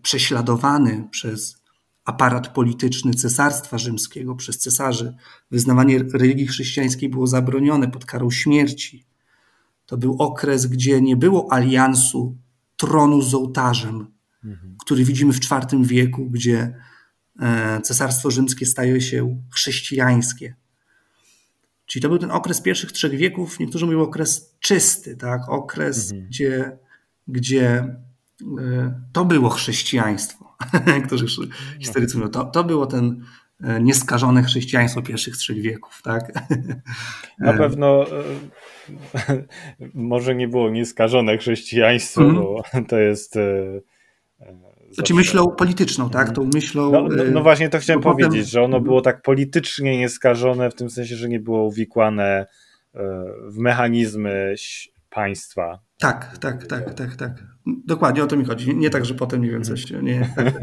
prześladowany 0.03 1.09
przez 1.11 1.63
aparat 2.05 2.49
polityczny 2.49 3.15
Cesarstwa 3.15 3.79
Rzymskiego, 3.79 4.35
przez 4.35 4.59
cesarzy. 4.59 5.15
Wyznawanie 5.51 5.99
religii 6.15 6.47
chrześcijańskiej 6.47 7.09
było 7.09 7.27
zabronione 7.27 7.91
pod 7.91 8.05
karą 8.05 8.31
śmierci. 8.31 9.07
To 9.87 9.97
był 9.97 10.17
okres, 10.19 10.67
gdzie 10.67 11.01
nie 11.01 11.17
było 11.17 11.53
aliansu 11.53 12.37
tronu 12.77 13.23
z 13.23 13.35
ołtarzem, 13.35 14.07
mhm. 14.45 14.77
który 14.79 15.05
widzimy 15.05 15.33
w 15.33 15.41
IV 15.45 15.85
wieku, 15.85 16.31
gdzie 16.31 16.75
e, 17.41 17.81
Cesarstwo 17.81 18.31
Rzymskie 18.31 18.67
staje 18.67 19.01
się 19.01 19.43
chrześcijańskie. 19.51 20.55
Czyli 21.87 22.03
to 22.03 22.09
był 22.09 22.19
ten 22.19 22.31
okres 22.31 22.61
pierwszych 22.61 22.93
trzech 22.93 23.17
wieków, 23.17 23.61
niektórzy 23.61 23.87
mówią 23.87 24.01
okres 24.01 24.55
czysty, 24.61 25.17
tak? 25.17 25.49
okres, 25.49 26.11
mhm. 26.13 26.29
gdzie, 26.29 26.79
gdzie 27.29 27.97
to 29.13 29.25
było 29.25 29.49
chrześcijaństwo. 29.49 30.57
Niektórzy 30.97 31.27
historycy 31.79 32.17
mówią, 32.17 32.31
to, 32.31 32.45
to 32.45 32.65
było 32.65 32.87
ten 32.87 33.25
e, 33.65 33.83
nieskażone 33.83 34.43
chrześcijaństwo 34.43 35.03
pierwszych 35.03 35.37
trzech 35.37 35.61
wieków. 35.61 36.01
Tak? 36.05 36.33
Na 37.39 37.53
pewno 37.53 38.05
może 39.95 40.35
nie 40.35 40.49
było 40.49 40.71
nieskażone 40.71 41.39
chrześcijaństwo, 41.39 42.23
mm. 42.23 42.37
bo 42.37 42.63
to 42.89 42.99
jest. 42.99 43.37
E, 43.37 43.81
znaczy 44.91 45.15
myślą 45.15 45.51
polityczną, 45.51 46.11
tak? 46.11 46.33
Tą 46.33 46.51
myślą. 46.55 46.93
No, 46.93 47.03
no, 47.09 47.25
no 47.33 47.43
właśnie 47.43 47.69
to 47.69 47.79
chciałem 47.79 48.03
potem... 48.03 48.27
powiedzieć, 48.27 48.51
że 48.51 48.63
ono 48.63 48.81
było 48.81 49.01
tak 49.01 49.23
politycznie 49.23 49.99
nieskażone, 49.99 50.71
w 50.71 50.75
tym 50.75 50.91
sensie, 50.91 51.17
że 51.17 51.29
nie 51.29 51.41
było 51.41 51.65
uwikłane 51.65 52.47
w 53.49 53.59
mechanizmy 53.59 54.55
państwa. 55.11 55.81
Tak, 55.99 56.39
tak, 56.39 56.67
tak, 56.67 56.95
tak, 56.95 57.17
tak. 57.17 57.52
Dokładnie 57.67 58.25
o 58.25 58.27
to 58.27 58.37
mi 58.37 58.45
chodzi. 58.45 58.77
Nie 58.77 58.91
tak, 58.91 59.05
że 59.05 59.15
potem 59.15 59.43
nie 59.43 59.51
wiem 59.51 59.65
coś. 59.65 59.91
Nie, 60.03 60.33
tak, 60.37 60.55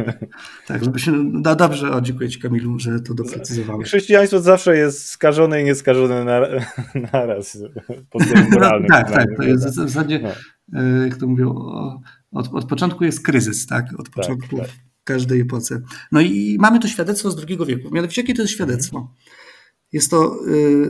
tak 0.68 0.84
żeby 0.84 1.00
się. 1.00 1.12
No 1.12 1.56
dobrze, 1.56 1.91
o, 1.91 2.02
dziękuję 2.02 2.30
Ci 2.30 2.39
Kamilu, 2.39 2.80
że 2.80 3.00
to 3.00 3.14
doprecyzowałeś. 3.14 3.88
Chrześcijaństwo 3.88 4.39
zawsze 4.39 4.78
jest 4.78 5.10
skażone 5.10 5.62
i 5.62 5.66
nieskażone 5.66 6.26
naraz 7.14 7.58
pod 8.10 8.22
no, 8.52 8.70
Tak, 8.89 9.12
tak. 9.12 9.28
To 9.38 9.43
jest 9.43 9.66
w 9.66 9.74
zasadzie, 9.74 10.20
no. 10.20 10.30
E, 10.80 11.08
jak 11.08 11.18
to 11.18 11.28
mówią, 11.28 11.56
od, 12.32 12.54
od 12.54 12.66
początku 12.66 13.04
jest 13.04 13.26
kryzys, 13.26 13.68
tak? 13.68 13.86
Od 14.00 14.06
tak, 14.06 14.16
początku 14.16 14.58
tak, 14.58 14.68
tak. 14.68 14.76
każdej 15.04 15.41
epoce. 15.41 15.82
No 16.12 16.22
i 16.22 16.58
mamy 16.60 16.80
to 16.80 16.88
świadectwo 16.88 17.32
z 17.32 17.45
II 17.50 17.58
wieku. 17.66 17.89
Mianowicie, 17.91 18.22
jakie 18.22 18.34
to 18.34 18.41
jest 18.41 18.54
świadectwo? 18.54 19.14
Jest 19.91 20.12
to 20.12 20.36
y, 20.47 20.52
y, 20.52 20.89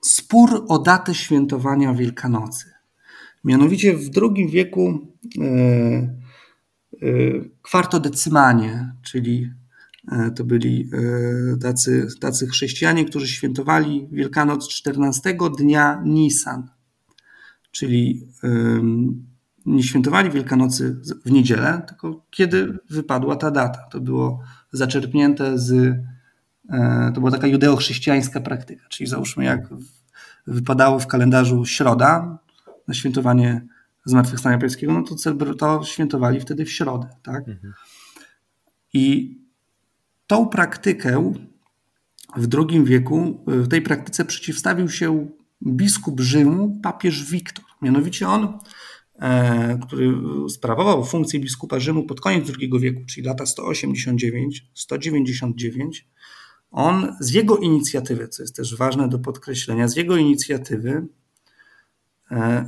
spór 0.00 0.64
o 0.68 0.78
datę 0.78 1.14
świętowania 1.14 1.94
Wielkanocy. 1.94 2.77
Mianowicie 3.44 3.96
w 3.96 4.10
II 4.22 4.48
wieku 4.48 4.98
e, 5.40 5.44
e, 5.44 6.16
kwartodecymanie, 7.62 8.92
czyli 9.02 9.50
e, 10.12 10.30
to 10.30 10.44
byli 10.44 10.90
tacy, 11.60 12.06
tacy 12.20 12.46
chrześcijanie, 12.46 13.04
którzy 13.04 13.28
świętowali 13.28 14.08
Wielkanoc 14.12 14.68
14 14.68 15.36
dnia 15.58 16.02
Nisan, 16.04 16.68
czyli 17.70 18.28
nie 19.66 19.82
świętowali 19.82 20.30
Wielkanocy 20.30 21.00
w 21.24 21.30
niedzielę, 21.30 21.82
tylko 21.88 22.26
kiedy 22.30 22.78
wypadła 22.90 23.36
ta 23.36 23.50
data. 23.50 23.78
To 23.90 24.00
było 24.00 24.40
zaczerpnięte 24.72 25.58
z. 25.58 25.96
To 27.14 27.20
była 27.20 27.30
taka 27.30 27.46
judeo-chrześcijańska 27.46 28.40
praktyka, 28.40 28.88
czyli 28.88 29.10
załóżmy, 29.10 29.44
jak 29.44 29.68
wypadało 30.46 30.98
w 30.98 31.06
kalendarzu 31.06 31.64
środa, 31.64 32.38
na 32.88 32.94
świętowanie 32.94 33.66
Zmartwychwstania 34.04 34.58
Pańskiego, 34.58 34.92
no 34.92 35.02
to, 35.02 35.14
to 35.54 35.84
świętowali 35.84 36.40
wtedy 36.40 36.64
w 36.64 36.72
środę. 36.72 37.08
Tak? 37.22 37.48
Mhm. 37.48 37.74
I 38.92 39.36
tą 40.26 40.48
praktykę 40.48 41.34
w 42.36 42.48
II 42.54 42.84
wieku, 42.84 43.44
w 43.46 43.68
tej 43.68 43.82
praktyce 43.82 44.24
przeciwstawił 44.24 44.88
się 44.88 45.28
biskup 45.66 46.20
Rzymu, 46.20 46.80
papież 46.82 47.30
Wiktor. 47.30 47.64
Mianowicie 47.82 48.28
on, 48.28 48.58
e, 49.20 49.78
który 49.86 50.14
sprawował 50.48 51.04
funkcję 51.04 51.40
biskupa 51.40 51.80
Rzymu 51.80 52.02
pod 52.02 52.20
koniec 52.20 52.50
II 52.60 52.70
wieku, 52.80 53.00
czyli 53.08 53.26
lata 53.26 53.44
189-199, 53.44 56.04
on 56.70 57.16
z 57.20 57.32
jego 57.32 57.56
inicjatywy, 57.56 58.28
co 58.28 58.42
jest 58.42 58.56
też 58.56 58.76
ważne 58.76 59.08
do 59.08 59.18
podkreślenia, 59.18 59.88
z 59.88 59.96
jego 59.96 60.16
inicjatywy 60.16 61.06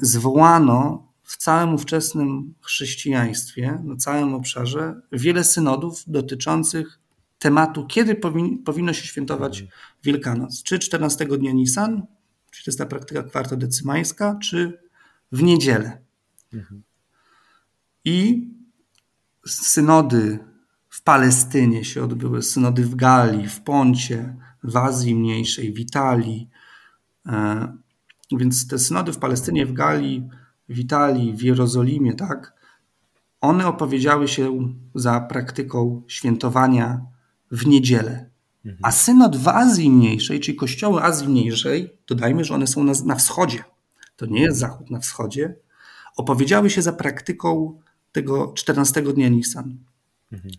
zwołano 0.03 1.11
w 1.23 1.37
całym 1.37 1.75
ówczesnym 1.75 2.55
chrześcijaństwie, 2.61 3.79
na 3.85 3.97
całym 3.97 4.35
obszarze, 4.35 5.01
wiele 5.13 5.45
synodów 5.45 6.05
dotyczących 6.07 6.99
tematu, 7.39 7.87
kiedy 7.87 8.15
powin, 8.15 8.63
powinno 8.63 8.93
się 8.93 9.07
świętować 9.07 9.65
Wielkanoc. 10.05 10.63
Czy 10.63 10.79
14 10.79 11.27
dnia 11.27 11.53
Nisan, 11.53 12.03
czyli 12.51 12.65
to 12.65 12.71
jest 12.71 12.79
ta 12.79 12.87
praktyka 12.87 13.23
kwartodecymańska, 13.23 14.39
czy 14.43 14.81
w 15.33 15.43
niedzielę. 15.43 15.99
Mhm. 16.53 16.83
I 18.05 18.49
synody 19.47 20.39
w 20.89 21.03
Palestynie 21.03 21.85
się 21.85 22.05
odbyły, 22.05 22.43
synody 22.43 22.85
w 22.85 22.95
Galii, 22.95 23.49
w 23.49 23.61
Poncie, 23.61 24.37
w 24.63 24.77
Azji 24.77 25.15
Mniejszej, 25.15 25.73
w 25.73 25.79
Italii. 25.79 26.49
E, 28.33 28.37
więc 28.37 28.69
te 28.69 28.79
synody 28.79 29.13
w 29.13 29.19
Palestynie, 29.19 29.67
w 29.67 29.73
Galii, 29.73 30.29
w 30.69 30.79
Italii, 30.79 31.37
w 31.37 31.43
Jerozolimie, 31.43 32.15
tak, 32.15 32.61
one 33.41 33.67
opowiedziały 33.67 34.29
się 34.29 34.75
za 34.95 35.21
praktyką 35.21 36.03
świętowania 36.09 37.01
w 37.51 37.67
niedzielę. 37.67 38.31
Mhm. 38.65 38.81
A 38.83 38.93
synod 38.93 39.37
w 39.37 39.49
Azji 39.49 39.91
Mniejszej, 39.91 40.41
czyli 40.41 40.57
kościoły 40.57 41.03
Azji 41.03 41.29
Mniejszej, 41.29 41.91
dodajmy, 42.07 42.45
że 42.45 42.55
one 42.55 42.67
są 42.67 42.85
na, 42.85 42.93
na 43.05 43.15
wschodzie, 43.15 43.65
to 44.17 44.27
nie 44.27 44.41
jest 44.41 44.59
zachód 44.59 44.91
na 44.91 45.01
wschodzie, 45.01 45.55
opowiedziały 46.17 46.71
się 46.71 46.83
za 46.83 46.93
praktyką 46.93 47.81
tego 48.13 48.53
14 48.57 49.03
dnia 49.03 49.29
Nisan. 49.29 49.79
Mhm. 50.33 50.55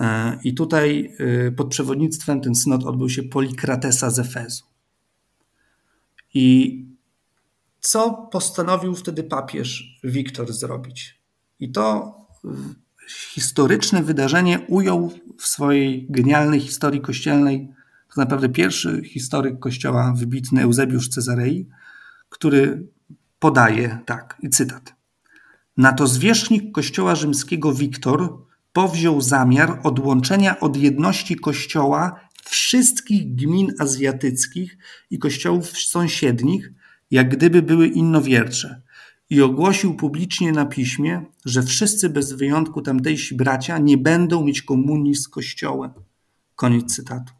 E, 0.00 0.38
I 0.44 0.54
tutaj 0.54 1.14
y, 1.20 1.52
pod 1.52 1.68
przewodnictwem 1.68 2.40
ten 2.40 2.54
synod 2.54 2.84
odbył 2.84 3.08
się 3.08 3.22
Polikratesa 3.22 4.10
z 4.10 4.18
Efezu. 4.18 4.64
I 6.34 6.78
co 7.80 8.28
postanowił 8.32 8.94
wtedy 8.94 9.22
papież 9.22 9.98
Wiktor 10.04 10.52
zrobić? 10.52 11.20
I 11.60 11.72
to 11.72 12.14
historyczne 13.08 14.02
wydarzenie 14.02 14.58
ujął 14.58 15.12
w 15.38 15.46
swojej 15.46 16.06
genialnej 16.10 16.60
historii 16.60 17.00
kościelnej 17.00 17.68
tak 18.08 18.16
naprawdę 18.16 18.48
pierwszy 18.48 19.02
historyk 19.04 19.58
kościoła, 19.58 20.14
wybitny 20.16 20.62
Eusebiusz 20.62 21.08
Cezarei, 21.08 21.68
który 22.28 22.86
podaje 23.38 23.98
tak, 24.06 24.36
i 24.42 24.50
cytat. 24.50 24.94
Na 25.76 25.92
to 25.92 26.06
zwierzchnik 26.06 26.72
kościoła 26.72 27.14
rzymskiego 27.14 27.72
Wiktor 27.72 28.38
powziął 28.72 29.20
zamiar 29.20 29.80
odłączenia 29.82 30.60
od 30.60 30.76
jedności 30.76 31.36
kościoła 31.36 32.20
wszystkich 32.50 33.34
gmin 33.34 33.72
azjatyckich 33.78 34.78
i 35.10 35.18
kościołów 35.18 35.78
sąsiednich, 35.78 36.72
jak 37.10 37.36
gdyby 37.36 37.62
były 37.62 37.88
innowiercze, 37.88 38.82
i 39.30 39.42
ogłosił 39.42 39.94
publicznie 39.94 40.52
na 40.52 40.66
piśmie, 40.66 41.24
że 41.44 41.62
wszyscy 41.62 42.10
bez 42.10 42.32
wyjątku 42.32 42.82
tamtejsi 42.82 43.34
bracia 43.34 43.78
nie 43.78 43.98
będą 43.98 44.44
mieć 44.44 44.62
komunii 44.62 45.14
z 45.14 45.28
Kościołem. 45.28 45.90
Koniec 46.56 46.94
cytatu. 46.96 47.32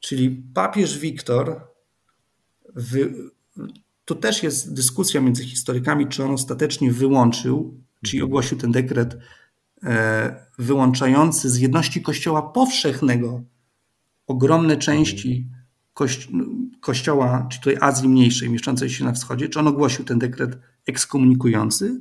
Czyli 0.00 0.42
papież 0.54 0.98
Wiktor, 0.98 1.60
wy... 2.74 3.14
tu 4.04 4.14
też 4.14 4.42
jest 4.42 4.74
dyskusja 4.74 5.20
między 5.20 5.44
historykami, 5.44 6.06
czy 6.06 6.24
on 6.24 6.30
ostatecznie 6.30 6.92
wyłączył, 6.92 7.80
czyli 8.04 8.22
ogłosił 8.22 8.58
ten 8.58 8.72
dekret 8.72 9.16
e, 9.82 10.46
wyłączający 10.58 11.50
z 11.50 11.56
jedności 11.56 12.02
Kościoła 12.02 12.42
powszechnego 12.42 13.42
ogromne 14.26 14.76
części 14.76 15.48
kościoła, 16.80 17.46
czy 17.52 17.58
tutaj 17.58 17.76
Azji 17.80 18.08
Mniejszej, 18.08 18.50
mieszczącej 18.50 18.90
się 18.90 19.04
na 19.04 19.12
wschodzie, 19.12 19.48
czy 19.48 19.58
on 19.58 19.68
ogłosił 19.68 20.04
ten 20.04 20.18
dekret 20.18 20.58
ekskomunikujący, 20.86 22.00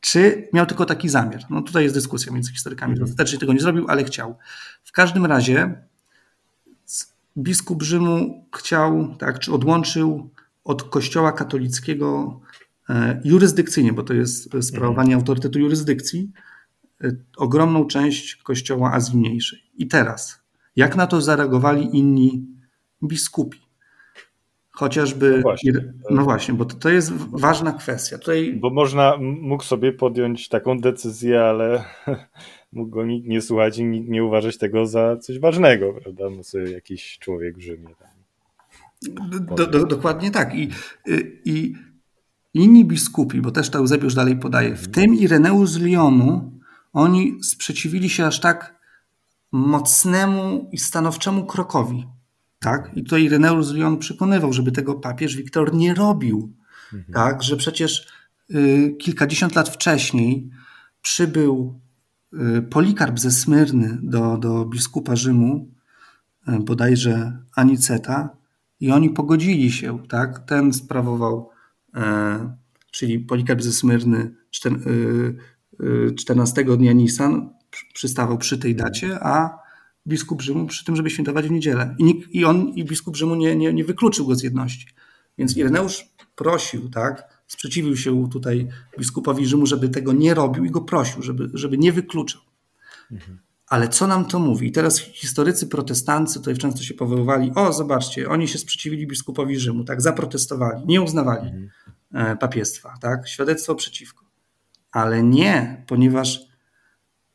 czy 0.00 0.48
miał 0.52 0.66
tylko 0.66 0.86
taki 0.86 1.08
zamiar. 1.08 1.40
No 1.50 1.62
tutaj 1.62 1.82
jest 1.82 1.94
dyskusja 1.94 2.32
między 2.32 2.52
historykami. 2.52 2.92
Mhm. 2.92 3.10
Ostatecznie 3.10 3.38
tego 3.38 3.52
nie 3.52 3.60
zrobił, 3.60 3.84
ale 3.88 4.04
chciał. 4.04 4.36
W 4.84 4.92
każdym 4.92 5.26
razie 5.26 5.74
biskup 7.38 7.82
Rzymu 7.82 8.46
chciał, 8.56 9.16
tak, 9.18 9.38
czy 9.38 9.52
odłączył 9.52 10.30
od 10.64 10.82
kościoła 10.82 11.32
katolickiego 11.32 12.40
e, 12.88 13.20
jurysdykcyjnie, 13.24 13.92
bo 13.92 14.02
to 14.02 14.14
jest 14.14 14.42
sprawowanie 14.62 15.14
mhm. 15.14 15.20
autorytetu 15.20 15.58
jurysdykcji, 15.58 16.32
e, 17.04 17.12
ogromną 17.36 17.86
część 17.86 18.36
kościoła 18.36 18.92
Azji 18.92 19.18
Mniejszej. 19.18 19.62
I 19.74 19.88
teraz, 19.88 20.39
jak 20.80 20.96
na 20.96 21.06
to 21.06 21.20
zareagowali 21.20 21.98
inni 21.98 22.46
biskupi. 23.02 23.58
chociażby. 24.70 25.36
No 25.36 25.42
właśnie, 25.42 25.72
no 26.10 26.24
właśnie 26.24 26.54
bo 26.54 26.64
to, 26.64 26.76
to 26.76 26.88
jest 26.88 27.12
ważna 27.12 27.72
kwestia. 27.72 28.18
Tutaj... 28.18 28.58
Bo 28.60 28.70
można, 28.70 29.16
mógł 29.20 29.62
sobie 29.62 29.92
podjąć 29.92 30.48
taką 30.48 30.78
decyzję, 30.78 31.42
ale 31.42 31.84
mógł 32.72 32.90
go 32.90 33.04
nikt 33.06 33.28
nie 33.28 33.42
słuchać 33.42 33.78
i 33.78 33.84
nikt 33.84 34.08
nie 34.08 34.24
uważać 34.24 34.58
tego 34.58 34.86
za 34.86 35.16
coś 35.16 35.38
ważnego, 35.38 35.92
prawda? 36.02 36.30
No 36.30 36.42
sobie 36.42 36.70
jakiś 36.70 37.18
człowiek 37.18 37.56
w 37.56 37.60
Rzymie. 37.60 37.88
Do, 39.56 39.66
do, 39.66 39.86
dokładnie 39.86 40.30
tak. 40.30 40.54
I, 40.54 40.68
I 41.44 41.74
inni 42.54 42.84
biskupi, 42.84 43.40
bo 43.40 43.50
też 43.50 43.70
to 43.70 43.78
Eusebiusz 43.78 44.14
dalej 44.14 44.36
podaje, 44.36 44.76
w 44.76 44.88
tym 44.88 45.14
Ireneusz 45.14 45.70
z 45.70 45.80
Lyonu, 45.80 46.60
oni 46.92 47.38
sprzeciwili 47.42 48.08
się 48.08 48.26
aż 48.26 48.40
tak 48.40 48.79
mocnemu 49.52 50.68
i 50.72 50.78
stanowczemu 50.78 51.46
krokowi. 51.46 52.06
Tak? 52.58 52.90
I 52.94 53.02
tutaj 53.02 53.22
Ireneusz 53.22 53.66
z 53.66 53.72
Lyonu 53.72 53.96
przekonywał, 53.96 54.52
żeby 54.52 54.72
tego 54.72 54.94
papież 54.94 55.36
Wiktor 55.36 55.74
nie 55.74 55.94
robił. 55.94 56.52
Mhm. 56.92 57.14
Tak? 57.14 57.42
Że 57.42 57.56
przecież 57.56 58.08
y, 58.50 58.96
kilkadziesiąt 58.98 59.54
lat 59.54 59.68
wcześniej 59.68 60.50
przybył 61.02 61.80
y, 62.58 62.62
Polikarp 62.62 63.18
ze 63.18 63.30
Smyrny 63.30 63.98
do, 64.02 64.38
do 64.38 64.64
biskupa 64.64 65.16
Rzymu, 65.16 65.68
y, 66.48 66.58
bodajże 66.58 67.38
Aniceta, 67.56 68.40
i 68.80 68.90
oni 68.90 69.10
pogodzili 69.10 69.72
się. 69.72 69.98
Tak? 70.08 70.38
Ten 70.38 70.72
sprawował, 70.72 71.50
e, 71.94 72.56
czyli 72.90 73.18
Polikarp 73.18 73.62
ze 73.62 73.72
Smyrny, 73.72 74.34
czter, 74.50 74.72
14 76.16 76.76
dnia 76.76 76.92
Nisan, 76.92 77.50
przystawał 77.94 78.38
przy 78.38 78.58
tej 78.58 78.76
dacie, 78.76 79.18
a 79.24 79.58
biskup 80.06 80.42
Rzymu 80.42 80.66
przy 80.66 80.84
tym, 80.84 80.96
żeby 80.96 81.10
świętować 81.10 81.48
w 81.48 81.50
niedzielę. 81.50 81.94
I, 81.98 82.04
nikt, 82.04 82.30
i 82.30 82.44
on, 82.44 82.68
i 82.68 82.84
biskup 82.84 83.16
Rzymu 83.16 83.34
nie, 83.34 83.56
nie, 83.56 83.72
nie 83.72 83.84
wykluczył 83.84 84.26
go 84.26 84.34
z 84.34 84.42
jedności. 84.42 84.86
Więc 85.38 85.56
Ireneusz 85.56 86.06
prosił, 86.36 86.88
tak, 86.88 87.42
sprzeciwił 87.46 87.96
się 87.96 88.28
tutaj 88.30 88.68
biskupowi 88.98 89.46
Rzymu, 89.46 89.66
żeby 89.66 89.88
tego 89.88 90.12
nie 90.12 90.34
robił 90.34 90.64
i 90.64 90.70
go 90.70 90.80
prosił, 90.80 91.22
żeby, 91.22 91.50
żeby 91.54 91.78
nie 91.78 91.92
wykluczał. 91.92 92.42
Mhm. 93.12 93.38
Ale 93.66 93.88
co 93.88 94.06
nam 94.06 94.24
to 94.24 94.38
mówi? 94.38 94.68
I 94.68 94.72
teraz 94.72 94.98
historycy 94.98 95.66
protestancy 95.66 96.38
tutaj 96.38 96.56
często 96.56 96.82
się 96.82 96.94
powoływali, 96.94 97.52
o 97.54 97.72
zobaczcie, 97.72 98.28
oni 98.28 98.48
się 98.48 98.58
sprzeciwili 98.58 99.06
biskupowi 99.06 99.60
Rzymu, 99.60 99.84
tak, 99.84 100.02
zaprotestowali, 100.02 100.82
nie 100.86 101.02
uznawali 101.02 101.46
mhm. 101.46 101.70
E, 102.14 102.36
papiestwa, 102.36 102.94
tak, 103.00 103.28
świadectwo 103.28 103.74
przeciwko. 103.74 104.24
Ale 104.92 105.22
nie, 105.22 105.84
ponieważ 105.86 106.49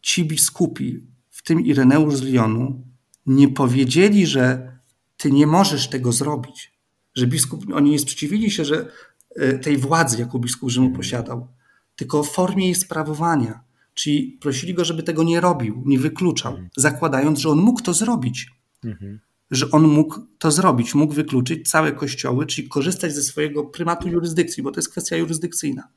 ci 0.06 0.26
biskupi, 0.26 1.02
w 1.30 1.44
tym 1.44 1.62
Ireneusz 1.62 2.16
z 2.16 2.22
Lyonu, 2.22 2.84
nie 3.26 3.48
powiedzieli, 3.48 4.28
że 4.28 4.72
ty 5.18 5.32
nie 5.32 5.48
możesz 5.48 5.90
tego 5.90 6.12
zrobić. 6.12 6.74
Że 7.16 7.28
biskup, 7.28 7.66
oni 7.74 7.92
nie 7.92 8.00
sprzeciwili 8.00 8.52
się, 8.52 8.66
że 8.66 8.92
e, 9.36 9.60
tej 9.60 9.78
władzy, 9.78 10.20
jaką 10.20 10.40
biskup 10.40 10.70
Rzymu 10.70 10.92
posiadał, 10.92 11.48
tylko 11.96 12.24
w 12.24 12.32
formie 12.32 12.66
jej 12.66 12.76
sprawowania. 12.76 13.64
Czyli 13.94 14.38
prosili 14.42 14.74
go, 14.74 14.86
żeby 14.86 15.04
tego 15.04 15.24
nie 15.24 15.42
robił, 15.42 15.84
nie 15.86 16.00
wykluczał, 16.00 16.58
zakładając, 16.78 17.40
że 17.40 17.50
on 17.50 17.60
mógł 17.60 17.82
to 17.82 17.94
zrobić. 17.94 18.52
Mhm. 18.84 19.20
Że 19.52 19.72
on 19.72 19.88
mógł 19.88 20.20
to 20.38 20.52
zrobić, 20.52 20.96
mógł 20.96 21.14
wykluczyć 21.14 21.70
całe 21.70 21.92
kościoły, 21.92 22.46
czyli 22.46 22.68
korzystać 22.68 23.14
ze 23.14 23.24
swojego 23.24 23.64
prymatu 23.64 24.10
jurysdykcji, 24.10 24.64
bo 24.64 24.72
to 24.72 24.80
jest 24.80 24.92
kwestia 24.92 25.16
jurysdykcyjna. 25.16 25.88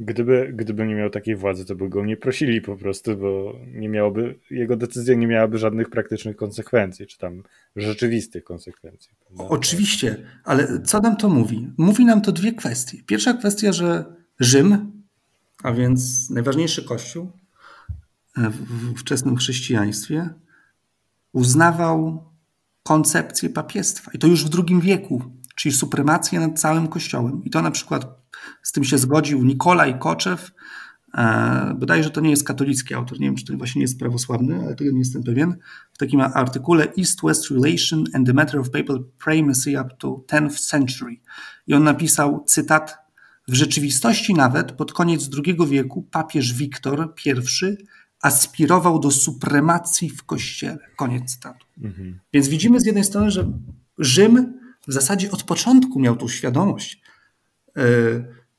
Gdyby, 0.00 0.52
gdyby 0.54 0.86
nie 0.86 0.94
miał 0.94 1.10
takiej 1.10 1.36
władzy, 1.36 1.64
to 1.64 1.74
by 1.74 1.88
go 1.88 2.04
nie 2.04 2.16
prosili 2.16 2.60
po 2.60 2.76
prostu, 2.76 3.16
bo 3.16 3.58
nie 3.66 3.88
miałoby, 3.88 4.38
jego 4.50 4.76
decyzja 4.76 5.14
nie 5.14 5.26
miałaby 5.26 5.58
żadnych 5.58 5.90
praktycznych 5.90 6.36
konsekwencji, 6.36 7.06
czy 7.06 7.18
tam 7.18 7.42
rzeczywistych 7.76 8.44
konsekwencji. 8.44 9.10
Prawda? 9.26 9.44
Oczywiście, 9.54 10.26
ale 10.44 10.82
co 10.82 11.00
nam 11.00 11.16
to 11.16 11.28
mówi? 11.28 11.72
Mówi 11.78 12.04
nam 12.04 12.20
to 12.20 12.32
dwie 12.32 12.52
kwestie. 12.52 12.98
Pierwsza 13.06 13.32
kwestia, 13.32 13.72
że 13.72 14.04
Rzym, 14.40 14.92
a 15.62 15.72
więc 15.72 16.30
najważniejszy 16.30 16.84
kościół 16.84 17.30
w 18.36 19.00
wczesnym 19.00 19.36
chrześcijaństwie, 19.36 20.28
uznawał 21.32 22.24
koncepcję 22.82 23.50
papiestwa. 23.50 24.10
I 24.14 24.18
to 24.18 24.26
już 24.26 24.44
w 24.44 24.50
II 24.54 24.80
wieku, 24.80 25.22
czyli 25.54 25.74
supremację 25.74 26.40
nad 26.40 26.60
całym 26.60 26.88
kościołem. 26.88 27.44
I 27.44 27.50
to 27.50 27.62
na 27.62 27.70
przykład 27.70 28.25
z 28.62 28.72
tym 28.72 28.84
się 28.84 28.98
zgodził 28.98 29.44
Nikolaj 29.44 29.98
Koczew. 29.98 30.52
E, 31.14 31.74
bodajże 31.78 32.10
to 32.10 32.20
nie 32.20 32.30
jest 32.30 32.44
katolicki 32.44 32.94
autor, 32.94 33.20
nie 33.20 33.26
wiem, 33.26 33.36
czy 33.36 33.44
to 33.44 33.56
właśnie 33.56 33.78
nie 33.78 33.84
jest 33.84 33.98
prawosławny, 33.98 34.60
ale 34.64 34.74
tego 34.74 34.92
nie 34.92 34.98
jestem 34.98 35.22
pewien. 35.22 35.56
W 35.92 35.98
takim 35.98 36.20
artykule 36.20 36.92
East-West 36.98 37.50
Relation 37.50 38.04
and 38.12 38.26
the 38.26 38.32
Matter 38.32 38.60
of 38.60 38.70
Papal 38.70 39.04
Primacy 39.24 39.80
up 39.80 39.90
to 39.98 40.24
10th 40.32 40.58
Century. 40.58 41.20
I 41.66 41.74
on 41.74 41.84
napisał 41.84 42.44
cytat 42.46 42.98
w 43.48 43.54
rzeczywistości 43.54 44.34
nawet 44.34 44.72
pod 44.72 44.92
koniec 44.92 45.30
II 45.46 45.56
wieku 45.68 46.02
papież 46.02 46.54
Wiktor 46.54 47.14
I 47.26 47.30
aspirował 48.22 48.98
do 48.98 49.10
supremacji 49.10 50.10
w 50.10 50.24
kościele. 50.24 50.78
Koniec 50.96 51.34
cytatu. 51.34 51.66
Mhm. 51.82 52.20
Więc 52.32 52.48
widzimy 52.48 52.80
z 52.80 52.86
jednej 52.86 53.04
strony, 53.04 53.30
że 53.30 53.52
Rzym 53.98 54.60
w 54.88 54.92
zasadzie 54.92 55.30
od 55.30 55.42
początku 55.42 56.00
miał 56.00 56.16
tą 56.16 56.28
świadomość, 56.28 57.02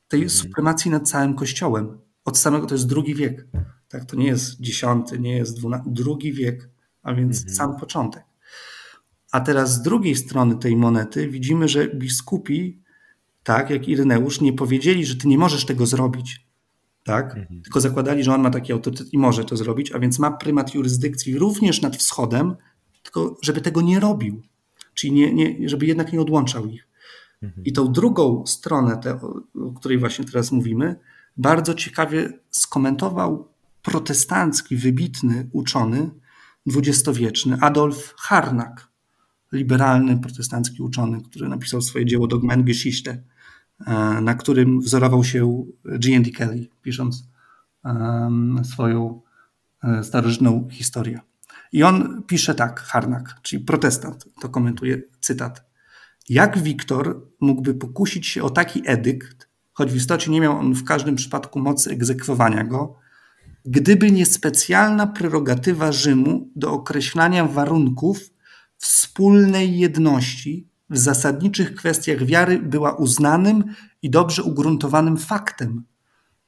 tej 0.08 0.22
mhm. 0.24 0.30
supremacji 0.30 0.92
nad 0.92 1.10
całym 1.10 1.36
Kościołem. 1.36 1.98
Od 2.26 2.38
samego, 2.38 2.68
to 2.68 2.76
jest 2.76 2.88
drugi 2.88 3.16
wiek. 3.16 3.48
Tak, 3.90 4.06
to 4.06 4.16
nie 4.16 4.28
jest 4.28 4.62
dziesiąty, 4.62 5.20
nie 5.20 5.38
jest 5.38 5.58
dwunasty, 5.58 5.90
drugi 5.92 6.34
wiek, 6.34 6.70
a 7.04 7.14
więc 7.14 7.38
mhm. 7.38 7.56
sam 7.56 7.80
początek. 7.80 8.24
A 9.32 9.40
teraz 9.40 9.74
z 9.74 9.82
drugiej 9.82 10.16
strony 10.16 10.56
tej 10.56 10.76
monety 10.76 11.30
widzimy, 11.30 11.68
że 11.68 11.88
biskupi, 11.88 12.82
tak 13.44 13.70
jak 13.70 13.88
Ireneusz, 13.88 14.42
nie 14.42 14.54
powiedzieli, 14.54 15.06
że 15.06 15.16
ty 15.16 15.28
nie 15.28 15.38
możesz 15.38 15.66
tego 15.66 15.86
zrobić. 15.86 16.48
Tak? 17.04 17.38
Mhm. 17.38 17.62
Tylko 17.62 17.82
zakładali, 17.82 18.24
że 18.24 18.34
on 18.34 18.42
ma 18.42 18.50
taki 18.50 18.74
autorytet 18.74 19.14
i 19.14 19.18
może 19.18 19.46
to 19.46 19.58
zrobić, 19.58 19.92
a 19.92 20.00
więc 20.00 20.20
ma 20.20 20.32
prymat 20.32 20.76
jurysdykcji 20.76 21.38
również 21.38 21.82
nad 21.82 21.98
wschodem, 21.98 22.56
tylko 23.04 23.38
żeby 23.42 23.62
tego 23.62 23.82
nie 23.82 24.00
robił. 24.00 24.42
Czyli 24.94 25.14
nie, 25.14 25.34
nie, 25.34 25.70
żeby 25.70 25.86
jednak 25.86 26.14
nie 26.14 26.22
odłączał 26.22 26.68
ich. 26.68 26.88
I 27.66 27.74
tą 27.74 27.92
drugą 27.92 28.46
stronę, 28.46 28.98
te, 28.98 29.20
o 29.56 29.72
której 29.76 29.98
właśnie 29.98 30.26
teraz 30.26 30.52
mówimy, 30.52 30.96
bardzo 31.38 31.74
ciekawie 31.74 32.40
skomentował 32.50 33.48
protestancki, 33.82 34.76
wybitny 34.76 35.50
uczony 35.52 36.10
dwudziestowieczny 36.66 37.58
Adolf 37.62 38.14
Harnack, 38.18 38.88
liberalny 39.52 40.18
protestancki 40.18 40.82
uczony, 40.82 41.22
który 41.22 41.50
napisał 41.50 41.82
swoje 41.82 42.06
dzieło 42.06 42.28
Dogmengeschichte, 42.28 43.24
e, 43.88 44.22
na 44.22 44.36
którym 44.36 44.80
wzorował 44.80 45.24
się 45.24 45.66
G.N.D. 45.86 46.32
Kelly, 46.32 46.68
pisząc 46.82 47.28
swoją 48.64 49.22
e, 49.84 50.04
starożytną 50.04 50.68
historię. 50.72 51.20
I 51.72 51.84
on 51.84 52.24
pisze 52.24 52.56
tak, 52.56 52.80
Harnack, 52.80 53.42
czyli 53.42 53.64
protestant, 53.64 54.26
to 54.42 54.50
komentuje 54.50 55.02
cytat. 55.20 55.67
Jak 56.30 56.58
Wiktor 56.58 57.22
mógłby 57.42 57.74
pokusić 57.74 58.28
się 58.28 58.44
o 58.44 58.50
taki 58.50 58.82
edykt, 58.86 59.50
choć 59.74 59.92
w 59.92 59.96
istocie 59.96 60.32
nie 60.32 60.42
miał 60.42 60.58
on 60.58 60.74
w 60.74 60.84
każdym 60.84 61.16
przypadku 61.16 61.60
mocy 61.60 61.92
egzekwowania 61.92 62.64
go, 62.64 62.96
gdyby 63.66 64.12
nie 64.12 64.26
specjalna 64.26 65.08
prerogatywa 65.08 65.92
Rzymu 65.92 66.50
do 66.56 66.72
określania 66.72 67.46
warunków 67.46 68.20
wspólnej 68.78 69.80
jedności 69.80 70.68
w 70.90 70.98
zasadniczych 70.98 71.76
kwestiach 71.76 72.26
wiary 72.26 72.60
była 72.60 72.96
uznanym 72.96 73.64
i 74.02 74.10
dobrze 74.10 74.44
ugruntowanym 74.44 75.18
faktem. 75.18 75.84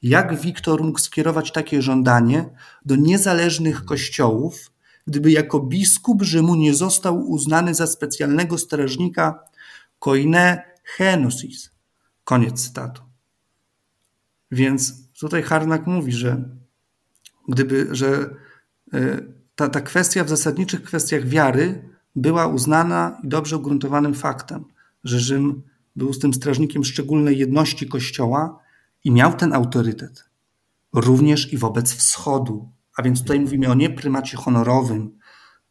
Jak 0.02 0.40
Wiktor 0.40 0.84
mógł 0.84 0.98
skierować 0.98 1.52
takie 1.52 1.82
żądanie 1.82 2.44
do 2.84 2.96
niezależnych 2.96 3.84
kościołów, 3.84 4.72
gdyby 5.06 5.30
jako 5.30 5.60
biskup 5.60 6.22
Rzymu 6.22 6.54
nie 6.54 6.74
został 6.74 7.30
uznany 7.30 7.74
za 7.74 7.86
specjalnego 7.86 8.58
strażnika 8.58 9.49
koine 10.00 10.62
genosis. 10.98 11.70
Koniec 12.24 12.66
cytatu. 12.66 13.02
Więc 14.50 15.12
tutaj 15.20 15.42
Harnak 15.42 15.86
mówi, 15.86 16.12
że 16.12 16.44
gdyby, 17.48 17.88
że 17.90 18.34
e, 18.92 19.20
ta, 19.54 19.68
ta 19.68 19.80
kwestia 19.80 20.24
w 20.24 20.28
zasadniczych 20.28 20.82
kwestiach 20.82 21.26
wiary 21.26 21.88
była 22.16 22.46
uznana 22.46 23.20
i 23.24 23.28
dobrze 23.28 23.56
ugruntowanym 23.56 24.14
faktem, 24.14 24.64
że 25.04 25.20
Rzym 25.20 25.62
był 25.96 26.12
z 26.12 26.18
tym 26.18 26.34
strażnikiem 26.34 26.84
szczególnej 26.84 27.38
jedności 27.38 27.88
Kościoła 27.88 28.58
i 29.04 29.10
miał 29.10 29.32
ten 29.32 29.52
autorytet 29.52 30.30
również 30.92 31.52
i 31.52 31.58
wobec 31.58 31.92
wschodu. 31.92 32.68
A 32.96 33.02
więc 33.02 33.20
tutaj 33.20 33.40
mówimy 33.40 33.68
o 33.68 33.74
nie 33.74 33.90
prymacie 33.90 34.36
honorowym, 34.36 35.18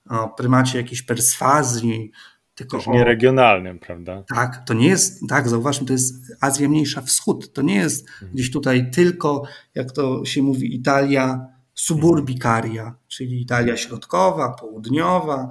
o 0.10 0.30
prymacie 0.30 0.78
jakiejś 0.78 1.02
perswazji, 1.02 2.12
tylko 2.60 2.78
Też 2.78 2.88
nie 2.88 3.04
regionalnym, 3.04 3.80
prawda? 3.80 4.24
Tak, 4.36 4.66
to 4.66 4.74
nie 4.74 4.88
jest, 4.88 5.28
tak, 5.30 5.50
zauważmy, 5.50 5.88
to 5.88 5.94
jest 5.94 6.16
Azja 6.42 6.70
Mniejsza 6.70 7.02
Wschód. 7.02 7.54
To 7.54 7.62
nie 7.62 7.76
jest 7.76 8.08
mhm. 8.10 8.32
gdzieś 8.34 8.52
tutaj 8.52 8.92
tylko, 8.92 9.44
jak 9.76 9.92
to 9.92 10.26
się 10.26 10.44
mówi, 10.44 10.76
Italia 10.76 11.48
suburbicaria, 11.74 12.96
czyli 13.08 13.42
Italia 13.42 13.78
środkowa, 13.78 14.50
południowa, 14.50 15.50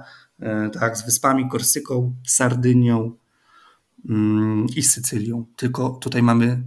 tak, 0.79 0.97
z 0.97 1.05
wyspami 1.05 1.49
Korsyką, 1.49 2.15
Sardynią 2.27 3.11
mm, 4.09 4.65
i 4.75 4.83
Sycylią. 4.83 5.45
Tylko 5.55 5.89
tutaj 5.89 6.23
mamy 6.23 6.63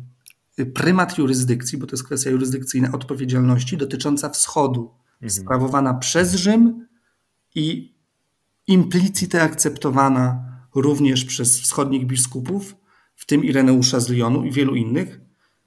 prymat 0.75 1.19
jurysdykcji, 1.19 1.79
bo 1.79 1.87
to 1.87 1.93
jest 1.93 2.05
kwestia 2.05 2.31
jurysdykcyjna 2.31 2.93
odpowiedzialności 2.93 3.77
dotycząca 3.77 4.29
wschodu, 4.29 4.91
mhm. 5.15 5.31
sprawowana 5.31 5.95
przez 5.95 6.35
Rzym 6.35 6.87
i 7.55 7.95
implicite 8.67 9.43
akceptowana 9.43 10.53
również 10.75 11.25
przez 11.25 11.61
wschodnich 11.61 12.07
biskupów, 12.07 12.77
w 13.17 13.27
tym 13.27 13.45
Ireneusza 13.45 14.01
z 14.01 14.09
Lyonu 14.09 14.45
i 14.45 14.53
wielu 14.53 14.75
innych, 14.75 15.21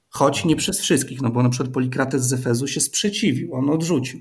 choć 0.09 0.45
nie 0.45 0.55
przez 0.55 0.79
wszystkich, 0.79 1.21
no 1.21 1.29
bo 1.29 1.43
na 1.43 1.49
przykład 1.49 1.73
Polikrates 1.73 2.27
z 2.27 2.33
Efezu 2.33 2.67
się 2.67 2.81
sprzeciwił, 2.81 3.55
on 3.55 3.69
odrzucił. 3.69 4.19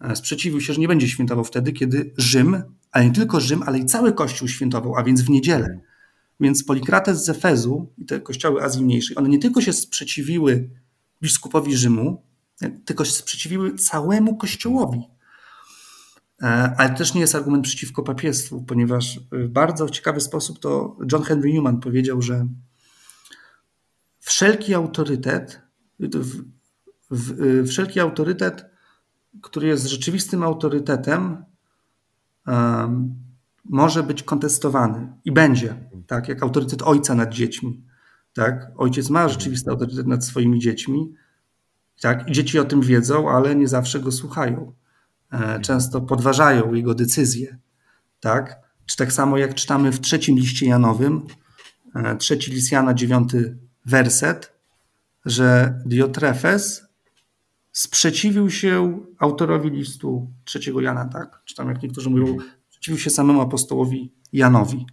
E, 0.00 0.16
sprzeciwił 0.16 0.60
się, 0.60 0.72
że 0.72 0.80
nie 0.80 0.88
będzie 0.88 1.08
świętował 1.08 1.44
wtedy, 1.44 1.72
kiedy 1.72 2.12
Rzym, 2.16 2.62
ale 2.92 3.04
nie 3.04 3.12
tylko 3.12 3.40
Rzym, 3.40 3.62
ale 3.62 3.78
i 3.78 3.84
cały 3.84 4.12
Kościół 4.12 4.48
świętował, 4.48 4.96
a 4.96 5.02
więc 5.02 5.22
w 5.22 5.30
niedzielę. 5.30 5.80
Więc 6.40 6.64
Polikrates 6.64 7.24
z 7.24 7.28
Efezu 7.28 7.92
i 7.98 8.04
te 8.04 8.20
kościoły 8.20 8.62
Azji 8.62 8.84
Mniejszej, 8.84 9.16
one 9.16 9.28
nie 9.28 9.38
tylko 9.38 9.60
się 9.60 9.72
sprzeciwiły 9.72 10.70
biskupowi 11.22 11.76
Rzymu, 11.76 12.22
tylko 12.84 13.04
się 13.04 13.12
sprzeciwiły 13.12 13.74
całemu 13.74 14.36
Kościołowi. 14.36 15.00
E, 16.42 16.74
ale 16.78 16.90
też 16.90 17.14
nie 17.14 17.20
jest 17.20 17.34
argument 17.34 17.64
przeciwko 17.64 18.02
papiestwu, 18.02 18.62
ponieważ 18.62 19.20
w 19.32 19.48
bardzo 19.48 19.90
ciekawy 19.90 20.20
sposób 20.20 20.58
to 20.58 20.96
John 21.12 21.22
Henry 21.22 21.52
Newman 21.52 21.80
powiedział, 21.80 22.22
że 22.22 22.46
wszelki 24.20 24.74
autorytet, 24.74 25.62
w, 26.00 26.42
w, 27.10 27.68
wszelki 27.68 28.00
autorytet, 28.00 28.66
który 29.42 29.68
jest 29.68 29.86
rzeczywistym 29.86 30.42
autorytetem, 30.42 31.44
um, 32.46 33.14
może 33.64 34.02
być 34.02 34.22
kontestowany 34.22 35.12
i 35.24 35.32
będzie, 35.32 35.74
tak, 36.06 36.28
jak 36.28 36.42
autorytet 36.42 36.82
ojca 36.82 37.14
nad 37.14 37.34
dziećmi. 37.34 37.84
Tak? 38.34 38.72
Ojciec 38.76 39.10
ma 39.10 39.28
rzeczywisty 39.28 39.70
autorytet 39.70 40.06
nad 40.06 40.24
swoimi 40.24 40.58
dziećmi, 40.58 41.14
tak? 42.00 42.28
i 42.28 42.32
dzieci 42.32 42.58
o 42.58 42.64
tym 42.64 42.80
wiedzą, 42.80 43.30
ale 43.30 43.56
nie 43.56 43.68
zawsze 43.68 44.00
go 44.00 44.12
słuchają. 44.12 44.72
E, 45.32 45.60
często 45.60 46.00
podważają 46.00 46.74
jego 46.74 46.94
decyzje. 46.94 47.58
Tak? 48.20 48.60
Czy 48.86 48.96
tak 48.96 49.12
samo 49.12 49.38
jak 49.38 49.54
czytamy 49.54 49.92
w 49.92 50.00
trzecim 50.00 50.36
liście 50.36 50.66
Janowym, 50.66 51.26
e, 51.94 52.16
trzeci 52.16 52.50
list 52.50 52.72
Jana, 52.72 52.94
dziewiąty 52.94 53.58
werset, 53.86 54.52
że 55.24 55.78
Diotrefes 55.86 56.84
sprzeciwił 57.72 58.50
się 58.50 59.00
autorowi 59.18 59.70
listu 59.70 60.32
trzeciego 60.44 60.80
Jana, 60.80 61.04
tak? 61.04 61.42
Czy 61.44 61.54
tam 61.54 61.68
jak 61.68 61.82
niektórzy 61.82 62.10
mówią, 62.10 62.36
sprzeciwił 62.68 62.98
się 62.98 63.10
samemu 63.10 63.40
apostołowi 63.40 64.14
Janowi. 64.32 64.86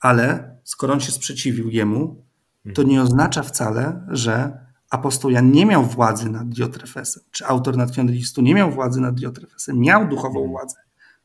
Ale 0.00 0.56
skoro 0.64 0.94
on 0.94 1.00
się 1.00 1.12
sprzeciwił 1.12 1.70
jemu, 1.70 2.26
to 2.74 2.82
nie 2.82 3.02
oznacza 3.02 3.42
wcale, 3.42 4.06
że 4.08 4.65
apostoł 4.90 5.30
Jan 5.30 5.52
nie 5.52 5.66
miał 5.66 5.84
władzy 5.84 6.30
nad 6.30 6.48
Diotrefesem, 6.48 7.22
czy 7.30 7.46
autor 7.46 7.76
natchniony 7.76 8.12
listu 8.12 8.42
nie 8.42 8.54
miał 8.54 8.70
władzy 8.70 9.00
nad 9.00 9.14
Diotrefesem, 9.14 9.80
miał 9.80 10.08
duchową 10.08 10.48
władzę, 10.48 10.76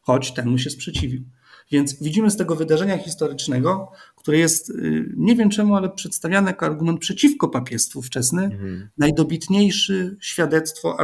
choć 0.01 0.33
ten 0.33 0.49
mu 0.49 0.57
się 0.57 0.69
sprzeciwił. 0.69 1.23
Więc 1.71 2.03
widzimy 2.03 2.31
z 2.31 2.37
tego 2.37 2.55
wydarzenia 2.55 2.97
historycznego, 2.97 3.91
które 4.15 4.37
jest, 4.37 4.69
y, 4.69 5.13
nie 5.17 5.35
wiem 5.35 5.49
czemu, 5.49 5.75
ale 5.75 5.89
przedstawiane 5.89 6.51
jako 6.51 6.65
argument 6.65 6.99
przeciwko 6.99 7.47
papiestwu 7.47 8.01
wczesny, 8.01 8.43
mhm. 8.43 8.89
najdobitniejsze 8.97 9.93
świadectwo 10.19 10.97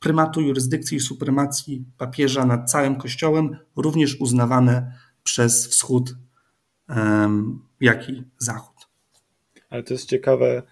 prymatu 0.00 0.40
jurysdykcji 0.40 0.96
i 0.96 1.00
supremacji 1.00 1.84
papieża 1.98 2.46
nad 2.46 2.70
całym 2.70 2.96
Kościołem, 2.96 3.56
również 3.76 4.20
uznawane 4.20 4.92
przez 5.22 5.68
Wschód, 5.68 6.14
jak 7.80 8.08
i 8.08 8.24
Zachód. 8.38 8.88
Ale 9.70 9.82
to 9.82 9.94
jest 9.94 10.08
ciekawe, 10.08 10.62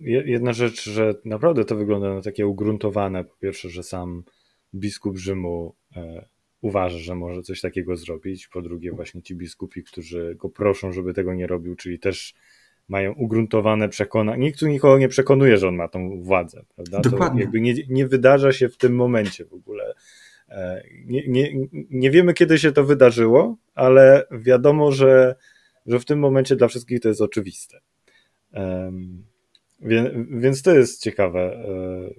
jedna 0.00 0.52
rzecz, 0.52 0.90
że 0.90 1.14
naprawdę 1.24 1.64
to 1.64 1.76
wygląda 1.76 2.14
na 2.14 2.22
takie 2.22 2.46
ugruntowane. 2.46 3.24
Po 3.24 3.34
pierwsze, 3.36 3.68
że 3.68 3.82
sam 3.82 4.24
biskup 4.74 5.18
Rzymu 5.18 5.74
e, 5.96 6.26
uważa, 6.60 6.98
że 6.98 7.14
może 7.14 7.42
coś 7.42 7.60
takiego 7.60 7.96
zrobić. 7.96 8.48
Po 8.48 8.62
drugie, 8.62 8.92
właśnie 8.92 9.22
ci 9.22 9.34
biskupi, 9.34 9.82
którzy 9.82 10.34
go 10.34 10.48
proszą, 10.48 10.92
żeby 10.92 11.14
tego 11.14 11.34
nie 11.34 11.46
robił, 11.46 11.76
czyli 11.76 11.98
też 11.98 12.34
mają 12.88 13.12
ugruntowane 13.12 13.88
przekonania. 13.88 14.38
Nikt 14.38 14.60
tu 14.60 14.66
nikogo 14.66 14.98
nie 14.98 15.08
przekonuje, 15.08 15.56
że 15.56 15.68
on 15.68 15.76
ma 15.76 15.88
tą 15.88 16.22
władzę, 16.22 16.64
prawda? 16.74 17.00
Dokładnie. 17.00 17.40
To 17.40 17.44
jakby 17.44 17.60
nie, 17.60 17.74
nie 17.88 18.06
wydarza 18.06 18.52
się 18.52 18.68
w 18.68 18.76
tym 18.76 18.94
momencie 18.94 19.44
w 19.44 19.52
ogóle. 19.52 19.94
E, 20.48 20.82
nie, 21.04 21.28
nie, 21.28 21.68
nie 21.90 22.10
wiemy, 22.10 22.34
kiedy 22.34 22.58
się 22.58 22.72
to 22.72 22.84
wydarzyło, 22.84 23.56
ale 23.74 24.26
wiadomo, 24.30 24.92
że, 24.92 25.34
że 25.86 26.00
w 26.00 26.04
tym 26.04 26.18
momencie 26.18 26.56
dla 26.56 26.68
wszystkich 26.68 27.00
to 27.00 27.08
jest 27.08 27.20
oczywiste. 27.20 27.80
Więc 30.30 30.62
to 30.62 30.74
jest 30.74 31.02
ciekawe, 31.02 31.40
e, 31.40 32.10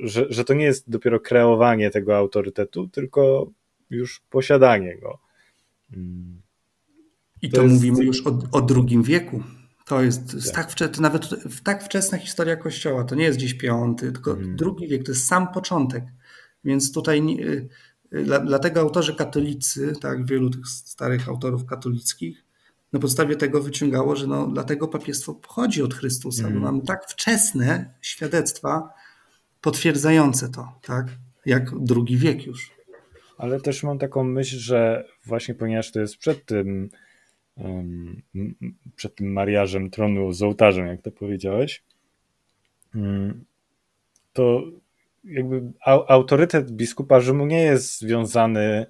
że, 0.00 0.26
że 0.28 0.44
to 0.44 0.54
nie 0.54 0.64
jest 0.64 0.90
dopiero 0.90 1.20
kreowanie 1.20 1.90
tego 1.90 2.16
autorytetu, 2.16 2.88
tylko 2.88 3.50
już 3.90 4.22
posiadanie 4.30 4.98
go. 4.98 5.18
I 7.42 7.50
to, 7.50 7.56
to 7.56 7.62
jest... 7.62 7.74
mówimy 7.74 8.04
już 8.04 8.26
o, 8.26 8.38
o 8.52 8.60
drugim 8.60 9.02
wieku. 9.02 9.42
To 9.86 10.02
jest, 10.02 10.52
tak. 10.54 10.74
tak 10.74 10.98
nawet 10.98 11.28
tak 11.64 11.84
wczesna 11.84 12.18
historia 12.18 12.56
Kościoła. 12.56 13.04
To 13.04 13.14
nie 13.14 13.24
jest 13.24 13.38
dziś 13.38 13.54
piąty, 13.54 14.12
tylko 14.12 14.34
hmm. 14.34 14.56
drugi 14.56 14.88
wiek, 14.88 15.04
to 15.04 15.12
jest 15.12 15.26
sam 15.26 15.52
początek. 15.52 16.04
Więc 16.64 16.92
tutaj 16.92 17.20
y, 17.40 17.68
y, 18.14 18.24
dlatego 18.24 18.80
autorzy 18.80 19.14
katolicy, 19.14 19.92
tak, 20.00 20.26
wielu 20.26 20.50
tych 20.50 20.68
starych 20.68 21.28
autorów 21.28 21.64
katolickich, 21.66 22.44
na 22.92 23.00
podstawie 23.00 23.36
tego 23.36 23.62
wyciągało, 23.62 24.16
że 24.16 24.26
no, 24.26 24.46
dlatego 24.46 24.88
papiestwo 24.88 25.34
pochodzi 25.34 25.82
od 25.82 25.94
Chrystusa, 25.94 26.42
hmm. 26.42 26.60
bo 26.60 26.66
mamy 26.66 26.82
tak 26.82 27.06
wczesne 27.08 27.94
świadectwa 28.00 28.88
potwierdzające 29.60 30.48
to, 30.48 30.72
tak, 30.82 31.06
jak 31.46 31.78
drugi 31.78 32.16
wiek 32.16 32.46
już. 32.46 32.70
Ale 33.38 33.60
też 33.60 33.82
mam 33.82 33.98
taką 33.98 34.24
myśl, 34.24 34.58
że 34.58 35.04
właśnie 35.26 35.54
ponieważ 35.54 35.92
to 35.92 36.00
jest 36.00 36.16
przed 36.16 36.44
tym 36.46 36.90
przed 38.96 39.14
tym 39.14 39.32
mariażem 39.32 39.90
tronu 39.90 40.32
z 40.32 40.42
ołtarzem, 40.42 40.86
jak 40.86 41.02
to 41.02 41.10
powiedziałeś, 41.10 41.84
mm, 42.94 43.44
to 44.32 44.62
jakby 45.24 45.72
autorytet 46.08 46.70
biskupa 46.70 47.20
Rzymu 47.20 47.46
nie 47.46 47.62
jest 47.62 47.98
związany 47.98 48.86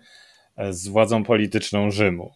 e, 0.57 0.73
z 0.73 0.89
władzą 0.89 1.25
polityczną 1.25 1.91
Rzymu, 1.91 2.33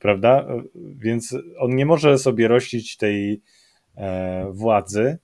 prawda? 0.00 0.46
Więc 0.74 1.36
on 1.58 1.76
nie 1.76 1.86
może 1.86 2.18
sobie 2.18 2.48
rościć 2.48 2.96
tej 2.96 3.42
e, 3.96 4.50
władzy 4.52 5.18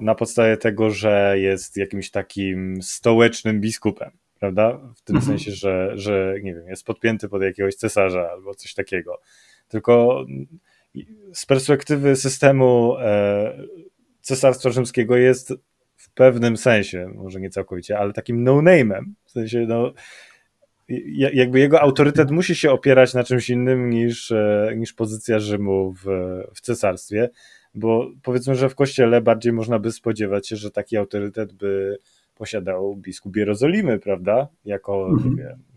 na 0.00 0.14
podstawie 0.14 0.56
tego, 0.56 0.90
że 0.90 1.34
jest 1.38 1.76
jakimś 1.76 2.10
takim 2.10 2.82
stołecznym 2.82 3.60
biskupem, 3.60 4.10
prawda? 4.40 4.80
W 4.96 5.02
tym 5.02 5.16
mhm. 5.16 5.38
sensie, 5.38 5.52
że, 5.52 5.92
że 5.94 6.34
nie 6.42 6.54
wiem, 6.54 6.68
jest 6.68 6.84
podpięty 6.84 7.28
pod 7.28 7.42
jakiegoś 7.42 7.74
cesarza 7.74 8.30
albo 8.30 8.54
coś 8.54 8.74
takiego 8.74 9.20
tylko 9.68 10.24
z 11.32 11.46
perspektywy 11.46 12.16
systemu 12.16 12.96
e, 12.98 13.58
Cesarstwa 14.20 14.70
Rzymskiego 14.70 15.16
jest 15.16 15.52
w 15.96 16.10
pewnym 16.10 16.56
sensie, 16.56 17.08
może 17.14 17.40
nie 17.40 17.50
całkowicie, 17.50 17.98
ale 17.98 18.12
takim 18.12 18.44
no-name'em. 18.44 19.04
W 19.24 19.30
sensie, 19.30 19.66
no, 19.68 19.92
jakby 21.32 21.58
jego 21.58 21.80
autorytet 21.80 22.30
musi 22.30 22.54
się 22.54 22.70
opierać 22.70 23.14
na 23.14 23.24
czymś 23.24 23.50
innym 23.50 23.90
niż, 23.90 24.30
e, 24.30 24.72
niż 24.76 24.92
pozycja 24.92 25.38
Rzymu 25.38 25.92
w, 25.92 26.04
w 26.54 26.60
cesarstwie, 26.60 27.30
bo 27.74 28.10
powiedzmy, 28.22 28.54
że 28.54 28.68
w 28.68 28.74
kościele 28.74 29.20
bardziej 29.20 29.52
można 29.52 29.78
by 29.78 29.92
spodziewać 29.92 30.48
się, 30.48 30.56
że 30.56 30.70
taki 30.70 30.96
autorytet 30.96 31.52
by 31.52 31.98
posiadał 32.34 32.96
biskup 32.96 33.36
Jerozolimy, 33.36 33.98
prawda? 33.98 34.48
Jako, 34.64 35.08
nie 35.08 35.14
mhm. 35.14 35.36
wiem, 35.36 35.74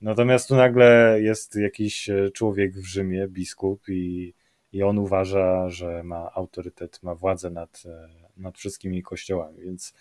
Natomiast 0.00 0.48
tu 0.48 0.56
nagle 0.56 1.18
jest 1.20 1.56
jakiś 1.56 2.10
e, 2.10 2.30
człowiek 2.30 2.74
w 2.74 2.86
Rzymie, 2.86 3.28
biskup, 3.28 3.88
i, 3.88 4.34
i 4.72 4.82
on 4.82 4.98
uważa, 4.98 5.68
że 5.68 6.02
ma 6.02 6.30
autorytet, 6.34 7.02
ma 7.02 7.14
władzę 7.14 7.50
nad, 7.50 7.82
e, 7.86 8.08
nad 8.36 8.58
wszystkimi 8.58 9.02
kościołami, 9.02 9.60
więc 9.60 9.94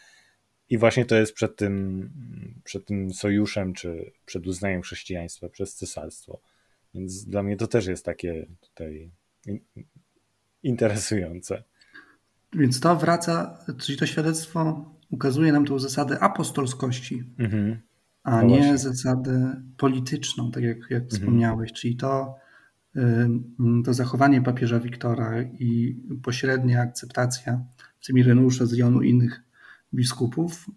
i 0.70 0.78
właśnie 0.78 1.06
to 1.06 1.16
jest 1.16 1.34
przed 1.34 1.56
tym, 1.56 2.10
przed 2.64 2.86
tym 2.86 3.14
sojuszem, 3.14 3.74
czy 3.74 4.12
przed 4.26 4.48
uznaniem 4.48 4.82
chrześcijaństwa 4.82 5.50
przez 5.50 5.76
cesarstwo. 5.76 6.42
Więc 6.94 7.26
dla 7.26 7.44
mnie 7.44 7.58
to 7.58 7.68
też 7.68 7.88
jest 7.88 8.06
takie 8.06 8.46
tutaj 8.60 9.12
interesujące. 10.64 11.64
Więc 12.54 12.80
to 12.80 12.96
wraca, 12.96 13.66
czyli 13.78 13.98
to 13.98 14.06
świadectwo 14.06 14.92
ukazuje 15.10 15.52
nam 15.52 15.66
tą 15.66 15.80
zasadę 15.80 16.20
apostolskości. 16.20 17.24
Mhm 17.40 17.90
a 18.24 18.42
no 18.42 18.48
nie 18.48 18.58
właśnie. 18.58 18.78
zasadę 18.78 19.62
polityczną, 19.78 20.52
tak 20.52 20.64
jak, 20.64 20.78
jak 20.78 21.04
mhm. 21.04 21.10
wspomniałeś, 21.10 21.74
czyli 21.74 21.96
to, 21.96 22.36
to 23.86 23.94
zachowanie 23.94 24.42
papieża 24.42 24.80
Wiktora 24.80 25.42
i 25.42 26.00
pośrednia 26.24 26.82
akceptacja, 26.82 27.66
Ireneusza 28.16 28.66
z 28.66 28.74
Jonu 28.74 29.02
i 29.02 29.10
innych 29.10 29.42
biskupów, 29.94 30.70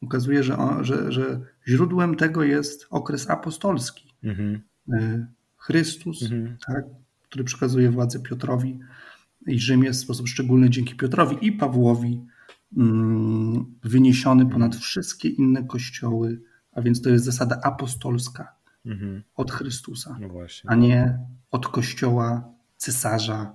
ukazuje, 0.00 0.42
że, 0.42 0.56
że, 0.80 1.12
że 1.12 1.40
źródłem 1.68 2.16
tego 2.16 2.42
jest 2.42 2.86
okres 2.90 3.30
apostolski. 3.30 4.14
Mhm. 4.22 4.62
Chrystus, 5.56 6.22
mhm. 6.22 6.56
tak, 6.66 6.84
który 7.22 7.44
przekazuje 7.44 7.90
władzę 7.90 8.20
Piotrowi 8.20 8.78
i 9.46 9.58
Rzymie 9.58 9.90
w 9.92 9.96
sposób 9.96 10.28
szczególny 10.28 10.70
dzięki 10.70 10.94
Piotrowi 10.94 11.46
i 11.46 11.52
Pawłowi 11.52 12.26
mm, 12.76 13.74
wyniesiony 13.82 14.46
ponad 14.46 14.76
wszystkie 14.76 15.28
inne 15.28 15.64
kościoły, 15.64 16.40
a 16.72 16.82
więc 16.82 17.02
to 17.02 17.10
jest 17.10 17.24
zasada 17.24 17.60
apostolska 17.62 18.54
mhm. 18.86 19.22
od 19.34 19.50
Chrystusa, 19.50 20.18
no 20.20 20.28
a 20.66 20.74
nie 20.74 21.18
od 21.50 21.68
kościoła 21.68 22.52
cesarza, 22.76 23.52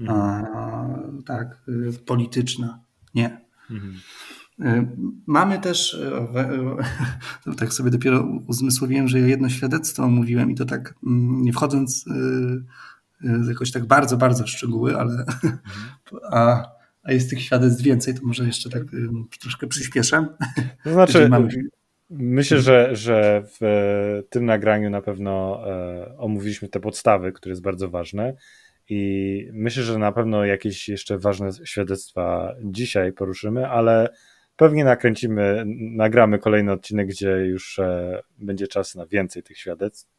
mhm. 0.00 0.20
a, 0.20 0.88
tak, 1.26 1.62
y, 1.68 1.92
polityczna. 1.92 2.80
Nie. 3.14 3.47
Mhm. 3.70 3.94
Y, 4.60 4.88
mamy 5.26 5.58
też, 5.58 5.94
y, 7.44 7.54
tak 7.58 7.72
sobie 7.72 7.90
dopiero 7.90 8.28
uzmysłowiłem, 8.46 9.08
że 9.08 9.20
ja 9.20 9.26
jedno 9.26 9.48
świadectwo 9.48 10.08
mówiłem 10.08 10.50
i 10.50 10.54
to 10.54 10.64
tak 10.64 10.94
mm, 11.06 11.42
nie 11.42 11.52
wchodząc 11.52 12.04
jakoś 13.48 13.72
tak 13.72 13.86
bardzo, 13.86 14.16
bardzo 14.16 14.44
w 14.44 14.48
szczegóły, 14.48 14.96
ale 14.96 15.12
mhm. 15.12 15.58
a, 16.32 16.64
a 17.02 17.12
jest 17.12 17.30
tych 17.30 17.42
świadectw 17.42 17.82
więcej, 17.82 18.14
to 18.14 18.20
może 18.22 18.44
jeszcze 18.44 18.70
tak 18.70 18.82
troszkę 19.40 19.66
przyspieszę. 19.66 20.26
To 20.84 20.92
znaczy, 20.92 21.30
myślę, 22.10 22.60
że, 22.60 22.96
że 22.96 23.44
w 23.60 24.22
tym 24.30 24.44
nagraniu 24.44 24.90
na 24.90 25.02
pewno 25.02 25.62
e, 25.66 26.18
omówiliśmy 26.18 26.68
te 26.68 26.80
podstawy, 26.80 27.32
które 27.32 27.52
jest 27.52 27.62
bardzo 27.62 27.88
ważne. 27.88 28.34
I 28.88 29.50
myślę, 29.52 29.82
że 29.82 29.98
na 29.98 30.12
pewno 30.12 30.44
jakieś 30.44 30.88
jeszcze 30.88 31.18
ważne 31.18 31.50
świadectwa 31.64 32.54
dzisiaj 32.62 33.12
poruszymy, 33.12 33.68
ale 33.68 34.08
pewnie 34.58 34.84
nakręcimy, 34.84 35.64
nagramy 35.78 36.38
kolejny 36.38 36.72
odcinek, 36.72 37.08
gdzie 37.08 37.30
już 37.30 37.78
e, 37.78 38.20
będzie 38.38 38.68
czas 38.68 38.94
na 38.94 39.06
więcej 39.06 39.42
tych 39.42 39.58
świadectw, 39.58 40.10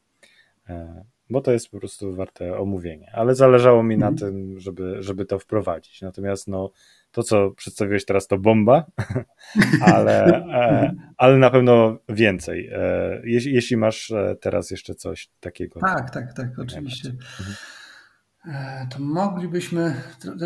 e, 0.70 1.04
bo 1.30 1.42
to 1.42 1.52
jest 1.52 1.70
po 1.70 1.80
prostu 1.80 2.16
warte 2.16 2.58
omówienia. 2.58 3.12
Ale 3.14 3.36
zależało 3.36 3.84
mi 3.84 3.98
na 3.98 4.08
mhm. 4.08 4.18
tym, 4.34 4.60
żeby, 4.60 4.98
żeby 5.00 5.26
to 5.26 5.40
wprowadzić. 5.40 6.02
Natomiast 6.02 6.48
no, 6.48 6.72
to, 7.12 7.24
co 7.24 7.52
przedstawiłeś 7.52 8.06
teraz, 8.06 8.28
to 8.28 8.38
bomba, 8.38 8.86
ale, 9.94 10.26
e, 10.26 10.96
ale 11.18 11.38
na 11.38 11.50
pewno 11.50 11.98
więcej. 12.10 12.72
Jeśli, 13.24 13.54
jeśli 13.54 13.78
masz 13.78 14.14
teraz 14.42 14.72
jeszcze 14.72 14.96
coś 14.96 15.30
takiego. 15.40 15.80
Tak, 15.80 16.10
tak, 16.14 16.34
tak, 16.34 16.60
oczywiście. 16.60 17.10
Mhm. 17.10 17.56
E, 18.46 18.88
to 18.92 19.00
moglibyśmy, 19.00 19.96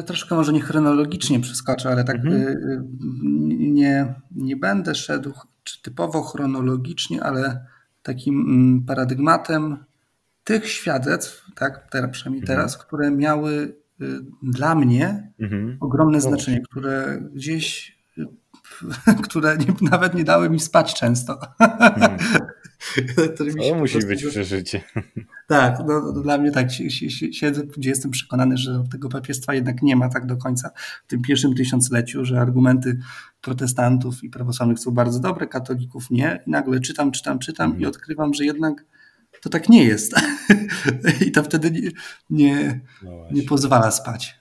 troszkę 0.06 0.36
może 0.36 0.54
nie 0.54 0.62
chronologicznie 0.62 1.40
przeskoczę, 1.40 1.90
ale 1.90 2.04
tak 2.04 2.16
mhm. 2.16 2.34
Y, 2.36 2.48
y, 2.48 2.82
nie, 3.58 4.14
nie 4.32 4.56
będę 4.56 4.96
szedł 4.96 5.34
czy 5.64 5.82
typowo 5.82 6.24
chronologicznie, 6.24 7.24
ale 7.24 7.66
takim 8.04 8.42
mm, 8.42 8.86
paradygmatem 8.86 9.78
tych 10.44 10.70
świadectw, 10.70 11.46
tak, 11.56 11.88
teraz, 11.92 12.12
przynajmniej 12.12 12.42
mhm. 12.42 12.58
teraz, 12.58 12.78
które 12.78 13.12
miały 13.12 13.52
y, 14.02 14.20
dla 14.44 14.76
mnie 14.76 15.32
mhm. 15.40 15.78
ogromne 15.80 16.22
znaczenie, 16.22 16.62
które 16.62 17.22
gdzieś 17.34 17.94
które 19.24 19.58
nie, 19.58 19.90
nawet 19.90 20.14
nie 20.14 20.24
dały 20.24 20.50
mi 20.50 20.60
spać 20.60 20.94
często. 20.94 21.40
Hmm. 22.84 23.36
to 23.38 23.76
musi 23.76 24.00
być 24.00 24.26
przeżycie. 24.26 24.82
Tak, 25.48 25.80
no, 25.88 26.02
no, 26.02 26.22
dla 26.22 26.38
mnie 26.38 26.52
tak 26.52 26.72
siedzę, 27.32 27.64
gdzie 27.78 27.90
jestem 27.90 28.12
przekonany, 28.12 28.58
że 28.58 28.84
tego 28.92 29.10
papiestwa 29.10 29.54
jednak 29.54 29.82
nie 29.82 29.96
ma 29.96 30.10
tak 30.10 30.26
do 30.26 30.38
końca 30.38 30.70
w 31.06 31.08
tym 31.08 31.22
pierwszym 31.22 31.56
tysiącleciu, 31.56 32.26
że 32.26 32.42
argumenty 32.42 33.00
protestantów 33.42 34.24
i 34.24 34.30
prawosławnych 34.30 34.80
są 34.80 34.92
bardzo 34.92 35.20
dobre, 35.20 35.48
katolików 35.48 36.12
nie. 36.12 36.44
I 36.48 36.52
nagle 36.52 36.80
czytam, 36.80 37.12
czytam, 37.12 37.40
czytam 37.40 37.66
mm. 37.66 37.82
i 37.82 37.84
mhm. 37.84 37.96
odkrywam, 37.96 38.34
że 38.34 38.46
jednak 38.46 38.86
to 39.42 39.50
tak 39.50 39.70
nie 39.70 39.84
jest. 39.84 40.14
I 41.28 41.32
to 41.32 41.44
wtedy 41.44 41.72
nie, 41.72 41.92
nie, 42.30 42.80
no 43.04 43.12
nie 43.32 43.44
pozwala 43.44 43.92
spać. 43.92 44.40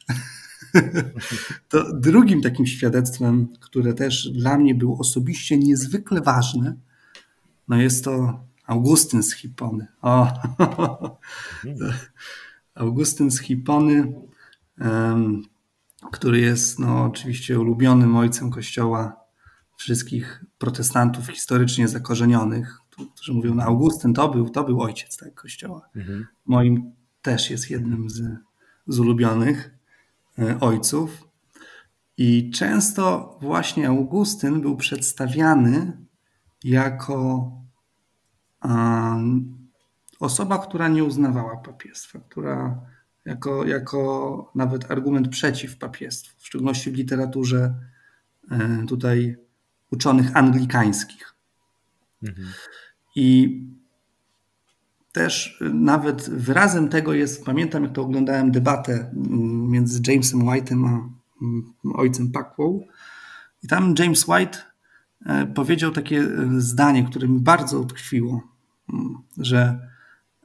to 1.69 1.93
drugim 1.95 2.43
takim 2.43 2.67
świadectwem, 2.67 3.49
które 3.61 3.95
też 3.95 4.29
dla 4.31 4.59
mnie 4.59 4.75
było 4.75 4.99
osobiście 4.99 5.59
niezwykle 5.59 6.21
ważne, 6.21 6.75
no 7.69 7.77
jest 7.77 8.05
to 8.05 8.45
Augustyn 8.67 9.23
z 9.23 9.35
Hipony. 9.35 9.87
O. 10.03 10.33
Augustyn 12.75 13.31
z 13.31 13.41
Hipony, 13.41 14.13
um, 14.81 15.43
który 16.13 16.41
jest 16.41 16.79
no, 16.79 17.05
oczywiście 17.05 17.61
ulubionym 17.61 18.17
ojcem 18.17 18.51
Kościoła 18.51 19.17
wszystkich 19.77 20.45
protestantów 20.59 21.29
historycznie 21.29 21.89
zakorzenionych, 21.89 22.79
którzy 23.15 23.33
mówią, 23.33 23.55
no 23.55 23.63
Augustyn 23.63 24.15
to 24.15 24.29
był, 24.29 24.51
to 24.51 24.65
był 24.65 24.83
ojciec 24.83 25.17
tak, 25.17 25.35
Kościoła. 25.35 25.89
Mhm. 25.97 26.27
Moim 26.47 26.93
też 27.23 27.51
jest 27.51 27.71
jednym 27.71 28.11
z, 28.11 28.23
z 28.87 28.99
ulubionych 28.99 29.79
e, 30.39 30.61
ojców. 30.61 31.29
I 32.17 32.51
często 32.51 33.37
właśnie 33.41 33.89
Augustyn 33.89 34.61
był 34.61 34.77
przedstawiany 34.77 35.99
jako 36.65 37.51
Osoba, 40.21 40.59
która 40.59 40.89
nie 40.89 41.05
uznawała 41.05 41.57
papiestwa, 41.57 42.21
która 42.21 42.81
jako, 43.25 43.67
jako 43.67 44.51
nawet 44.55 44.91
argument 44.91 45.29
przeciw 45.29 45.79
papiestwu, 45.79 46.41
w 46.41 46.47
szczególności 46.47 46.91
w 46.91 46.95
literaturze 46.95 47.75
e, 48.51 48.87
tutaj 48.89 49.37
uczonych 49.91 50.37
anglikańskich. 50.37 51.35
Mhm. 52.23 52.49
I 53.17 53.61
też 55.13 55.63
nawet 55.75 56.31
wyrazem 56.31 56.89
tego 56.89 57.15
jest, 57.15 57.45
pamiętam 57.45 57.83
jak 57.83 57.93
to 57.93 58.03
oglądałem 58.03 58.51
debatę 58.51 59.11
między 59.69 60.01
Jamesem 60.07 60.41
White'em 60.41 60.87
a 60.87 61.09
ojcem 61.95 62.33
Packwell 62.33 62.81
i 63.63 63.69
tam 63.69 63.95
James 63.99 64.29
White 64.29 64.59
e, 65.27 65.47
powiedział 65.47 65.91
takie 65.91 66.29
zdanie, 66.59 67.05
które 67.05 67.29
mi 67.29 67.41
bardzo 67.41 67.81
utkwiło 67.81 68.52
że 69.37 69.89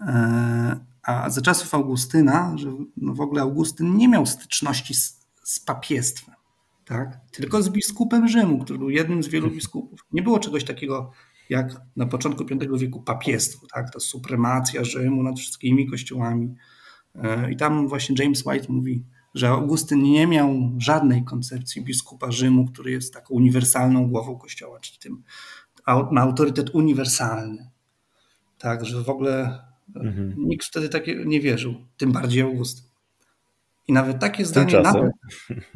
e, 0.02 0.88
a 1.04 1.30
za 1.30 1.42
czasów 1.42 1.76
Augustyna, 1.76 2.54
że 2.58 2.72
no 2.98 3.14
w 3.14 3.22
ogóle 3.22 3.42
Augustyn 3.42 3.98
nie 3.98 4.08
miał 4.08 4.26
styczności 4.26 4.94
z, 4.94 5.28
z 5.44 5.60
papiestwem, 5.60 6.36
tak? 6.86 7.20
tylko 7.32 7.64
z 7.64 7.70
biskupem 7.70 8.28
Rzymu, 8.28 8.60
który 8.60 8.80
był 8.80 8.90
jednym 8.90 9.24
z 9.24 9.28
wielu 9.28 9.52
biskupów. 9.52 10.00
Nie 10.12 10.22
było 10.22 10.40
czegoś 10.40 10.64
takiego 10.64 11.12
jak 11.50 11.82
na 11.96 12.06
początku 12.06 12.46
V 12.46 12.78
wieku 12.78 13.02
papiestwo, 13.02 13.68
tak? 13.74 13.94
ta 13.94 14.00
supremacja 14.00 14.84
Rzymu 14.84 15.24
nad 15.24 15.40
wszystkimi 15.40 15.90
kościołami. 15.90 16.56
E, 17.16 17.52
I 17.52 17.58
tam 17.58 17.88
właśnie 17.88 18.16
James 18.20 18.46
White 18.46 18.66
mówi, 18.70 19.06
że 19.34 19.50
Augustyn 19.50 20.04
nie 20.04 20.28
miał 20.28 20.72
żadnej 20.78 21.24
koncepcji 21.24 21.84
biskupa 21.84 22.32
Rzymu, 22.32 22.66
który 22.66 22.92
jest 22.92 23.14
taką 23.14 23.34
uniwersalną 23.34 24.10
głową 24.10 24.38
kościoła, 24.38 24.80
czyli 24.80 25.00
tym 25.00 25.24
ma 26.12 26.22
autorytet 26.22 26.70
uniwersalny. 26.70 27.72
Tak, 28.58 28.86
że 28.86 29.04
w 29.04 29.10
ogóle 29.10 29.60
mhm. 29.96 30.34
nikt 30.38 30.66
wtedy 30.66 30.90
takie 30.90 31.26
nie 31.26 31.42
wierzył, 31.42 31.76
tym 31.98 32.12
bardziej 32.12 32.42
August. 32.42 32.88
I 33.88 33.94
nawet 33.94 34.20
takie 34.20 34.46
zdanie. 34.46 34.72
Tymczasem. 34.72 35.12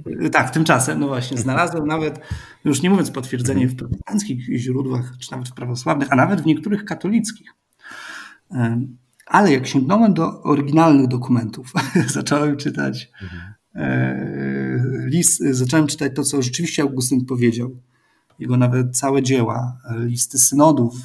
Nawet, 0.05 0.34
tak, 0.34 0.49
tymczasem, 0.49 0.99
no 0.99 1.07
właśnie, 1.07 1.38
znalazłem 1.38 1.88
nawet, 1.88 2.19
już 2.65 2.82
nie 2.82 2.89
mówiąc 2.89 3.11
potwierdzenie 3.11 3.67
w 3.67 3.75
protestanckich 3.75 4.59
źródłach, 4.59 5.13
czy 5.19 5.32
nawet 5.32 5.49
w 5.49 5.53
prawosławnych, 5.53 6.07
a 6.11 6.15
nawet 6.15 6.41
w 6.41 6.45
niektórych 6.45 6.86
katolickich. 6.86 7.53
Ale 9.25 9.53
jak 9.53 9.67
sięgnąłem 9.67 10.13
do 10.13 10.43
oryginalnych 10.43 11.07
dokumentów, 11.07 11.73
zacząłem 12.07 12.57
czytać 12.57 13.11
mhm. 13.23 13.53
E, 13.75 15.05
list, 15.05 15.39
zacząłem 15.51 15.88
czytać 15.88 16.11
to, 16.15 16.23
co 16.23 16.41
rzeczywiście 16.41 16.82
Augustyn 16.82 17.25
powiedział. 17.25 17.77
Jego 18.39 18.57
nawet 18.57 18.97
całe 18.97 19.23
dzieła, 19.23 19.77
listy 19.99 20.39
synodów, 20.39 20.95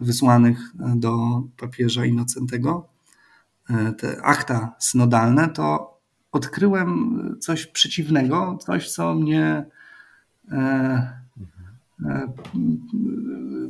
wysłanych 0.00 0.58
do 0.96 1.42
papieża 1.56 2.04
Innocentego, 2.04 2.88
e, 3.70 3.92
te 3.92 4.22
akta 4.22 4.74
synodalne, 4.78 5.48
to 5.48 5.96
odkryłem 6.32 7.20
coś 7.40 7.66
przeciwnego, 7.66 8.58
coś, 8.60 8.90
co 8.90 9.14
mnie 9.14 9.66
e, 10.52 10.58
e, 12.04 12.32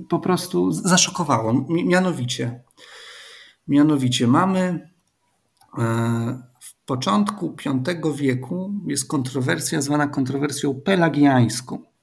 po 0.08 0.18
prostu 0.18 0.72
zaszokowało. 0.72 1.66
Mianowicie, 1.68 2.60
mianowicie 3.68 4.26
mamy 4.26 4.90
w 6.60 6.74
początku 6.86 7.56
V 8.04 8.12
wieku 8.14 8.74
jest 8.86 9.08
kontrowersja 9.08 9.80
zwana 9.80 10.06
kontrowersją 10.06 10.80
pelagiańską 10.80 11.95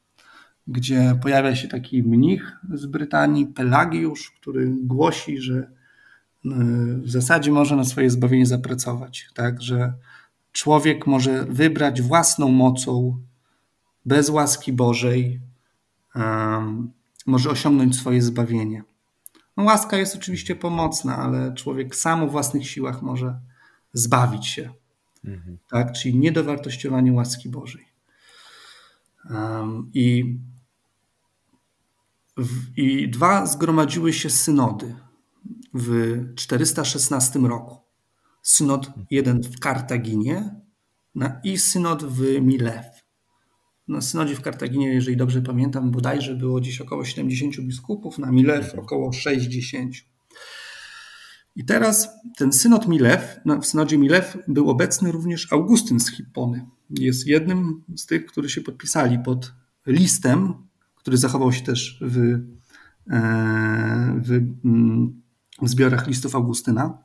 gdzie 0.68 1.20
pojawia 1.22 1.55
się 1.55 1.68
taki 1.68 2.03
mnich 2.03 2.57
z 2.74 2.86
Brytanii, 2.86 3.45
Pelagiusz, 3.45 4.32
który 4.32 4.74
głosi, 4.82 5.38
że 5.41 5.55
e, 5.55 5.70
w 6.97 7.09
zasadzie 7.09 7.51
może 7.51 7.76
na 7.76 7.84
swoje 7.84 8.09
zbawienie 8.09 8.45
zapracować. 8.45 9.30
Tak, 9.34 9.61
że 9.61 9.93
człowiek 10.51 11.07
może 11.07 11.45
wybrać 11.45 12.01
własną 12.01 12.49
mocą, 12.49 13.18
bez 14.05 14.30
łaski 14.30 14.74
Bożej, 14.74 15.39
um, 16.16 16.91
może 17.26 17.49
osiągnąć 17.49 17.95
swoje 17.95 18.22
zbawienie. 18.22 18.84
No, 19.57 19.64
łaska 19.64 19.97
jest 19.97 20.16
oczywiście 20.16 20.55
pomocna, 20.55 21.18
ale 21.18 21.53
człowiek 21.53 21.95
sam 21.95 22.24
o 22.24 22.28
własnych 22.28 22.70
siłach 22.70 23.01
może 23.01 23.39
zbawić 23.93 24.47
się. 24.47 24.70
Mhm. 25.26 25.57
Tak? 25.70 25.91
Czyli 25.91 26.16
niedowartościowanie 26.16 27.14
łaski 27.14 27.49
Bożej. 27.49 27.86
Um, 29.30 29.91
i, 29.93 30.38
I 32.78 33.10
dwa 33.10 33.46
zgromadziły 33.46 34.14
się 34.14 34.30
synody 34.30 34.96
w 35.74 36.20
416 36.36 37.40
roku. 37.40 37.78
Synod 38.42 38.92
jeden 39.12 39.44
w 39.44 39.60
Kartaginie 39.60 40.62
i 41.44 41.58
synod 41.58 42.04
w 42.04 42.42
Milew. 42.42 42.86
Na 43.88 44.02
synodzie 44.02 44.36
w 44.36 44.42
Kartaginie, 44.42 44.94
jeżeli 44.94 45.18
dobrze 45.18 45.42
pamiętam, 45.42 45.92
bodajże 45.92 46.36
było 46.36 46.60
gdzieś 46.60 46.82
około 46.82 47.06
70 47.06 47.60
biskupów, 47.60 48.20
na 48.20 48.32
Milew 48.32 48.76
około 48.76 49.14
60. 49.14 49.96
I 51.56 51.66
teraz 51.66 52.10
ten 52.38 52.54
synod 52.54 52.88
Milew, 52.88 53.40
no, 53.46 53.62
w 53.62 53.66
synodzie 53.66 53.98
Milew 53.98 54.38
był 54.48 54.70
obecny 54.70 55.12
również 55.12 55.54
Augustyn 55.54 56.00
z 56.00 56.12
Hippony. 56.12 56.66
Jest 56.90 57.28
jednym 57.28 57.84
z 57.96 58.06
tych, 58.06 58.26
którzy 58.26 58.50
się 58.50 58.62
podpisali 58.62 59.20
pod 59.20 59.54
listem, 59.88 60.54
który 61.04 61.18
zachował 61.18 61.54
się 61.54 61.62
też 61.62 61.99
w, 62.01 62.18
e, 62.18 62.39
w, 64.24 64.32
mm, 64.66 65.22
w 65.62 65.70
zbiorach 65.70 66.08
listów 66.08 66.36
Augustyna. 66.36 66.97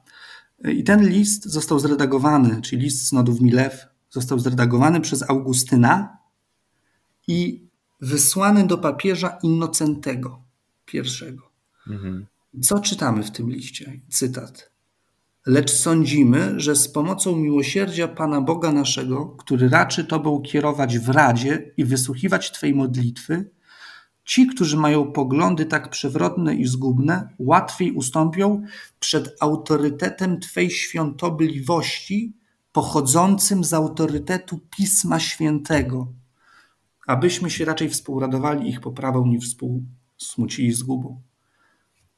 I 0.64 0.84
ten 0.84 1.08
list 1.08 1.44
został 1.44 1.78
zredagowany, 1.78 2.62
czyli 2.62 2.82
list 2.82 3.08
synodów 3.08 3.40
Milew 3.40 3.86
został 4.10 4.38
zredagowany 4.38 5.00
przez 5.00 5.30
Augustyna 5.30 6.18
i 7.28 7.68
wysłany 8.00 8.66
do 8.66 8.78
papieża 8.78 9.38
Innocentego 9.42 10.42
I. 10.94 10.98
Mhm. 11.90 12.26
Co 12.62 12.80
czytamy 12.80 13.22
w 13.22 13.30
tym 13.30 13.50
liście? 13.50 14.00
Cytat. 14.08 14.70
Lecz 15.46 15.70
sądzimy, 15.70 16.60
że 16.60 16.76
z 16.76 16.88
pomocą 16.88 17.36
miłosierdzia 17.36 18.08
Pana 18.08 18.40
Boga 18.40 18.72
naszego, 18.72 19.26
który 19.26 19.68
raczy 19.68 20.04
Tobą 20.04 20.40
kierować 20.42 20.98
w 20.98 21.08
radzie 21.08 21.72
i 21.76 21.84
wysłuchiwać 21.84 22.52
Twej 22.52 22.74
modlitwy, 22.74 23.50
ci, 24.28 24.46
którzy 24.46 24.76
mają 24.76 25.12
poglądy 25.12 25.66
tak 25.66 25.90
przewrotne 25.90 26.54
i 26.54 26.66
zgubne, 26.66 27.28
łatwiej 27.38 27.92
ustąpią 27.92 28.62
przed 29.00 29.36
autorytetem 29.40 30.40
Twej 30.40 30.70
świątobliwości, 30.70 32.32
pochodzącym 32.72 33.64
z 33.64 33.72
autorytetu 33.72 34.60
Pisma 34.76 35.20
Świętego, 35.20 36.12
abyśmy 37.06 37.50
się 37.50 37.64
raczej 37.64 37.88
współradowali 37.88 38.68
ich 38.68 38.80
poprawą 38.80 39.26
niż 39.26 39.44
współsmucili 39.48 40.72
zgubą. 40.72 41.22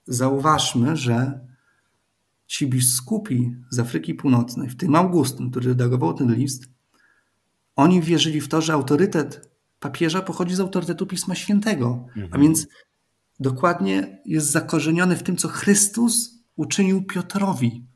Zauważmy, 0.07 0.97
że 0.97 1.41
ci 2.47 2.67
biskupi 2.67 3.57
z 3.71 3.79
Afryki 3.79 4.15
Północnej, 4.15 4.69
w 4.69 4.77
tym 4.77 4.95
Augustyn, 4.95 5.51
który 5.51 5.69
redagował 5.69 6.15
ten 6.15 6.35
list, 6.35 6.69
oni 7.77 8.01
wierzyli 8.01 8.41
w 8.41 8.49
to, 8.49 8.61
że 8.61 8.73
autorytet 8.73 9.50
papieża 9.81 10.23
pochodzi 10.23 10.55
z 10.55 10.61
autorytetu 10.61 11.07
Pisma 11.07 11.35
Świętego, 11.35 12.07
mhm. 12.09 12.29
a 12.33 12.39
więc 12.39 12.67
dokładnie 13.41 14.19
jest 14.25 14.51
zakorzeniony 14.51 15.17
w 15.17 15.23
tym, 15.23 15.37
co 15.37 15.49
Chrystus 15.49 16.31
uczynił 16.57 17.05
Piotrowi. 17.05 17.87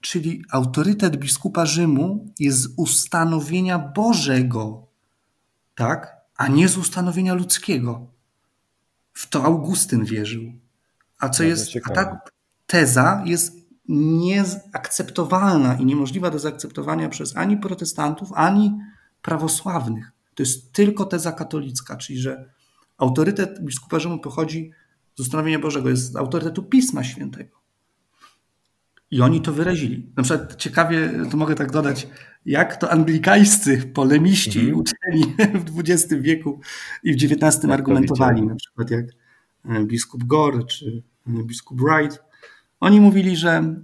Czyli 0.00 0.44
autorytet 0.50 1.16
biskupa 1.16 1.66
Rzymu 1.66 2.32
jest 2.38 2.58
z 2.58 2.68
ustanowienia 2.76 3.78
Bożego, 3.78 4.86
tak? 5.74 6.22
a 6.36 6.48
nie 6.48 6.68
z 6.68 6.78
ustanowienia 6.78 7.34
ludzkiego. 7.34 8.06
W 9.12 9.26
to 9.28 9.44
Augustyn 9.44 10.04
wierzył. 10.04 10.42
A 11.18 11.28
co 11.28 11.42
jest. 11.42 11.70
A 11.84 11.90
ta 11.90 12.20
teza 12.66 13.22
jest 13.26 13.56
nieakceptowalna 13.88 15.74
i 15.74 15.84
niemożliwa 15.84 16.30
do 16.30 16.38
zaakceptowania 16.38 17.08
przez 17.08 17.36
ani 17.36 17.56
protestantów, 17.56 18.32
ani 18.34 18.78
prawosławnych. 19.22 20.12
To 20.34 20.42
jest 20.42 20.72
tylko 20.72 21.04
teza 21.04 21.32
katolicka, 21.32 21.96
czyli 21.96 22.18
że 22.18 22.50
autorytet 22.98 23.64
biskupa 23.64 23.98
Rzymu 23.98 24.18
pochodzi 24.18 24.70
z 25.14 25.20
ustanowienia 25.20 25.58
Bożego, 25.58 25.88
jest 25.88 26.12
z 26.12 26.16
autorytetu 26.16 26.62
Pisma 26.62 27.04
Świętego. 27.04 27.62
I 29.10 29.20
oni 29.20 29.40
to 29.40 29.52
wyrazili. 29.52 30.06
Na 30.16 30.22
przykład 30.22 30.56
ciekawie, 30.56 31.10
to 31.30 31.36
mogę 31.36 31.54
tak 31.54 31.70
dodać, 31.70 32.08
jak 32.46 32.76
to 32.76 32.90
anglikańscy 32.90 33.78
polemiści 33.94 34.60
mhm. 34.60 34.78
uczeni 34.78 35.34
w 35.66 35.80
XX 35.80 36.14
wieku 36.22 36.60
i 37.02 37.12
w 37.12 37.16
XIX 37.16 37.64
argumentowali, 37.72 38.42
na 38.46 38.54
przykład 38.54 38.90
jak 38.90 39.06
e, 39.64 39.84
biskup 39.84 40.24
Gore 40.24 40.64
czy 40.64 41.02
e, 41.26 41.44
biskup 41.44 41.80
Wright. 41.80 42.22
Oni 42.80 43.00
mówili, 43.00 43.36
że 43.36 43.74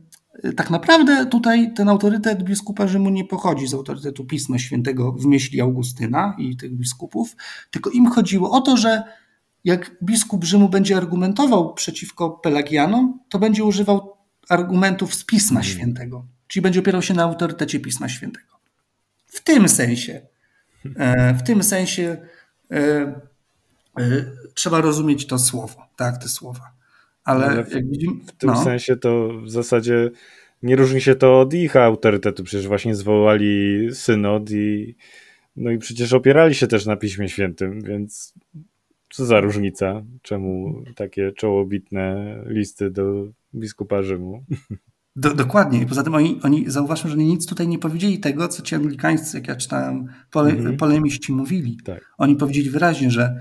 tak 0.57 0.71
naprawdę 0.71 1.27
tutaj 1.27 1.75
ten 1.75 1.89
autorytet 1.89 2.43
biskupa 2.43 2.87
Rzymu 2.89 3.11
nie 3.11 3.25
pochodzi 3.25 3.67
z 3.67 3.75
autorytetu 3.75 4.25
Pisma 4.25 4.59
Świętego 4.59 5.13
w 5.13 5.27
myśli 5.27 5.61
Augustyna 5.61 6.37
i 6.39 6.57
tych 6.57 6.75
biskupów, 6.75 7.37
tylko 7.71 7.91
im 7.91 8.11
chodziło 8.11 8.51
o 8.51 8.61
to, 8.61 8.77
że 8.77 9.03
jak 9.65 9.97
biskup 10.03 10.45
Rzymu 10.45 10.69
będzie 10.69 10.97
argumentował 10.97 11.75
przeciwko 11.75 12.31
Pelagianom, 12.31 13.21
to 13.29 13.39
będzie 13.39 13.65
używał 13.65 14.17
argumentów 14.49 15.15
z 15.15 15.25
Pisma 15.25 15.61
mhm. 15.61 15.75
Świętego, 15.75 16.27
czyli 16.47 16.63
będzie 16.63 16.81
opierał 16.81 17.03
się 17.03 17.15
na 17.15 17.23
autorytecie 17.23 17.81
Pisma 17.81 18.09
Świętego. 18.09 18.59
W 19.27 19.41
tym 19.41 19.69
sensie, 19.69 20.21
e, 20.97 21.35
w 21.35 21.43
tym 21.43 21.63
sensie 21.63 22.17
e, 22.71 22.77
e, 22.77 24.25
trzeba 24.55 24.81
rozumieć 24.81 25.27
to 25.27 25.39
słowo, 25.39 25.89
tak, 25.97 26.19
te 26.19 26.29
słowa. 26.29 26.78
Ale, 27.29 27.47
Ale 27.47 27.65
w, 27.65 27.91
widzimy, 27.91 28.15
w 28.27 28.33
tym 28.33 28.51
no. 28.51 28.65
sensie 28.65 28.97
to 28.97 29.29
w 29.43 29.51
zasadzie 29.51 30.11
nie 30.63 30.77
różni 30.77 31.01
się 31.01 31.15
to 31.15 31.41
od 31.41 31.55
ich 31.55 31.77
autorytetu. 31.77 32.45
Przecież 32.45 32.69
właśnie 32.69 32.95
zwołali 32.95 33.89
synod 33.93 34.51
i 34.51 34.97
no 35.57 35.71
i 35.71 35.79
przecież 35.79 36.13
opierali 36.13 36.55
się 36.55 36.67
też 36.67 36.87
na 36.87 36.97
Piśmie 36.97 37.29
Świętym, 37.29 37.83
więc 37.83 38.35
co 39.11 39.25
za 39.25 39.41
różnica? 39.41 40.03
Czemu 40.23 40.83
takie 40.97 41.33
czołobitne 41.33 42.37
listy 42.47 42.91
do 42.91 43.27
biskupa 43.55 44.03
Rzymu? 44.03 44.45
Do, 45.17 45.35
dokładnie. 45.35 45.83
I 45.83 45.87
poza 45.87 46.03
tym 46.03 46.15
oni, 46.15 46.41
oni 46.43 46.71
zauważmy, 46.71 47.11
że 47.11 47.17
oni 47.17 47.27
nic 47.27 47.47
tutaj 47.47 47.69
nie 47.69 47.79
powiedzieli 47.79 48.19
tego, 48.19 48.49
co 48.49 48.63
ci 48.63 48.75
anglikańscy, 48.75 49.37
jak 49.37 49.49
ja 49.49 49.57
czytałem, 49.57 50.09
pole, 50.31 50.51
mm 50.51 50.65
-hmm. 50.65 50.77
polemiści 50.77 51.33
mówili. 51.33 51.79
Tak. 51.85 52.13
Oni 52.19 52.37
powiedzieli 52.37 52.71
wyraźnie, 52.71 53.11
że 53.11 53.41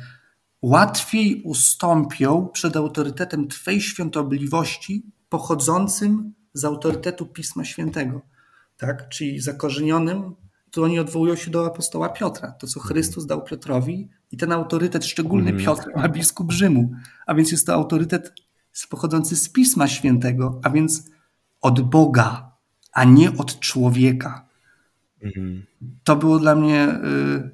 łatwiej 0.67 1.41
ustąpią 1.43 2.47
przed 2.53 2.75
autorytetem 2.75 3.47
Twej 3.47 3.81
świątobliwości 3.81 5.05
pochodzącym 5.29 6.33
z 6.53 6.65
autorytetu 6.65 7.25
Pisma 7.25 7.65
Świętego. 7.65 8.21
Tak? 8.77 9.09
Czyli 9.09 9.39
zakorzenionym, 9.39 10.35
tu 10.71 10.83
oni 10.83 10.99
odwołują 10.99 11.35
się 11.35 11.51
do 11.51 11.65
apostoła 11.65 12.09
Piotra, 12.09 12.51
to 12.51 12.67
co 12.67 12.79
Chrystus 12.79 13.25
dał 13.25 13.43
Piotrowi 13.43 14.09
i 14.31 14.37
ten 14.37 14.51
autorytet 14.51 15.05
szczególny 15.05 15.49
mm. 15.49 15.63
Piotr 15.63 15.89
ma 15.95 16.09
biskup 16.19 16.51
Rzymu, 16.51 16.91
a 17.25 17.35
więc 17.35 17.51
jest 17.51 17.65
to 17.65 17.73
autorytet 17.73 18.33
pochodzący 18.89 19.35
z 19.35 19.49
Pisma 19.49 19.87
Świętego, 19.87 20.59
a 20.63 20.69
więc 20.69 21.09
od 21.61 21.81
Boga, 21.81 22.51
a 22.93 23.03
nie 23.03 23.37
od 23.37 23.59
człowieka. 23.59 24.47
Mm. 25.21 25.65
To 26.03 26.15
było 26.15 26.39
dla 26.39 26.55
mnie 26.55 26.89
y, 26.89 27.51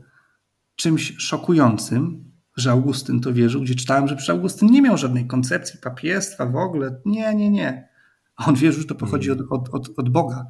czymś 0.76 1.14
szokującym, 1.18 2.33
że 2.56 2.72
Augustyn 2.72 3.20
to 3.20 3.34
wierzył, 3.34 3.62
gdzie 3.62 3.76
czytałem, 3.76 4.08
że 4.08 4.16
przecież 4.16 4.30
Augustyn 4.30 4.72
nie 4.72 4.82
miał 4.82 4.98
żadnej 4.98 5.28
koncepcji 5.28 5.80
papiestwa 5.80 6.46
w 6.46 6.56
ogóle. 6.56 7.02
Nie, 7.06 7.36
nie, 7.36 7.50
nie. 7.50 7.90
A 8.36 8.46
on 8.46 8.56
wierzył, 8.56 8.82
że 8.82 8.88
to 8.88 8.96
pochodzi 8.96 9.32
mm. 9.32 9.46
od, 9.50 9.70
od, 9.70 9.76
od, 9.76 10.00
od 10.00 10.10
Boga. 10.10 10.46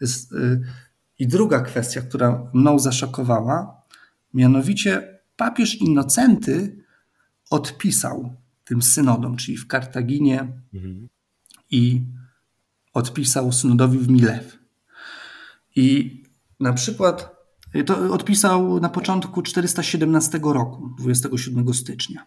Jest, 0.00 0.32
y, 0.32 0.60
I 1.18 1.26
druga 1.26 1.60
kwestia, 1.60 2.00
która 2.00 2.50
mną 2.54 2.78
zaszokowała, 2.78 3.82
mianowicie 4.34 5.18
papież 5.36 5.74
Innocenty 5.74 6.84
odpisał 7.50 8.34
tym 8.64 8.82
synodom, 8.82 9.36
czyli 9.36 9.56
w 9.56 9.66
Kartaginie 9.66 10.48
mhm. 10.74 11.08
i 11.70 12.02
odpisał 12.92 13.52
synodowi 13.52 13.98
w 13.98 14.08
Milew. 14.08 14.58
I 15.76 16.20
na 16.60 16.72
przykład 16.72 17.39
to 17.86 18.12
odpisał 18.12 18.80
na 18.80 18.88
początku 18.88 19.42
417 19.42 20.40
roku, 20.42 20.94
27 20.98 21.74
stycznia. 21.74 22.26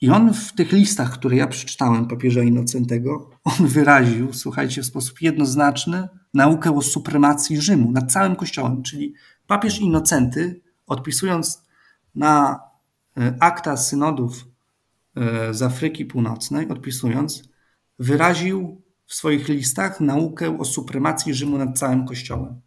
I 0.00 0.10
on 0.10 0.34
w 0.34 0.52
tych 0.52 0.72
listach, 0.72 1.12
które 1.12 1.36
ja 1.36 1.46
przeczytałem 1.46 2.08
papieża 2.08 2.42
Innocentego, 2.42 3.30
on 3.44 3.66
wyraził, 3.66 4.32
słuchajcie, 4.32 4.82
w 4.82 4.86
sposób 4.86 5.22
jednoznaczny 5.22 6.08
naukę 6.34 6.76
o 6.76 6.82
supremacji 6.82 7.60
Rzymu 7.60 7.92
nad 7.92 8.12
całym 8.12 8.36
Kościołem. 8.36 8.82
Czyli 8.82 9.14
papież 9.46 9.78
Innocenty, 9.78 10.62
odpisując 10.86 11.62
na 12.14 12.60
e, 13.16 13.36
akta 13.40 13.76
synodów 13.76 14.46
e, 15.16 15.54
z 15.54 15.62
Afryki 15.62 16.04
Północnej, 16.04 16.68
odpisując, 16.68 17.42
wyraził 17.98 18.82
w 19.06 19.14
swoich 19.14 19.48
listach 19.48 20.00
naukę 20.00 20.58
o 20.58 20.64
supremacji 20.64 21.34
Rzymu 21.34 21.58
nad 21.58 21.78
całym 21.78 22.06
Kościołem. 22.06 22.60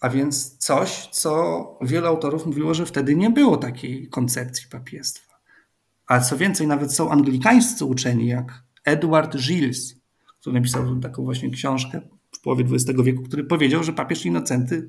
A 0.00 0.08
więc 0.08 0.56
coś, 0.56 1.08
co 1.12 1.78
wielu 1.82 2.06
autorów 2.06 2.46
mówiło, 2.46 2.74
że 2.74 2.86
wtedy 2.86 3.16
nie 3.16 3.30
było 3.30 3.56
takiej 3.56 4.08
koncepcji 4.08 4.66
papiestwa. 4.70 5.34
A 6.06 6.20
co 6.20 6.36
więcej, 6.36 6.66
nawet 6.66 6.94
są 6.94 7.10
anglikańscy 7.10 7.84
uczeni, 7.84 8.26
jak 8.26 8.62
Edward 8.84 9.36
Gilles, 9.36 9.96
który 10.40 10.54
napisał 10.54 11.00
taką 11.00 11.24
właśnie 11.24 11.50
książkę 11.50 12.00
w 12.32 12.40
połowie 12.40 12.64
XX 12.72 13.02
wieku, 13.02 13.22
który 13.22 13.44
powiedział, 13.44 13.84
że 13.84 13.92
papież 13.92 14.26
Innocenty, 14.26 14.88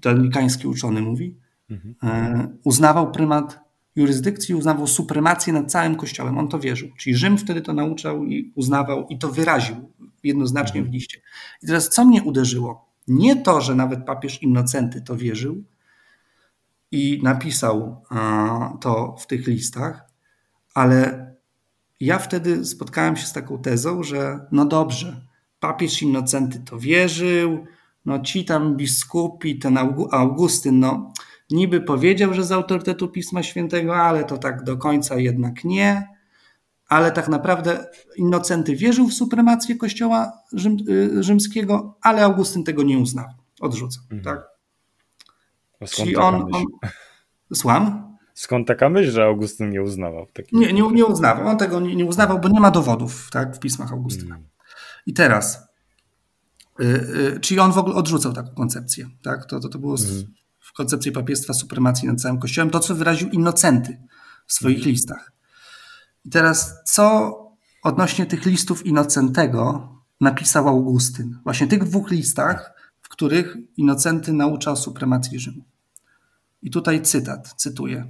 to 0.00 0.10
anglikański 0.10 0.66
uczony 0.66 1.02
mówi, 1.02 1.36
mhm. 1.70 2.58
uznawał 2.64 3.12
prymat 3.12 3.60
jurysdykcji, 3.96 4.54
uznawał 4.54 4.86
supremację 4.86 5.52
nad 5.52 5.70
całym 5.70 5.96
Kościołem. 5.96 6.38
On 6.38 6.48
to 6.48 6.58
wierzył. 6.58 6.88
Czyli 6.98 7.16
Rzym 7.16 7.38
wtedy 7.38 7.60
to 7.60 7.72
nauczał 7.72 8.24
i 8.24 8.52
uznawał 8.54 9.06
i 9.08 9.18
to 9.18 9.28
wyraził 9.28 9.92
jednoznacznie 10.22 10.82
w 10.82 10.88
liście. 10.88 11.20
I 11.62 11.66
teraz 11.66 11.88
co 11.88 12.04
mnie 12.04 12.22
uderzyło? 12.22 12.85
Nie 13.08 13.36
to, 13.36 13.60
że 13.60 13.74
nawet 13.74 14.04
papież 14.04 14.42
Innocenty 14.42 15.00
to 15.00 15.16
wierzył 15.16 15.64
i 16.90 17.20
napisał 17.22 18.04
to 18.80 19.16
w 19.18 19.26
tych 19.26 19.46
listach, 19.46 20.04
ale 20.74 21.26
ja 22.00 22.18
wtedy 22.18 22.64
spotkałem 22.64 23.16
się 23.16 23.26
z 23.26 23.32
taką 23.32 23.58
tezą, 23.58 24.02
że 24.02 24.46
no 24.52 24.64
dobrze, 24.64 25.20
papież 25.60 26.02
Innocenty 26.02 26.60
to 26.60 26.78
wierzył, 26.78 27.66
no 28.04 28.22
ci 28.22 28.44
tam 28.44 28.76
biskupi, 28.76 29.58
ten 29.58 29.78
Augustyn, 30.12 30.80
no 30.80 31.12
niby 31.50 31.80
powiedział, 31.80 32.34
że 32.34 32.44
z 32.44 32.52
autorytetu 32.52 33.08
Pisma 33.08 33.42
Świętego, 33.42 33.96
ale 33.96 34.24
to 34.24 34.38
tak 34.38 34.64
do 34.64 34.76
końca 34.76 35.16
jednak 35.16 35.64
nie. 35.64 36.15
Ale 36.88 37.12
tak 37.12 37.28
naprawdę 37.28 37.86
Innocenty 38.16 38.76
wierzył 38.76 39.08
w 39.08 39.14
supremację 39.14 39.76
Kościoła 39.76 40.32
Rzym, 40.52 40.76
y, 40.88 41.22
rzymskiego, 41.22 41.98
ale 42.02 42.24
Augustyn 42.24 42.64
tego 42.64 42.82
nie 42.82 42.98
uznał. 42.98 43.26
Odrzucał. 43.60 44.02
Mhm. 44.10 44.22
Tak? 44.22 44.48
Czyli 45.90 46.16
on, 46.16 46.34
on. 46.34 46.64
Słucham? 47.54 48.16
Skąd 48.34 48.68
taka 48.68 48.88
myśl, 48.88 49.10
że 49.10 49.24
Augustyn 49.24 49.70
nie 49.70 49.82
uznawał? 49.82 50.26
Nie, 50.52 50.72
nie, 50.72 50.82
nie 50.92 51.06
uznawał. 51.06 51.48
On 51.48 51.58
tego 51.58 51.80
nie, 51.80 51.96
nie, 51.96 52.04
uznawał, 52.04 52.40
bo 52.40 52.48
nie 52.48 52.60
ma 52.60 52.70
dowodów 52.70 53.30
tak, 53.30 53.56
w 53.56 53.58
pismach 53.58 53.92
Augustyna. 53.92 54.34
Hmm. 54.34 54.48
I 55.06 55.12
teraz, 55.12 55.68
yy, 56.78 56.86
yy, 56.86 57.40
czyli 57.40 57.60
on 57.60 57.72
w 57.72 57.78
ogóle 57.78 57.94
odrzucał 57.94 58.32
taką 58.32 58.54
koncepcję. 58.54 59.08
Tak? 59.22 59.46
To, 59.46 59.60
to, 59.60 59.68
to 59.68 59.78
było 59.78 59.96
hmm. 59.96 60.24
w 60.60 60.72
koncepcji 60.72 61.12
papiestwa 61.12 61.54
supremacji 61.54 62.08
nad 62.08 62.20
całym 62.20 62.38
Kościołem, 62.38 62.70
to 62.70 62.80
co 62.80 62.94
wyraził 62.94 63.28
Innocenty 63.28 63.98
w 64.46 64.52
swoich 64.52 64.76
hmm. 64.76 64.92
listach. 64.92 65.32
I 66.26 66.30
teraz, 66.30 66.74
co 66.84 67.32
odnośnie 67.82 68.26
tych 68.26 68.46
listów 68.46 68.86
Innocentego 68.86 69.88
napisał 70.20 70.68
Augustyn? 70.68 71.38
Właśnie 71.44 71.66
tych 71.66 71.84
dwóch 71.84 72.10
listach, 72.10 72.72
w 73.02 73.08
których 73.08 73.56
Innocenty 73.76 74.32
nauczał 74.32 74.76
supremacji 74.76 75.38
Rzymu. 75.38 75.64
I 76.62 76.70
tutaj 76.70 77.02
cytat, 77.02 77.54
cytuję. 77.56 78.06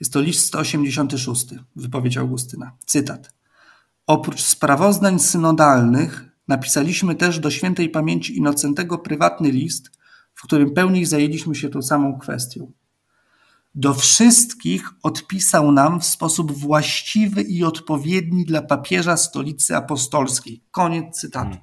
Jest 0.00 0.12
to 0.12 0.20
list 0.20 0.46
186, 0.46 1.46
wypowiedź 1.76 2.16
Augustyna. 2.16 2.72
Cytat. 2.86 3.32
Oprócz 4.06 4.42
sprawozdań 4.42 5.18
synodalnych 5.18 6.24
napisaliśmy 6.48 7.14
też 7.14 7.38
do 7.38 7.50
świętej 7.50 7.88
pamięci 7.88 8.38
Inocentego 8.38 8.98
prywatny 8.98 9.50
list, 9.50 9.90
w 10.34 10.42
którym 10.42 10.70
pełniej 10.70 11.06
zajęliśmy 11.06 11.54
się 11.54 11.68
tą 11.68 11.82
samą 11.82 12.18
kwestią. 12.18 12.72
Do 13.76 13.94
wszystkich 13.94 14.90
odpisał 15.02 15.72
nam 15.72 16.00
w 16.00 16.04
sposób 16.04 16.52
właściwy 16.52 17.42
i 17.42 17.64
odpowiedni 17.64 18.44
dla 18.44 18.62
papieża 18.62 19.16
stolicy 19.16 19.76
apostolskiej. 19.76 20.64
Koniec 20.70 21.20
cytatu. 21.20 21.56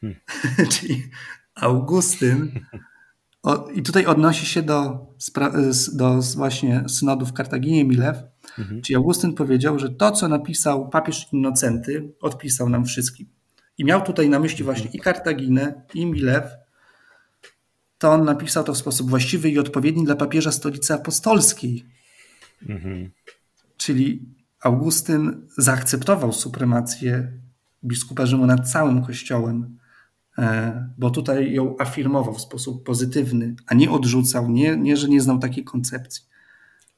Hmm. 0.00 0.20
Hmm. 0.32 0.68
Czyli 0.72 1.10
Augustyn 1.54 2.60
o, 3.42 3.68
I 3.74 3.82
tutaj 3.82 4.06
odnosi 4.06 4.46
się 4.46 4.62
do, 4.62 5.06
do 5.92 6.20
właśnie 6.36 6.84
synodu 6.88 7.26
w 7.26 7.32
Kartaginie 7.32 7.84
Milew, 7.84 8.16
mhm. 8.58 8.82
czyli 8.82 8.96
Augustyn 8.96 9.34
powiedział, 9.34 9.78
że 9.78 9.90
to, 9.90 10.10
co 10.10 10.28
napisał 10.28 10.88
papież 10.88 11.26
Innocenty, 11.32 12.12
odpisał 12.20 12.68
nam 12.68 12.84
wszystkim. 12.84 13.26
I 13.78 13.84
miał 13.84 14.02
tutaj 14.02 14.28
na 14.28 14.38
myśli 14.38 14.64
właśnie 14.64 14.90
i 14.92 14.98
Kartaginę, 14.98 15.82
i 15.94 16.06
Milew. 16.06 16.44
To 17.98 18.12
on 18.12 18.24
napisał 18.24 18.64
to 18.64 18.74
w 18.74 18.78
sposób 18.78 19.10
właściwy 19.10 19.50
i 19.50 19.58
odpowiedni 19.58 20.04
dla 20.04 20.16
papieża 20.16 20.52
stolicy 20.52 20.94
apostolskiej. 20.94 21.84
Mhm. 22.68 23.10
Czyli 23.76 24.22
Augustyn 24.60 25.46
zaakceptował 25.58 26.32
supremację 26.32 27.32
biskupa 27.84 28.26
Rzymu 28.26 28.46
nad 28.46 28.70
całym 28.70 29.04
kościołem 29.04 29.78
E, 30.38 30.88
bo 30.98 31.10
tutaj 31.10 31.52
ją 31.52 31.76
afirmował 31.78 32.34
w 32.34 32.40
sposób 32.40 32.84
pozytywny, 32.84 33.54
a 33.66 33.74
nie 33.74 33.90
odrzucał, 33.90 34.50
nie, 34.50 34.76
nie 34.76 34.96
że 34.96 35.08
nie 35.08 35.20
znał 35.20 35.38
takiej 35.38 35.64
koncepcji. 35.64 36.24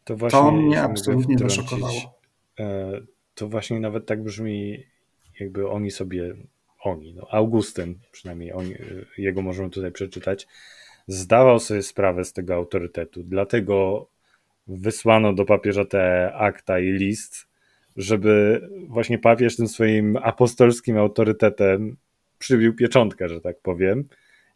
To, 0.05 0.17
właśnie, 0.17 0.39
to 0.39 0.53
mnie 0.53 0.83
absolutnie 0.83 1.39
zaszokowało. 1.39 2.21
E, 2.59 2.93
to 3.35 3.49
właśnie 3.49 3.81
nawet 3.81 4.07
tak 4.07 4.23
brzmi, 4.23 4.85
jakby 5.41 5.71
oni 5.71 5.91
sobie, 5.91 6.35
oni, 6.85 7.15
no 7.15 7.27
Augustyn, 7.31 7.95
przynajmniej 8.13 8.53
oni, 8.53 8.75
jego 9.19 9.43
możemy 9.43 9.71
tutaj 9.71 9.93
przeczytać, 9.93 10.47
zdawał 11.13 11.61
sobie 11.61 11.83
sprawę 11.83 12.25
z 12.25 12.33
tego 12.33 12.55
autorytetu, 12.55 13.23
dlatego 13.23 14.07
wysłano 14.67 15.33
do 15.33 15.45
papieża 15.45 15.85
te 15.85 16.33
akta 16.35 16.81
i 16.81 16.93
list, 16.93 17.47
żeby 17.97 18.61
właśnie 18.89 19.19
papież 19.19 19.57
tym 19.57 19.69
swoim 19.69 20.17
apostolskim 20.17 20.99
autorytetem 20.99 21.97
przybił 22.39 22.77
pieczątkę, 22.77 23.29
że 23.29 23.41
tak 23.41 23.61
powiem. 23.61 23.99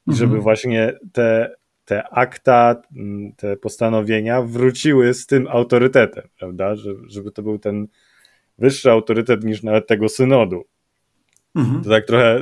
I 0.07 0.11
mhm. 0.11 0.19
żeby 0.19 0.41
właśnie 0.41 0.99
te, 1.13 1.55
te 1.85 2.09
akta, 2.09 2.83
mm, 2.97 3.33
te 3.33 3.57
postanowienia 3.57 4.43
wróciły 4.43 5.15
z 5.15 5.27
tym 5.27 5.47
autorytetem, 5.49 6.29
prawda? 6.39 6.75
Żeby 7.07 7.31
to 7.31 7.43
był 7.43 7.59
ten 7.59 7.87
wyższy 8.59 8.91
autorytet 8.91 9.45
niż 9.45 9.63
nawet 9.63 9.87
tego 9.87 10.09
synodu. 10.09 10.65
Mhm. 11.55 11.83
To 11.85 11.91
tak 11.91 12.07
trochę, 12.07 12.41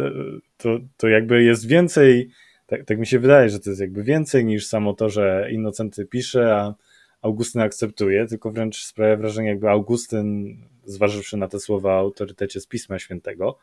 to, 0.56 0.78
to 0.96 1.08
jakby 1.08 1.42
jest 1.42 1.68
więcej, 1.68 2.30
tak, 2.72 2.84
tak 2.84 2.98
mi 2.98 3.06
się 3.06 3.18
wydaje, 3.18 3.48
że 3.48 3.60
to 3.60 3.70
jest 3.70 3.80
jakby 3.80 4.02
więcej 4.02 4.44
niż 4.44 4.66
samo 4.66 4.94
to, 4.94 5.08
że 5.08 5.48
Innocenty 5.52 6.06
pisze, 6.06 6.56
a 6.56 6.74
Augustyn 7.22 7.62
akceptuje, 7.62 8.26
tylko 8.26 8.50
wręcz 8.50 8.84
sprawia 8.84 9.16
wrażenie, 9.16 9.48
jakby 9.48 9.70
Augustyn, 9.70 10.56
zważywszy 10.84 11.36
na 11.36 11.48
te 11.48 11.60
słowa 11.60 11.94
o 11.94 11.98
autorytecie 11.98 12.60
z 12.60 12.66
Pisma 12.66 12.98
Świętego, 12.98 13.58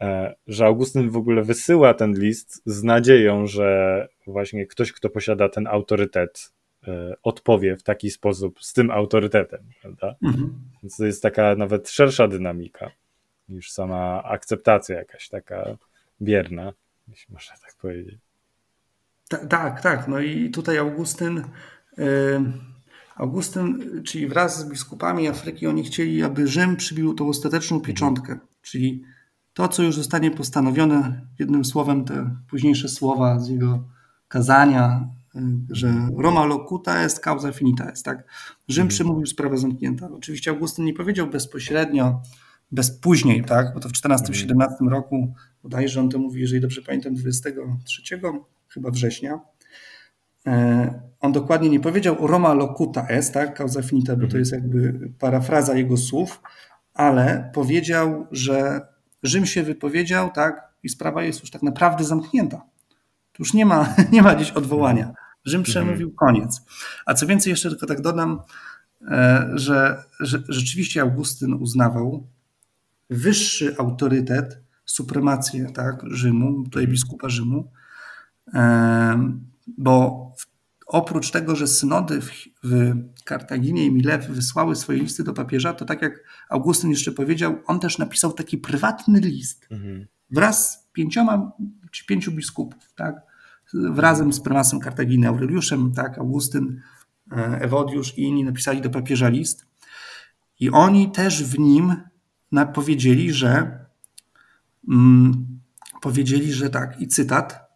E, 0.00 0.34
że 0.46 0.66
Augustyn 0.66 1.10
w 1.10 1.16
ogóle 1.16 1.42
wysyła 1.42 1.94
ten 1.94 2.18
list 2.18 2.62
z 2.66 2.82
nadzieją, 2.82 3.46
że 3.46 4.08
właśnie 4.26 4.66
ktoś, 4.66 4.92
kto 4.92 5.10
posiada 5.10 5.48
ten 5.48 5.66
autorytet, 5.66 6.52
e, 6.88 7.14
odpowie 7.22 7.76
w 7.76 7.82
taki 7.82 8.10
sposób 8.10 8.64
z 8.64 8.72
tym 8.72 8.90
autorytetem, 8.90 9.60
prawda? 9.82 10.14
Mhm. 10.22 10.54
Więc 10.82 10.96
to 10.96 11.06
jest 11.06 11.22
taka 11.22 11.54
nawet 11.54 11.90
szersza 11.90 12.28
dynamika 12.28 12.90
niż 13.48 13.70
sama 13.70 14.22
akceptacja 14.24 14.96
jakaś 14.96 15.28
taka 15.28 15.76
bierna, 16.22 16.72
jeśli 17.08 17.34
można 17.34 17.56
tak 17.56 17.74
powiedzieć. 17.80 18.29
Tak, 19.38 19.82
tak. 19.82 20.08
No 20.08 20.20
i 20.20 20.50
tutaj 20.50 20.78
Augustyn, 20.78 21.44
Augustyn, 23.16 23.78
czyli 24.04 24.28
wraz 24.28 24.60
z 24.60 24.70
biskupami 24.70 25.28
Afryki, 25.28 25.66
oni 25.66 25.84
chcieli, 25.84 26.22
aby 26.22 26.46
Rzym 26.46 26.76
przybił 26.76 27.14
tą 27.14 27.28
ostateczną 27.28 27.80
pieczątkę, 27.80 28.32
mhm. 28.32 28.48
czyli 28.62 29.02
to, 29.54 29.68
co 29.68 29.82
już 29.82 29.96
zostanie 29.96 30.30
postanowione, 30.30 31.26
jednym 31.38 31.64
słowem 31.64 32.04
te 32.04 32.36
późniejsze 32.50 32.88
słowa 32.88 33.38
z 33.38 33.48
jego 33.48 33.88
kazania, 34.28 35.08
y, 35.36 35.40
że 35.70 36.08
Roma 36.16 36.44
locuta 36.44 37.04
est 37.04 37.20
causa 37.20 37.52
finita 37.52 37.90
est, 37.90 38.04
tak? 38.04 38.18
Rzym 38.68 38.82
mhm. 38.82 38.88
przemówił 38.88 39.26
sprawa 39.26 39.56
zamknięta. 39.56 40.08
Oczywiście 40.12 40.50
Augustyn 40.50 40.84
nie 40.84 40.94
powiedział 40.94 41.26
bezpośrednio, 41.26 42.22
bez 42.72 42.90
później, 42.90 43.44
tak? 43.44 43.74
Bo 43.74 43.80
to 43.80 43.88
w 43.88 43.92
XIV-XVII 43.92 44.52
mhm. 44.52 44.88
roku, 44.88 45.34
bodajże 45.62 46.00
on 46.00 46.08
to 46.08 46.18
mówi, 46.18 46.40
jeżeli 46.40 46.60
dobrze 46.60 46.82
pamiętam, 46.82 47.14
23 47.14 48.20
chyba 48.74 48.90
września. 48.90 49.40
E, 50.46 51.10
on 51.20 51.32
dokładnie 51.32 51.70
nie 51.70 51.80
powiedział 51.80 52.26
Roma 52.26 52.54
locuta 52.54 53.06
est, 53.08 53.34
tak? 53.34 53.54
Causa 53.54 53.82
finita, 53.82 54.12
bo 54.12 54.20
to 54.20 54.24
mhm. 54.24 54.38
jest 54.38 54.52
jakby 54.52 55.10
parafraza 55.18 55.74
jego 55.74 55.96
słów, 55.96 56.42
ale 56.94 57.50
powiedział, 57.54 58.26
że 58.30 58.80
Rzym 59.22 59.46
się 59.46 59.62
wypowiedział, 59.62 60.30
tak, 60.30 60.70
i 60.82 60.88
sprawa 60.88 61.22
jest 61.22 61.40
już 61.40 61.50
tak 61.50 61.62
naprawdę 61.62 62.04
zamknięta. 62.04 62.56
Tu 63.32 63.42
już 63.42 63.54
nie 63.54 63.66
ma, 63.66 63.94
nie 64.12 64.22
ma 64.22 64.34
gdzieś 64.34 64.50
odwołania. 64.50 65.12
Rzym 65.44 65.62
przemówił 65.62 66.14
koniec. 66.14 66.62
A 67.06 67.14
co 67.14 67.26
więcej, 67.26 67.50
jeszcze 67.50 67.70
tylko 67.70 67.86
tak 67.86 68.00
dodam, 68.00 68.40
e, 69.08 69.50
że, 69.54 70.04
że 70.20 70.42
rzeczywiście 70.48 71.00
Augustyn 71.00 71.54
uznawał 71.54 72.26
wyższy 73.10 73.76
autorytet, 73.78 74.60
supremację 74.84 75.66
tak, 75.66 76.02
Rzymu, 76.10 76.64
tutaj 76.64 76.88
biskupa 76.88 77.28
Rzymu, 77.28 77.70
bo 79.78 80.26
oprócz 80.86 81.30
tego, 81.30 81.56
że 81.56 81.66
synody 81.66 82.20
w, 82.20 82.30
w 82.62 82.94
Kartaginie 83.24 83.84
i 83.84 83.92
Milew 83.92 84.28
wysłały 84.28 84.76
swoje 84.76 84.98
listy 84.98 85.24
do 85.24 85.32
papieża, 85.32 85.72
to 85.72 85.84
tak 85.84 86.02
jak 86.02 86.24
Augustyn 86.48 86.90
jeszcze 86.90 87.12
powiedział, 87.12 87.58
on 87.66 87.80
też 87.80 87.98
napisał 87.98 88.32
taki 88.32 88.58
prywatny 88.58 89.20
list 89.20 89.66
mhm. 89.70 90.06
wraz 90.30 90.72
z 90.72 90.88
pięcioma 90.92 91.52
czy 91.90 92.06
pięciu 92.06 92.32
biskupów, 92.32 92.92
tak? 92.96 93.22
Wrazem 93.74 94.32
z 94.32 94.40
prymasem 94.40 94.80
Kartaginy 94.80 95.28
Aureliuszem, 95.28 95.92
tak? 95.92 96.18
Augustyn, 96.18 96.80
e, 97.32 97.60
Ewodiusz 97.60 98.18
i 98.18 98.22
inni 98.22 98.44
napisali 98.44 98.80
do 98.80 98.90
papieża 98.90 99.28
list. 99.28 99.66
I 100.60 100.70
oni 100.70 101.10
też 101.10 101.44
w 101.44 101.58
nim 101.58 101.96
powiedzieli, 102.74 103.32
że 103.32 103.84
mm, 104.88 105.46
powiedzieli, 106.00 106.52
że 106.52 106.70
tak, 106.70 107.00
i 107.00 107.08
cytat. 107.08 107.69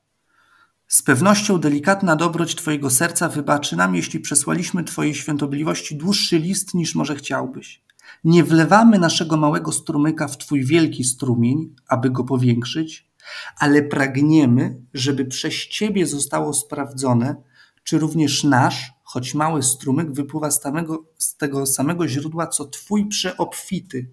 Z 0.95 1.03
pewnością 1.03 1.59
delikatna 1.59 2.17
dobroć 2.17 2.55
Twojego 2.55 2.91
serca 2.91 3.29
wybaczy 3.29 3.77
nam, 3.77 3.95
jeśli 3.95 4.21
przesłaliśmy 4.21 4.85
Twojej 4.85 5.15
świątobliwości 5.15 5.97
dłuższy 5.97 6.39
list 6.39 6.75
niż 6.75 6.95
może 6.95 7.17
chciałbyś. 7.17 7.85
Nie 8.25 8.45
wlewamy 8.45 8.99
naszego 8.99 9.37
małego 9.37 9.73
strumyka 9.73 10.29
w 10.29 10.39
Twój 10.39 10.65
wielki 10.65 11.05
strumień, 11.05 11.75
aby 11.89 12.11
go 12.11 12.25
powiększyć, 12.25 13.11
ale 13.59 13.83
pragniemy, 13.83 14.83
żeby 14.95 15.25
przez 15.25 15.55
Ciebie 15.55 16.07
zostało 16.07 16.55
sprawdzone, 16.55 17.37
czy 17.85 17.99
również 17.99 18.45
nasz, 18.45 18.93
choć 19.03 19.35
mały 19.35 19.63
strumyk, 19.63 20.13
wypływa 20.13 20.51
z, 20.51 20.61
tamego, 20.61 21.05
z 21.19 21.37
tego 21.37 21.67
samego 21.67 22.09
źródła, 22.09 22.47
co 22.47 22.65
Twój 22.65 23.07
przeobfity, 23.07 24.11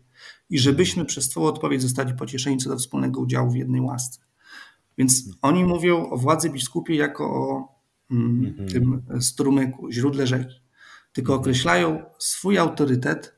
i 0.49 0.59
żebyśmy 0.59 1.05
przez 1.05 1.29
Twoją 1.29 1.47
odpowiedź 1.47 1.81
zostali 1.81 2.13
pocieszeni 2.13 2.57
co 2.57 2.69
do 2.69 2.77
wspólnego 2.77 3.21
udziału 3.21 3.51
w 3.51 3.55
jednej 3.55 3.81
łasce. 3.81 4.30
Więc 5.01 5.23
oni 5.41 5.65
mówią 5.65 6.09
o 6.09 6.17
władzy 6.17 6.49
biskupie 6.49 6.95
jako 6.95 7.25
o 7.25 7.67
mm, 8.11 8.45
mhm. 8.45 8.69
tym 8.69 9.03
strumyku, 9.19 9.91
źródle 9.91 10.27
rzeki. 10.27 10.61
Tylko 11.13 11.35
określają 11.35 12.03
swój 12.19 12.57
autorytet 12.57 13.35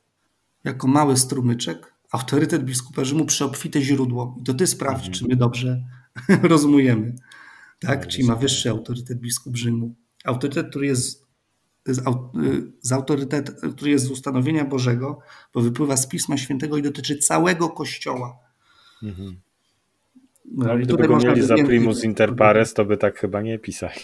jako 0.64 0.88
mały 0.88 1.18
strumyczek, 1.18 1.94
autorytet 2.12 2.64
biskupa 2.64 3.04
Rzymu 3.04 3.26
przeobfite 3.26 3.82
źródło. 3.82 4.36
I 4.40 4.44
to 4.44 4.54
ty 4.54 4.68
sprawdź, 4.68 5.08
mhm. 5.08 5.14
czy 5.14 5.28
my 5.28 5.36
dobrze 5.36 5.84
rozumiemy. 6.54 7.16
Tak? 7.80 8.06
No, 8.06 8.12
Czyli 8.12 8.28
ma 8.28 8.36
wyższy 8.36 8.70
autorytet 8.70 9.20
biskup 9.20 9.58
Rzymu. 9.58 9.96
Autorytet, 10.26 10.70
który 10.70 10.86
jest 10.86 11.26
z, 11.86 12.04
z 12.82 12.92
autorytet, 12.92 13.62
który 13.76 13.92
jest 13.92 14.06
z 14.06 14.12
ustanowienia 14.12 14.66
Bożego, 14.66 15.20
bo 15.54 15.62
wypływa 15.62 15.98
z 15.98 16.08
Pisma 16.08 16.38
Świętego 16.38 16.78
i 16.78 16.82
dotyczy 16.82 17.18
całego 17.18 17.70
Kościoła. 17.70 18.40
Mhm. 19.04 19.42
No, 20.46 20.66
no 20.66 20.78
gdyby 20.78 21.08
go 21.08 21.18
mieli 21.18 21.42
za 21.42 21.56
primus 21.56 22.04
inter 22.04 22.36
pares, 22.36 22.74
to 22.74 22.86
by 22.86 22.98
tak 22.98 23.20
chyba 23.20 23.42
nie 23.42 23.60
pisali. 23.60 24.00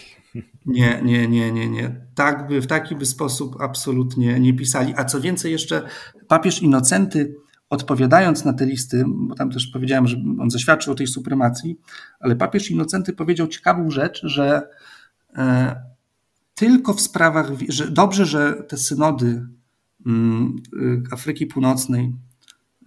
Nie, 0.66 1.00
nie, 1.04 1.28
nie, 1.28 1.52
nie, 1.52 1.68
nie. 1.68 2.06
Tak 2.14 2.48
by, 2.48 2.60
w 2.60 2.66
taki 2.66 2.96
by 2.96 3.06
sposób 3.06 3.56
absolutnie 3.60 4.40
nie 4.40 4.54
pisali. 4.54 4.94
A 4.96 5.04
co 5.04 5.20
więcej 5.20 5.52
jeszcze 5.52 5.82
papież 6.28 6.62
Inocenty 6.62 7.34
odpowiadając 7.70 8.44
na 8.44 8.52
te 8.52 8.66
listy, 8.66 9.04
bo 9.06 9.34
tam 9.34 9.50
też 9.50 9.66
powiedziałem, 9.66 10.06
że 10.06 10.16
on 10.40 10.50
zaświadczył 10.50 10.92
o 10.92 10.96
tej 10.96 11.06
supremacji, 11.06 11.80
ale 12.20 12.36
papież 12.36 12.70
Inocenty 12.70 13.12
powiedział 13.12 13.46
ciekawą 13.46 13.90
rzecz, 13.90 14.20
że 14.24 14.68
e, 15.36 15.76
tylko 16.54 16.94
w 16.94 17.00
sprawach, 17.00 17.50
że 17.68 17.90
dobrze, 17.90 18.26
że 18.26 18.62
te 18.68 18.76
synody 18.76 19.46
mm, 20.06 20.56
y, 20.82 21.02
Afryki 21.12 21.46
Północnej 21.46 22.12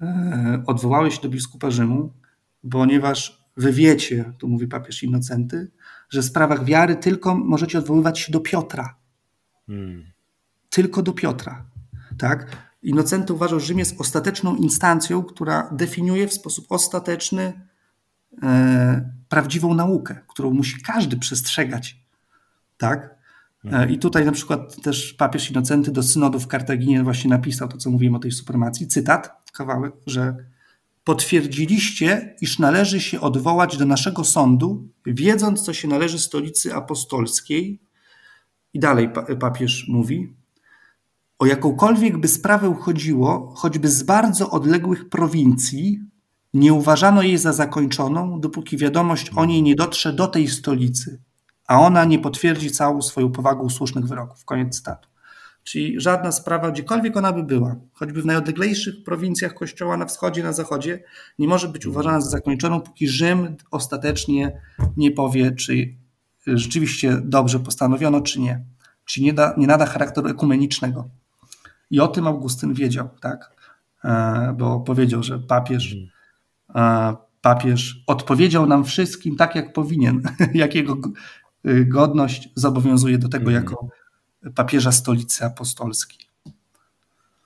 e, 0.02 0.64
odwołały 0.68 1.12
się 1.12 1.22
do 1.22 1.30
biskupa 1.30 1.72
Rzymu, 1.72 2.14
ponieważ 2.72 3.43
wy 3.58 3.74
wiecie, 3.74 4.34
tu 4.38 4.48
mówi 4.48 4.68
papież 4.68 5.04
Innocenty, 5.04 5.72
że 6.10 6.22
w 6.22 6.26
sprawach 6.26 6.66
wiary 6.66 6.96
tylko 6.96 7.36
możecie 7.36 7.80
odwoływać 7.80 8.20
się 8.20 8.32
do 8.32 8.40
Piotra. 8.40 8.96
Hmm. 9.68 10.04
Tylko 10.70 11.04
do 11.04 11.14
Piotra. 11.14 11.66
Tak? 12.18 12.58
Innocenty 12.84 13.34
uważał, 13.34 13.60
że 13.60 13.66
Rzym 13.66 13.80
jest 13.80 14.02
ostateczną 14.02 14.56
instancją, 14.56 15.24
która 15.24 15.70
definiuje 15.72 16.28
w 16.28 16.34
sposób 16.34 16.66
ostateczny 16.70 17.54
e, 18.44 19.10
prawdziwą 19.30 19.74
naukę, 19.74 20.16
którą 20.28 20.52
musi 20.52 20.82
każdy 20.82 21.18
przestrzegać. 21.18 22.04
Tak? 22.78 23.04
E, 23.66 23.68
mhm. 23.68 23.90
I 23.90 24.00
tutaj 24.00 24.26
na 24.26 24.32
przykład 24.32 24.82
też 24.82 25.14
papież 25.14 25.52
Innocenty 25.52 25.92
do 25.92 26.04
synodu 26.04 26.40
w 26.40 26.48
Kartaginie 26.48 27.04
właśnie 27.04 27.30
napisał 27.30 27.68
to, 27.68 27.78
co 27.78 27.90
mówiłem 27.90 28.16
o 28.16 28.20
tej 28.20 28.32
supremacji. 28.32 28.88
Cytat, 28.88 29.52
kawałek, 29.54 29.94
że 30.06 30.36
potwierdziliście, 31.04 32.36
iż 32.42 32.60
należy 32.60 33.02
się 33.02 33.22
odwołać 33.22 33.78
do 33.78 33.86
naszego 33.86 34.24
sądu, 34.24 34.88
wiedząc, 35.06 35.62
co 35.62 35.74
się 35.74 35.88
należy 35.88 36.20
stolicy 36.20 36.76
apostolskiej. 36.76 37.80
I 38.74 38.80
dalej 38.80 39.10
papież 39.40 39.86
mówi, 39.88 40.34
o 41.40 41.46
jakąkolwiek 41.46 42.18
by 42.18 42.28
sprawę 42.28 42.76
chodziło, 42.82 43.54
choćby 43.56 43.90
z 43.90 44.04
bardzo 44.04 44.50
odległych 44.50 45.10
prowincji, 45.10 46.00
nie 46.54 46.74
uważano 46.74 47.22
jej 47.22 47.38
za 47.38 47.54
zakończoną, 47.54 48.40
dopóki 48.40 48.78
wiadomość 48.78 49.32
o 49.36 49.46
niej 49.46 49.64
nie 49.64 49.76
dotrze 49.76 50.14
do 50.14 50.28
tej 50.28 50.48
stolicy, 50.48 51.22
a 51.68 51.80
ona 51.80 52.06
nie 52.06 52.20
potwierdzi 52.20 52.72
całą 52.72 53.02
swoją 53.02 53.32
powagą 53.32 53.70
słusznych 53.70 54.06
wyroków. 54.06 54.46
Koniec 54.46 54.78
cytatu. 54.78 55.13
Czyli 55.64 56.02
żadna 56.02 56.32
sprawa, 56.32 56.72
gdziekolwiek 56.72 57.18
ona 57.18 57.34
by 57.34 57.44
była, 57.44 57.76
choćby 57.94 58.22
w 58.22 58.26
najodleglejszych 58.26 59.04
prowincjach 59.04 59.54
kościoła 59.54 59.98
na 59.98 60.06
wschodzie, 60.06 60.44
na 60.44 60.54
zachodzie, 60.54 61.04
nie 61.40 61.48
może 61.48 61.68
być 61.68 61.86
uważana 61.86 62.22
za 62.22 62.30
zakończoną, 62.30 62.82
póki 62.82 63.08
Rzym 63.08 63.56
ostatecznie 63.72 64.62
nie 64.98 65.12
powie, 65.12 65.52
czy 65.52 65.96
rzeczywiście 66.48 67.22
dobrze 67.24 67.60
postanowiono, 67.60 68.22
czy 68.22 68.40
nie. 68.40 68.66
Czy 69.06 69.22
nie, 69.22 69.34
da, 69.34 69.54
nie 69.58 69.68
nada 69.68 69.86
charakteru 69.86 70.30
ekumenicznego. 70.30 71.10
I 71.92 72.00
o 72.00 72.08
tym 72.08 72.28
Augustyn 72.28 72.74
wiedział, 72.74 73.10
tak? 73.22 73.56
E, 74.04 74.56
bo 74.58 74.80
powiedział, 74.80 75.24
że 75.24 75.40
papież, 75.40 75.96
e, 76.76 77.16
papież 77.42 78.04
odpowiedział 78.08 78.66
nam 78.66 78.84
wszystkim 78.84 79.36
tak, 79.36 79.56
jak 79.56 79.74
powinien, 79.74 80.22
jak 80.54 80.76
jego 80.76 80.98
godność 81.86 82.50
zobowiązuje 82.56 83.18
do 83.18 83.30
tego 83.30 83.52
mhm. 83.52 83.64
jako 83.64 83.88
papieża 84.56 84.92
stolicy 84.92 85.46
apostolskiej. 85.46 86.20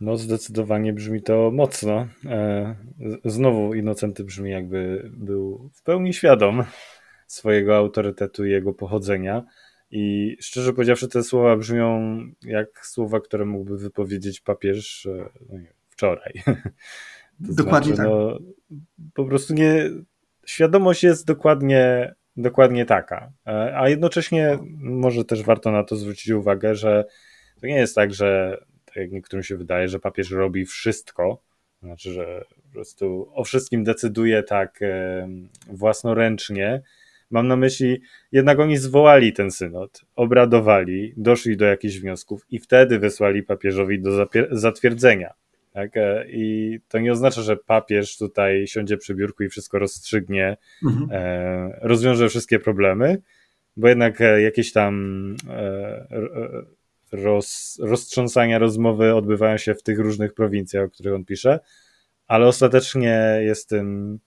No, 0.01 0.17
zdecydowanie 0.17 0.93
brzmi 0.93 1.21
to 1.21 1.51
mocno. 1.51 2.07
E, 2.25 2.75
znowu 3.25 3.73
Innocenty 3.73 4.23
brzmi, 4.23 4.51
jakby 4.51 5.11
był 5.13 5.69
w 5.73 5.83
pełni 5.83 6.13
świadom 6.13 6.63
swojego 7.27 7.77
autorytetu 7.77 8.45
i 8.45 8.51
jego 8.51 8.73
pochodzenia. 8.73 9.43
I 9.91 10.37
szczerze 10.41 10.73
powiedziawszy, 10.73 11.07
te 11.07 11.23
słowa 11.23 11.57
brzmią 11.57 12.19
jak 12.41 12.85
słowa, 12.85 13.19
które 13.19 13.45
mógłby 13.45 13.77
wypowiedzieć 13.77 14.41
papież 14.41 15.05
e, 15.05 15.29
no 15.49 15.57
nie, 15.59 15.73
wczoraj. 15.89 16.33
To 17.47 17.53
dokładnie 17.53 17.95
znaczy, 17.95 18.09
tak. 18.09 18.19
No, 18.19 18.39
po 19.13 19.25
prostu 19.25 19.53
nie. 19.53 19.89
Świadomość 20.45 21.03
jest 21.03 21.27
dokładnie 21.27 22.13
dokładnie 22.37 22.85
taka. 22.85 23.31
E, 23.47 23.77
a 23.77 23.89
jednocześnie 23.89 24.57
może 24.79 25.25
też 25.25 25.43
warto 25.43 25.71
na 25.71 25.83
to 25.83 25.95
zwrócić 25.95 26.29
uwagę, 26.29 26.75
że 26.75 27.05
to 27.61 27.67
nie 27.67 27.75
jest 27.75 27.95
tak, 27.95 28.13
że 28.13 28.57
tak 28.85 28.95
jak 28.95 29.11
niektórym 29.11 29.43
się 29.43 29.57
wydaje, 29.57 29.87
że 29.87 29.99
papież 29.99 30.31
robi 30.31 30.65
wszystko, 30.65 31.41
znaczy, 31.83 32.13
że 32.13 32.43
po 32.65 32.71
prostu 32.71 33.31
o 33.33 33.43
wszystkim 33.43 33.83
decyduje 33.83 34.43
tak 34.43 34.81
e, 34.81 35.27
własnoręcznie. 35.67 36.81
Mam 37.31 37.47
na 37.47 37.55
myśli, 37.55 38.01
jednak 38.31 38.59
oni 38.59 38.77
zwołali 38.77 39.33
ten 39.33 39.51
synod, 39.51 40.01
obradowali, 40.15 41.13
doszli 41.17 41.57
do 41.57 41.65
jakichś 41.65 41.97
wniosków 41.97 42.45
i 42.49 42.59
wtedy 42.59 42.99
wysłali 42.99 43.43
papieżowi 43.43 44.01
do 44.01 44.27
zatwierdzenia. 44.51 45.33
Tak? 45.77 45.97
E, 45.97 46.25
I 46.29 46.79
to 46.87 46.99
nie 46.99 47.11
oznacza, 47.11 47.41
że 47.41 47.57
papież 47.57 48.17
tutaj 48.17 48.67
siądzie 48.67 48.97
przy 48.97 49.15
biurku 49.15 49.43
i 49.43 49.49
wszystko 49.49 49.79
rozstrzygnie, 49.79 50.57
mhm. 50.83 51.09
E, 51.11 51.79
rozwiąże 51.81 52.29
wszystkie 52.29 52.59
problemy, 52.59 53.21
bo 53.77 53.87
jednak 53.87 54.21
e, 54.21 54.41
jakieś 54.41 54.71
tam 54.71 55.35
roz, 57.11 57.79
roztrząsania 57.81 58.59
rozmowy 58.59 59.15
odbywają 59.15 59.57
się 59.57 59.75
w 59.75 59.83
tych 59.83 59.99
różnych 59.99 60.33
prowincjach, 60.33 60.85
o 60.85 60.89
których 60.89 61.13
on 61.13 61.25
pisze, 61.25 61.59
ale 62.27 62.47
ostatecznie 62.47 63.39
jest 63.41 63.69
tym, 63.69 64.19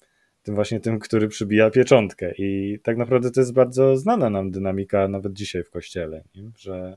tym 0.43 0.55
właśnie 0.55 0.81
tym, 0.81 0.99
który 0.99 1.29
przybija 1.29 1.71
pieczątkę. 1.71 2.33
I 2.39 2.79
tak 2.83 2.97
naprawdę 2.97 3.31
to 3.31 3.41
jest 3.41 3.53
bardzo 3.53 3.97
znana 3.97 4.31
nam 4.31 4.51
dynamika 4.51 5.09
nawet 5.09 5.33
dzisiaj 5.33 5.65
w 5.65 5.71
kościele, 5.71 6.23
nie? 6.35 6.51
że 6.59 6.97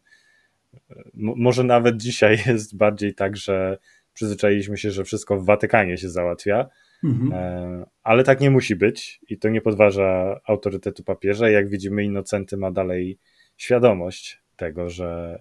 może 1.14 1.64
nawet 1.64 1.98
dzisiaj 1.98 2.38
jest 2.48 2.78
bardziej 2.78 3.14
tak, 3.16 3.38
że 3.38 3.78
przyzwyczailiśmy 4.14 4.78
się, 4.78 4.92
że 4.92 5.04
wszystko 5.04 5.40
w 5.40 5.46
Watykanie 5.46 5.98
się 5.98 6.10
załatwia, 6.10 6.70
mhm. 7.04 7.34
E, 7.34 7.86
ale 8.04 8.24
tak 8.24 8.42
nie 8.42 8.52
musi 8.52 8.76
być 8.76 9.22
i 9.30 9.38
to 9.38 9.50
nie 9.50 9.62
podważa 9.62 10.40
autorytetu 10.48 11.04
papieża. 11.04 11.50
Jak 11.50 11.70
widzimy, 11.70 12.04
Innocenty 12.04 12.58
ma 12.58 12.72
dalej 12.72 13.18
świadomość 13.58 14.42
tego, 14.56 14.90
że, 14.90 15.40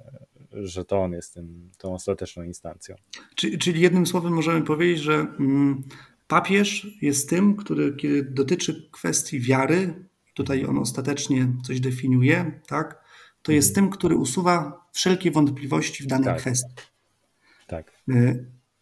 że 0.52 0.84
to 0.84 1.02
on 1.02 1.12
jest 1.12 1.34
tym, 1.34 1.70
tą 1.78 1.94
ostateczną 1.94 2.42
instancją. 2.42 2.96
Czyli, 3.34 3.58
czyli 3.58 3.80
jednym 3.80 4.06
słowem 4.06 4.32
możemy 4.32 4.62
powiedzieć, 4.62 4.98
że 4.98 5.14
mm, 5.14 5.82
papież 6.28 6.86
jest 7.02 7.30
tym, 7.30 7.56
który 7.56 7.92
kiedy 7.96 8.22
dotyczy 8.22 8.88
kwestii 8.92 9.40
wiary, 9.40 9.94
tutaj 10.34 10.64
on 10.64 10.78
ostatecznie 10.78 11.48
coś 11.64 11.80
definiuje, 11.80 12.60
tak, 12.66 13.02
to 13.42 13.52
jest 13.52 13.68
mhm. 13.68 13.74
tym, 13.86 13.98
który 13.98 14.16
usuwa 14.16 14.86
wszelkie 14.92 15.30
wątpliwości 15.30 16.04
w 16.04 16.06
danej 16.06 16.24
tak. 16.24 16.38
kwestii. 16.38 16.74
Tak. 17.66 17.92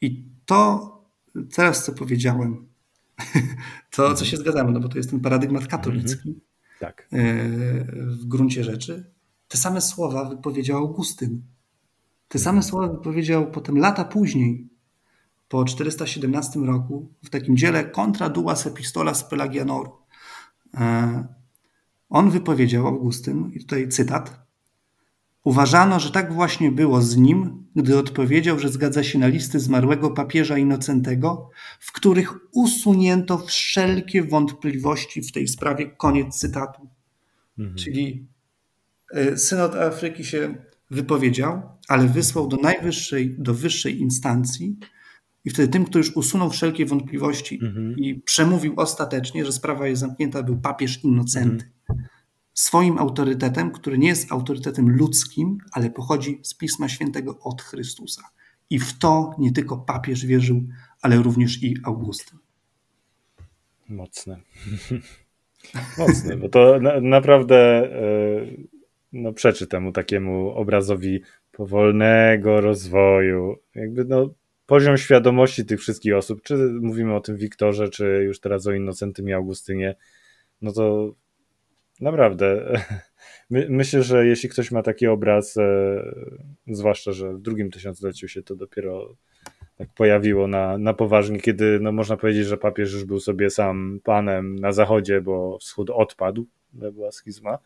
I 0.00 0.24
to 0.46 0.90
teraz, 1.54 1.84
co 1.84 1.92
powiedziałem, 1.92 2.68
to, 3.96 4.14
co 4.14 4.24
się 4.24 4.36
zgadzamy, 4.36 4.72
no 4.72 4.80
bo 4.80 4.88
to 4.88 4.96
jest 4.96 5.10
ten 5.10 5.20
paradygmat 5.20 5.66
katolicki 5.66 6.28
mhm. 6.28 6.40
tak. 6.80 7.08
E, 7.12 7.34
w 8.06 8.24
gruncie 8.24 8.64
rzeczy, 8.64 9.12
te 9.48 9.58
same 9.58 9.80
słowa 9.80 10.24
wypowiedział 10.24 10.78
Augustyn. 10.78 11.42
Te 12.28 12.38
same 12.38 12.62
słowa 12.62 12.88
wypowiedział 12.88 13.50
potem 13.50 13.78
lata 13.78 14.04
później 14.04 14.68
po 15.48 15.64
417 15.64 16.60
roku 16.60 17.12
w 17.24 17.30
takim 17.30 17.56
dziele 17.56 17.90
Contra 17.90 18.28
duas 18.28 18.66
epistolas 18.66 19.24
Pelagianorum. 19.24 19.92
E, 20.74 21.24
on 22.08 22.30
wypowiedział, 22.30 22.86
Augustyn, 22.86 23.50
i 23.52 23.60
tutaj 23.60 23.88
cytat, 23.88 24.46
Uważano, 25.44 26.00
że 26.00 26.10
tak 26.10 26.32
właśnie 26.32 26.72
było 26.72 27.02
z 27.02 27.16
nim, 27.16 27.66
gdy 27.76 27.98
odpowiedział, 27.98 28.58
że 28.58 28.68
zgadza 28.68 29.02
się 29.02 29.18
na 29.18 29.26
listy 29.26 29.60
zmarłego 29.60 30.10
papieża 30.10 30.58
Inocentego, 30.58 31.50
w 31.80 31.92
których 31.92 32.34
usunięto 32.52 33.38
wszelkie 33.38 34.22
wątpliwości 34.22 35.22
w 35.22 35.32
tej 35.32 35.48
sprawie. 35.48 35.90
Koniec 35.90 36.38
cytatu. 36.38 36.88
Mhm. 37.58 37.78
Czyli 37.78 38.26
e, 39.14 39.36
synod 39.36 39.74
Afryki 39.74 40.24
się 40.24 40.54
wypowiedział, 40.90 41.62
ale 41.88 42.06
wysłał 42.06 42.48
do 42.48 42.56
najwyższej, 42.56 43.36
do 43.38 43.54
wyższej 43.54 44.00
instancji 44.00 44.76
i 45.44 45.50
wtedy 45.50 45.68
tym, 45.68 45.84
kto 45.84 45.98
już 45.98 46.16
usunął 46.16 46.50
wszelkie 46.50 46.86
wątpliwości 46.86 47.58
mhm. 47.62 47.98
i 47.98 48.14
przemówił 48.14 48.74
ostatecznie, 48.76 49.44
że 49.44 49.52
sprawa 49.52 49.86
jest 49.86 50.00
zamknięta, 50.00 50.42
był 50.42 50.60
papież 50.60 51.04
Innocenty. 51.04 51.64
Mhm. 51.90 52.08
Swoim 52.60 52.98
autorytetem, 52.98 53.70
który 53.72 53.98
nie 53.98 54.08
jest 54.08 54.32
autorytetem 54.32 54.90
ludzkim, 54.96 55.58
ale 55.72 55.90
pochodzi 55.90 56.40
z 56.42 56.54
Pisma 56.54 56.88
Świętego 56.88 57.38
od 57.38 57.62
Chrystusa. 57.62 58.22
I 58.70 58.78
w 58.78 58.98
to 58.98 59.34
nie 59.38 59.52
tylko 59.52 59.76
papież 59.76 60.26
wierzył, 60.26 60.62
ale 61.02 61.16
również 61.16 61.62
i 61.62 61.76
Augustyn. 61.84 62.38
Mocne. 63.88 64.40
Mocne, 65.98 66.36
bo 66.36 66.48
to 66.48 66.80
na, 66.80 67.00
naprawdę 67.00 67.56
e, 67.56 68.46
no, 69.12 69.32
przeczy 69.32 69.66
temu 69.66 69.92
takiemu 69.92 70.50
obrazowi 70.50 71.20
powolnego 71.52 72.60
rozwoju. 72.60 73.56
Jakby 73.74 74.04
no, 74.04 74.30
poziom 74.66 74.96
świadomości 74.96 75.64
tych 75.64 75.80
wszystkich 75.80 76.16
osób, 76.16 76.42
czy 76.42 76.56
mówimy 76.80 77.14
o 77.14 77.20
tym 77.20 77.36
Wiktorze, 77.36 77.88
czy 77.88 78.04
już 78.04 78.40
teraz 78.40 78.66
o 78.66 78.72
Innocentym 78.72 79.28
i 79.28 79.32
Augustynie, 79.32 79.96
no 80.62 80.72
to 80.72 81.14
naprawdę 82.00 82.80
my, 83.50 83.66
myślę, 83.70 84.02
że 84.02 84.26
jeśli 84.26 84.48
ktoś 84.48 84.70
ma 84.70 84.82
taki 84.82 85.06
obraz, 85.06 85.56
e, 85.56 86.02
zwłaszcza, 86.66 87.12
że 87.12 87.34
w 87.34 87.40
drugim 87.40 87.70
tysiącleciu 87.70 88.28
się 88.28 88.42
to 88.42 88.56
dopiero 88.56 89.16
tak 89.76 89.88
pojawiło 89.94 90.46
na, 90.46 90.78
na 90.78 90.94
poważnie, 90.94 91.40
kiedy 91.40 91.80
no, 91.80 91.92
można 91.92 92.16
powiedzieć, 92.16 92.46
że 92.46 92.56
papież 92.56 92.92
już 92.92 93.04
był 93.04 93.20
sobie 93.20 93.50
sam 93.50 94.00
panem 94.04 94.56
na 94.56 94.72
zachodzie, 94.72 95.20
bo 95.20 95.58
wschód 95.58 95.90
odpadł, 95.90 96.46
była 96.72 97.12
schizma, 97.12 97.58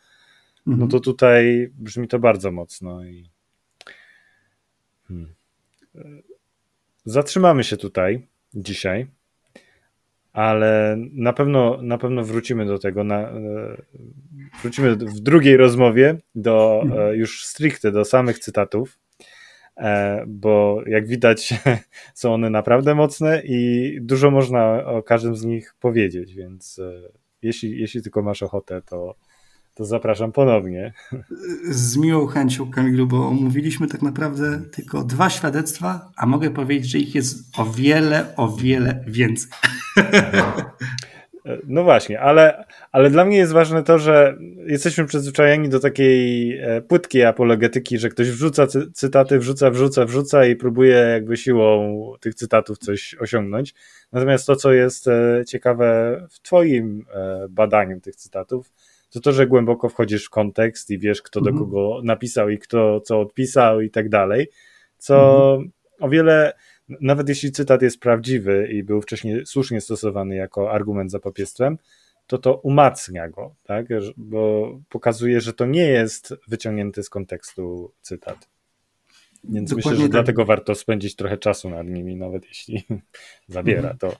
no 0.66 0.72
mhm. 0.72 0.90
to 0.90 1.00
tutaj 1.00 1.70
brzmi 1.78 2.08
to 2.08 2.18
bardzo 2.18 2.50
mocno 2.50 3.04
i 3.04 3.30
hmm. 5.08 5.34
Zatrzymamy 7.04 7.64
się 7.64 7.76
tutaj 7.76 8.26
dzisiaj, 8.54 9.06
ale 10.34 10.96
na 11.12 11.32
pewno, 11.32 11.82
na 11.82 11.98
pewno 11.98 12.24
wrócimy 12.24 12.66
do 12.66 12.78
tego. 12.78 13.04
Na, 13.04 13.20
e, 13.20 13.76
wrócimy 14.62 14.96
w 14.96 15.20
drugiej 15.20 15.56
rozmowie 15.56 16.18
do 16.34 16.84
e, 16.98 17.16
już 17.16 17.46
stricte 17.46 17.92
do 17.92 18.04
samych 18.04 18.38
cytatów, 18.38 18.98
e, 19.76 20.24
bo 20.26 20.82
jak 20.86 21.06
widać, 21.06 21.54
są 22.14 22.34
one 22.34 22.50
naprawdę 22.50 22.94
mocne 22.94 23.42
i 23.44 23.90
dużo 24.00 24.30
można 24.30 24.84
o 24.86 25.02
każdym 25.02 25.36
z 25.36 25.44
nich 25.44 25.74
powiedzieć, 25.80 26.34
więc 26.34 26.80
jeśli, 27.42 27.80
jeśli 27.80 28.02
tylko 28.02 28.22
masz 28.22 28.42
ochotę, 28.42 28.82
to, 28.82 29.14
to 29.74 29.84
zapraszam 29.84 30.32
ponownie. 30.32 30.92
Z 31.70 31.96
miłą 31.96 32.26
chęcią, 32.26 32.70
Kamilu, 32.70 33.06
bo 33.06 33.28
omówiliśmy 33.28 33.88
tak 33.88 34.02
naprawdę 34.02 34.62
tylko 34.72 35.04
dwa 35.04 35.30
świadectwa, 35.30 36.10
a 36.16 36.26
mogę 36.26 36.50
powiedzieć, 36.50 36.90
że 36.90 36.98
ich 36.98 37.14
jest 37.14 37.58
o 37.58 37.64
wiele, 37.64 38.36
o 38.36 38.56
wiele 38.56 39.04
więcej. 39.06 39.50
No 41.66 41.84
właśnie, 41.84 42.20
ale, 42.20 42.64
ale 42.92 43.10
dla 43.10 43.24
mnie 43.24 43.36
jest 43.36 43.52
ważne 43.52 43.82
to, 43.82 43.98
że 43.98 44.38
jesteśmy 44.66 45.04
przyzwyczajeni 45.06 45.68
do 45.68 45.80
takiej 45.80 46.52
e, 46.58 46.82
płytkiej 46.82 47.24
apologetyki, 47.24 47.98
że 47.98 48.08
ktoś 48.08 48.30
wrzuca 48.30 48.66
cytaty, 48.94 49.38
wrzuca, 49.38 49.70
wrzuca, 49.70 50.04
wrzuca 50.04 50.46
i 50.46 50.56
próbuje 50.56 50.94
jakby 50.94 51.36
siłą 51.36 52.12
tych 52.20 52.34
cytatów 52.34 52.78
coś 52.78 53.16
osiągnąć. 53.20 53.74
Natomiast 54.12 54.46
to, 54.46 54.56
co 54.56 54.72
jest 54.72 55.08
e, 55.08 55.42
ciekawe 55.48 56.20
w 56.30 56.40
Twoim 56.40 57.06
e, 57.14 57.46
badaniu 57.50 58.00
tych 58.00 58.16
cytatów, 58.16 58.72
to 59.14 59.20
to, 59.20 59.32
że 59.32 59.46
głęboko 59.46 59.88
wchodzisz 59.88 60.26
w 60.26 60.30
kontekst 60.30 60.90
i 60.90 60.98
wiesz, 60.98 61.22
kto 61.22 61.40
mhm. 61.40 61.56
do 61.56 61.64
kogo 61.64 62.00
napisał 62.04 62.48
i 62.48 62.58
kto 62.58 63.00
co 63.00 63.20
odpisał 63.20 63.80
i 63.80 63.90
tak 63.90 64.08
dalej, 64.08 64.48
co 64.98 65.54
mhm. 65.54 65.72
o 66.00 66.08
wiele, 66.08 66.52
nawet 66.88 67.28
jeśli 67.28 67.52
cytat 67.52 67.82
jest 67.82 68.00
prawdziwy 68.00 68.68
i 68.72 68.82
był 68.82 69.02
wcześniej 69.02 69.46
słusznie 69.46 69.80
stosowany 69.80 70.36
jako 70.36 70.72
argument 70.72 71.10
za 71.10 71.18
papiestwem, 71.18 71.78
to 72.26 72.38
to 72.38 72.54
umacnia 72.54 73.28
go, 73.28 73.54
tak? 73.62 73.86
bo 74.16 74.72
pokazuje, 74.88 75.40
że 75.40 75.52
to 75.52 75.66
nie 75.66 75.86
jest 75.86 76.34
wyciągnięty 76.48 77.02
z 77.02 77.10
kontekstu 77.10 77.92
cytat. 78.00 78.48
Więc 79.44 79.70
Dokładnie 79.70 79.90
myślę, 79.90 79.96
że 79.96 80.02
tak. 80.02 80.12
dlatego 80.12 80.44
warto 80.44 80.74
spędzić 80.74 81.16
trochę 81.16 81.38
czasu 81.38 81.70
nad 81.70 81.86
nimi, 81.86 82.16
nawet 82.16 82.44
jeśli 82.48 82.84
zabiera 83.48 83.90
mhm. 83.90 83.98
to 83.98 84.16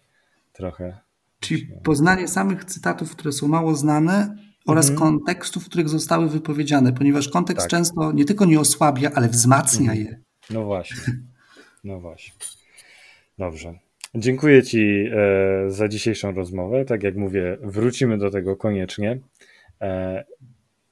trochę. 0.53 0.99
Czyli 1.41 1.69
poznanie 1.83 2.29
samych 2.29 2.65
cytatów, 2.65 3.11
które 3.11 3.33
są 3.33 3.49
mało 3.49 3.75
znane, 3.75 4.37
oraz 4.67 4.91
mhm. 4.91 4.99
kontekstów, 4.99 5.65
w 5.65 5.69
których 5.69 5.89
zostały 5.89 6.29
wypowiedziane, 6.29 6.93
ponieważ 6.93 7.29
kontekst 7.29 7.63
tak. 7.63 7.71
często 7.71 8.13
nie 8.13 8.25
tylko 8.25 8.45
nie 8.45 8.61
osłabia, 8.61 9.11
ale 9.15 9.29
wzmacnia 9.29 9.93
mhm. 9.93 10.07
je. 10.07 10.21
No 10.51 10.65
właśnie. 10.65 10.97
No 11.85 12.01
właśnie. 12.01 12.35
Dobrze. 13.39 13.75
Dziękuję 14.15 14.63
Ci 14.63 15.09
e, 15.13 15.71
za 15.71 15.89
dzisiejszą 15.89 16.33
rozmowę. 16.33 16.85
Tak 16.85 17.03
jak 17.03 17.17
mówię, 17.17 17.59
wrócimy 17.63 18.19
do 18.19 18.31
tego 18.31 18.57
koniecznie. 18.57 19.19
E, 19.81 20.25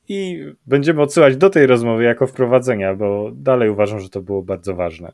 I 0.09 0.45
będziemy 0.67 1.03
odsyłać 1.03 1.37
do 1.37 1.51
tej 1.51 1.67
rozmowy 1.67 2.05
jako 2.05 2.27
wprowadzenia, 2.27 2.95
bo 2.95 3.31
dalej 3.35 3.71
uważam, 3.71 4.01
że 4.01 4.09
to 4.09 4.23
było 4.23 4.43
bardzo 4.43 4.75
ważne. 4.75 5.13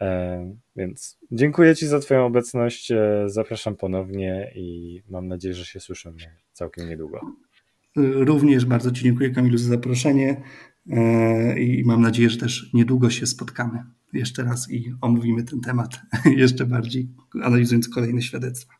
E, 0.00 0.54
więc 0.76 1.18
dziękuję 1.30 1.76
Ci 1.76 1.86
za 1.86 2.00
Twoją 2.00 2.26
obecność. 2.26 2.92
Zapraszam 3.26 3.76
ponownie 3.76 4.52
i 4.54 5.00
mam 5.08 5.28
nadzieję, 5.28 5.54
że 5.54 5.64
się 5.64 5.80
słyszymy 5.80 6.16
całkiem 6.52 6.88
niedługo. 6.88 7.20
Również 7.96 8.64
bardzo 8.64 8.92
Ci 8.92 9.04
dziękuję, 9.04 9.30
Kamilu, 9.30 9.58
za 9.58 9.68
zaproszenie 9.68 10.42
e, 10.90 11.60
i 11.60 11.84
mam 11.84 12.02
nadzieję, 12.02 12.30
że 12.30 12.38
też 12.38 12.70
niedługo 12.74 13.10
się 13.10 13.26
spotkamy 13.26 13.84
jeszcze 14.12 14.44
raz 14.44 14.70
i 14.70 14.94
omówimy 15.00 15.42
ten 15.44 15.60
temat 15.60 16.00
jeszcze 16.36 16.66
bardziej, 16.66 17.08
analizując 17.42 17.88
kolejne 17.88 18.22
świadectwa. 18.22 18.74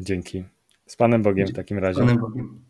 Dzięki. 0.00 0.44
Z 0.86 0.96
Panem 0.96 1.22
Bogiem 1.22 1.46
w 1.46 1.52
takim 1.52 1.78
razie. 1.78 1.96
Z 1.96 2.00
Panem 2.00 2.18
Bogiem. 2.18 2.65